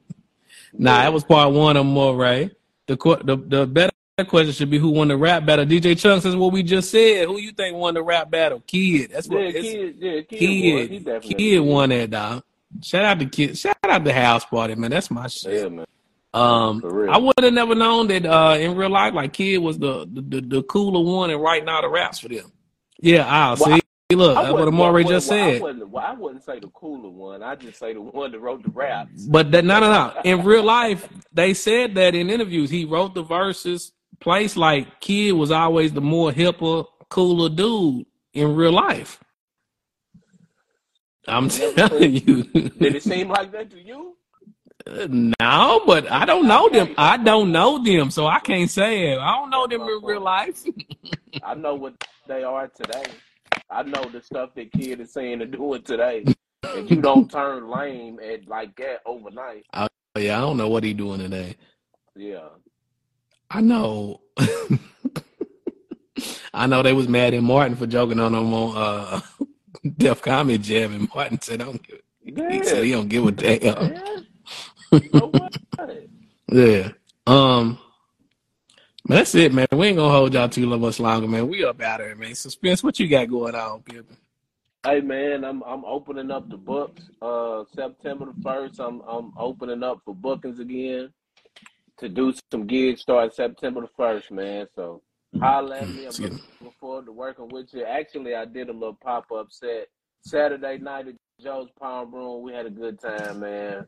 [0.74, 2.52] nah, that was part one or more, right?
[2.88, 3.92] The the the better
[4.28, 5.66] question should be who won the rap battle.
[5.66, 7.28] DJ Chunks is what we just said.
[7.28, 8.64] Who you think won the rap battle?
[8.66, 9.12] Kid.
[9.12, 10.82] That's what Yeah, kid, yeah, kid, won.
[10.82, 12.44] Kid, He definitely kid won that, dog.
[12.82, 13.58] Shout out to kid.
[13.58, 14.92] Shout out to house party, man.
[14.92, 15.54] That's my shit.
[15.64, 15.86] Yeah, man.
[16.34, 16.82] Um.
[17.10, 20.22] I would have never known that uh, in real life, like kid was the the,
[20.22, 22.52] the, the cooler one and writing all the raps for them.
[23.00, 23.82] Yeah, I'll Well, see.
[24.16, 25.62] Look, I that's what wouldn't- Amari well, just well, I said.
[25.62, 27.44] wouldn't, well, I wouldn't say the cooler one.
[27.44, 29.26] I just say the one that wrote the raps.
[29.28, 30.22] But that no, no, no.
[30.24, 32.70] In real life, they said that in interviews.
[32.72, 33.92] He wrote the verses.
[34.20, 39.20] Place like kid was always the more hipper, cooler dude in real life.
[41.30, 42.44] I'm telling you.
[42.44, 44.16] Did it seem like that to you?
[45.08, 46.94] No, but I don't know them.
[46.98, 49.20] I don't know them, so I can't say it.
[49.20, 50.64] I don't know them in real life.
[51.44, 51.94] I know what
[52.28, 53.04] they are today.
[53.70, 56.26] I know the stuff that kid is saying and doing today.
[56.64, 59.66] And you don't turn lame at like that overnight.
[59.74, 59.88] Oh,
[60.18, 61.56] yeah, I don't know what he doing today.
[62.16, 62.48] Yeah.
[63.52, 64.22] I know.
[66.54, 69.22] I know they was mad at Martin for joking on him on uh,
[69.98, 72.02] Def Comedy Jam, and Martin said, "I don't give."
[72.48, 72.98] He said he Yeah.
[72.98, 73.92] don't give a damn.
[73.92, 74.18] Yeah.
[75.14, 75.50] So?
[76.52, 76.90] Yeah.
[77.28, 77.80] Um.
[79.06, 79.68] but That's it, man.
[79.72, 81.48] We ain't gonna hold y'all too much longer, man.
[81.48, 82.36] We up out here, man.
[82.36, 84.16] Suspense, what you got going on, people?
[84.86, 87.04] Hey man, I'm I'm opening up the books.
[87.22, 91.14] Uh, September the first, I'm I'm opening up for bookings again
[91.98, 94.68] to do some gigs starting September the first, man.
[94.76, 95.02] So
[95.42, 96.06] holla at me.
[96.06, 96.40] I'm looking
[97.20, 97.84] working with you.
[97.84, 99.90] Actually, I did a little pop up set
[100.22, 102.42] Saturday night at Joe's Palm Room.
[102.42, 103.86] We had a good time, man.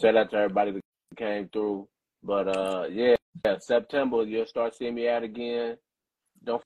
[0.00, 0.82] Shout out to everybody that
[1.16, 1.86] came through.
[2.24, 3.14] But uh, yeah,
[3.44, 5.76] yeah, September you'll start seeing me out again.
[6.44, 6.62] Don't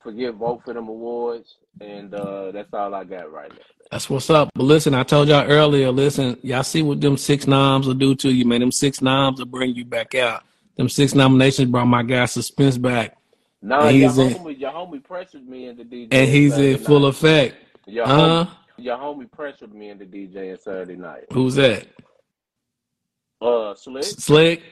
[0.00, 3.58] forget vote for them awards, and uh, that's all I got right now.
[3.90, 4.48] That's what's up.
[4.54, 5.90] But listen, I told y'all earlier.
[5.90, 8.60] Listen, y'all see what them six noms will do to you, man.
[8.60, 10.44] Them six noms will bring you back out.
[10.76, 13.16] Them six nominations brought my guy Suspense back,
[13.62, 16.08] Nah, And your he's in- homie, your homie pressured me into DJ.
[16.10, 17.08] and he's in full night.
[17.10, 17.56] effect.
[17.86, 18.46] Your Huh?
[18.46, 21.24] homie, your homie pressured me into DJ Saturday night.
[21.32, 21.86] Who's that?
[23.40, 24.04] Uh, Slick.
[24.04, 24.62] Slick.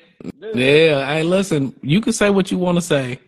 [0.55, 3.19] Yeah, hey, listen, you can say what you want to say,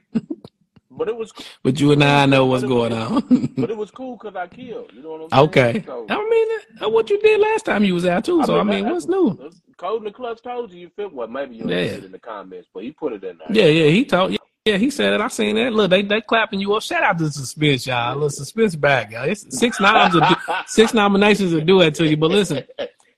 [0.90, 1.32] But it was
[1.62, 3.22] but you and I know what's going on.
[3.56, 4.90] but it was cool because I killed.
[4.92, 5.68] You know what I'm saying?
[5.78, 5.84] okay.
[5.86, 8.44] So, I mean, what you did last time you was out too.
[8.44, 9.50] So I mean, that- what's new?
[9.78, 10.80] Code in the Clutch told you.
[10.80, 11.26] You feel well?
[11.26, 11.76] Maybe you Yeah.
[11.76, 13.48] didn't it in the comments, but he put it in there.
[13.50, 14.32] Yeah, yeah, he told.
[14.32, 15.20] Yeah, he said it.
[15.20, 15.72] I seen that.
[15.72, 16.82] Look, they they clapping you up.
[16.82, 18.16] Shout out to suspense, y'all.
[18.16, 19.24] Look, suspense back, y'all.
[19.28, 20.20] It's six noms, do,
[20.66, 22.16] six nominations will do that to you.
[22.16, 22.62] But listen,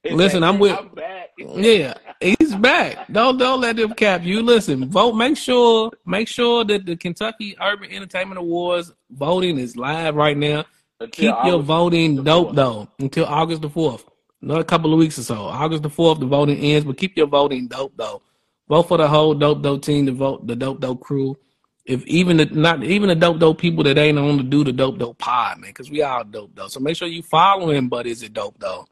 [0.03, 0.91] He Listen, said, I'm with- I'm
[1.37, 3.09] yeah, he's back.
[3.13, 4.41] Don't don't let them cap you.
[4.41, 5.15] Listen, vote.
[5.15, 10.65] Make sure make sure that the Kentucky Urban Entertainment Awards voting is live right now.
[11.01, 14.05] Until Keep your voting dope though until August the fourth.
[14.41, 15.35] Another couple of weeks or so.
[15.45, 18.23] August the fourth, the voting ends, but keep your voting dope though.
[18.69, 21.37] Vote for the whole dope dope team to vote the dope dope crew.
[21.85, 24.73] If even the not even the dope dope people that ain't on to do the
[24.73, 26.69] dope dope pod, man, because we all dope though.
[26.69, 27.89] So make sure you follow him.
[27.89, 28.87] But is it dope though?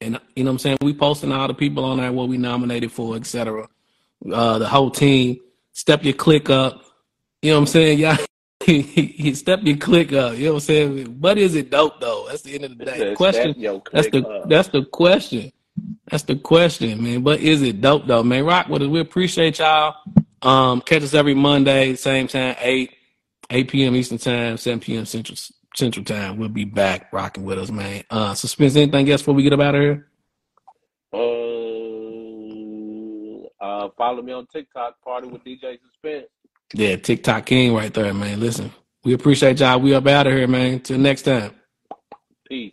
[0.00, 0.78] And you know what I'm saying?
[0.80, 3.68] We posting all the people on there what we nominated for, etc.
[4.30, 5.40] Uh, the whole team.
[5.72, 6.82] Step your click up.
[7.42, 7.98] You know what I'm saying?
[7.98, 8.16] Y'all
[8.64, 10.36] he step your click up.
[10.38, 11.16] You know what I'm saying?
[11.20, 12.26] But is it dope though?
[12.28, 13.14] That's the end of the day.
[13.14, 13.54] Question.
[13.92, 15.52] That's the up." that's the question.
[16.10, 17.22] That's the question, man.
[17.22, 18.44] But is it dope though, man?
[18.44, 18.88] Rock with us.
[18.88, 19.96] We appreciate y'all.
[20.42, 22.90] Um, catch us every Monday, same time, eight,
[23.50, 23.96] eight p.m.
[23.96, 25.06] Eastern time, seven p.m.
[25.06, 25.36] Central
[25.74, 26.38] Central time.
[26.38, 28.04] We'll be back rocking with us, man.
[28.10, 28.76] Uh, suspense.
[28.76, 30.06] Anything else before we get up out of here?
[31.12, 31.18] Uh,
[33.64, 36.26] uh, follow me on TikTok, Party with DJ Suspense.
[36.74, 38.38] Yeah, TikTok King right there, man.
[38.38, 38.72] Listen,
[39.04, 39.80] we appreciate y'all.
[39.80, 40.80] We up out of here, man.
[40.80, 41.52] Till next time.
[42.48, 42.72] Peace.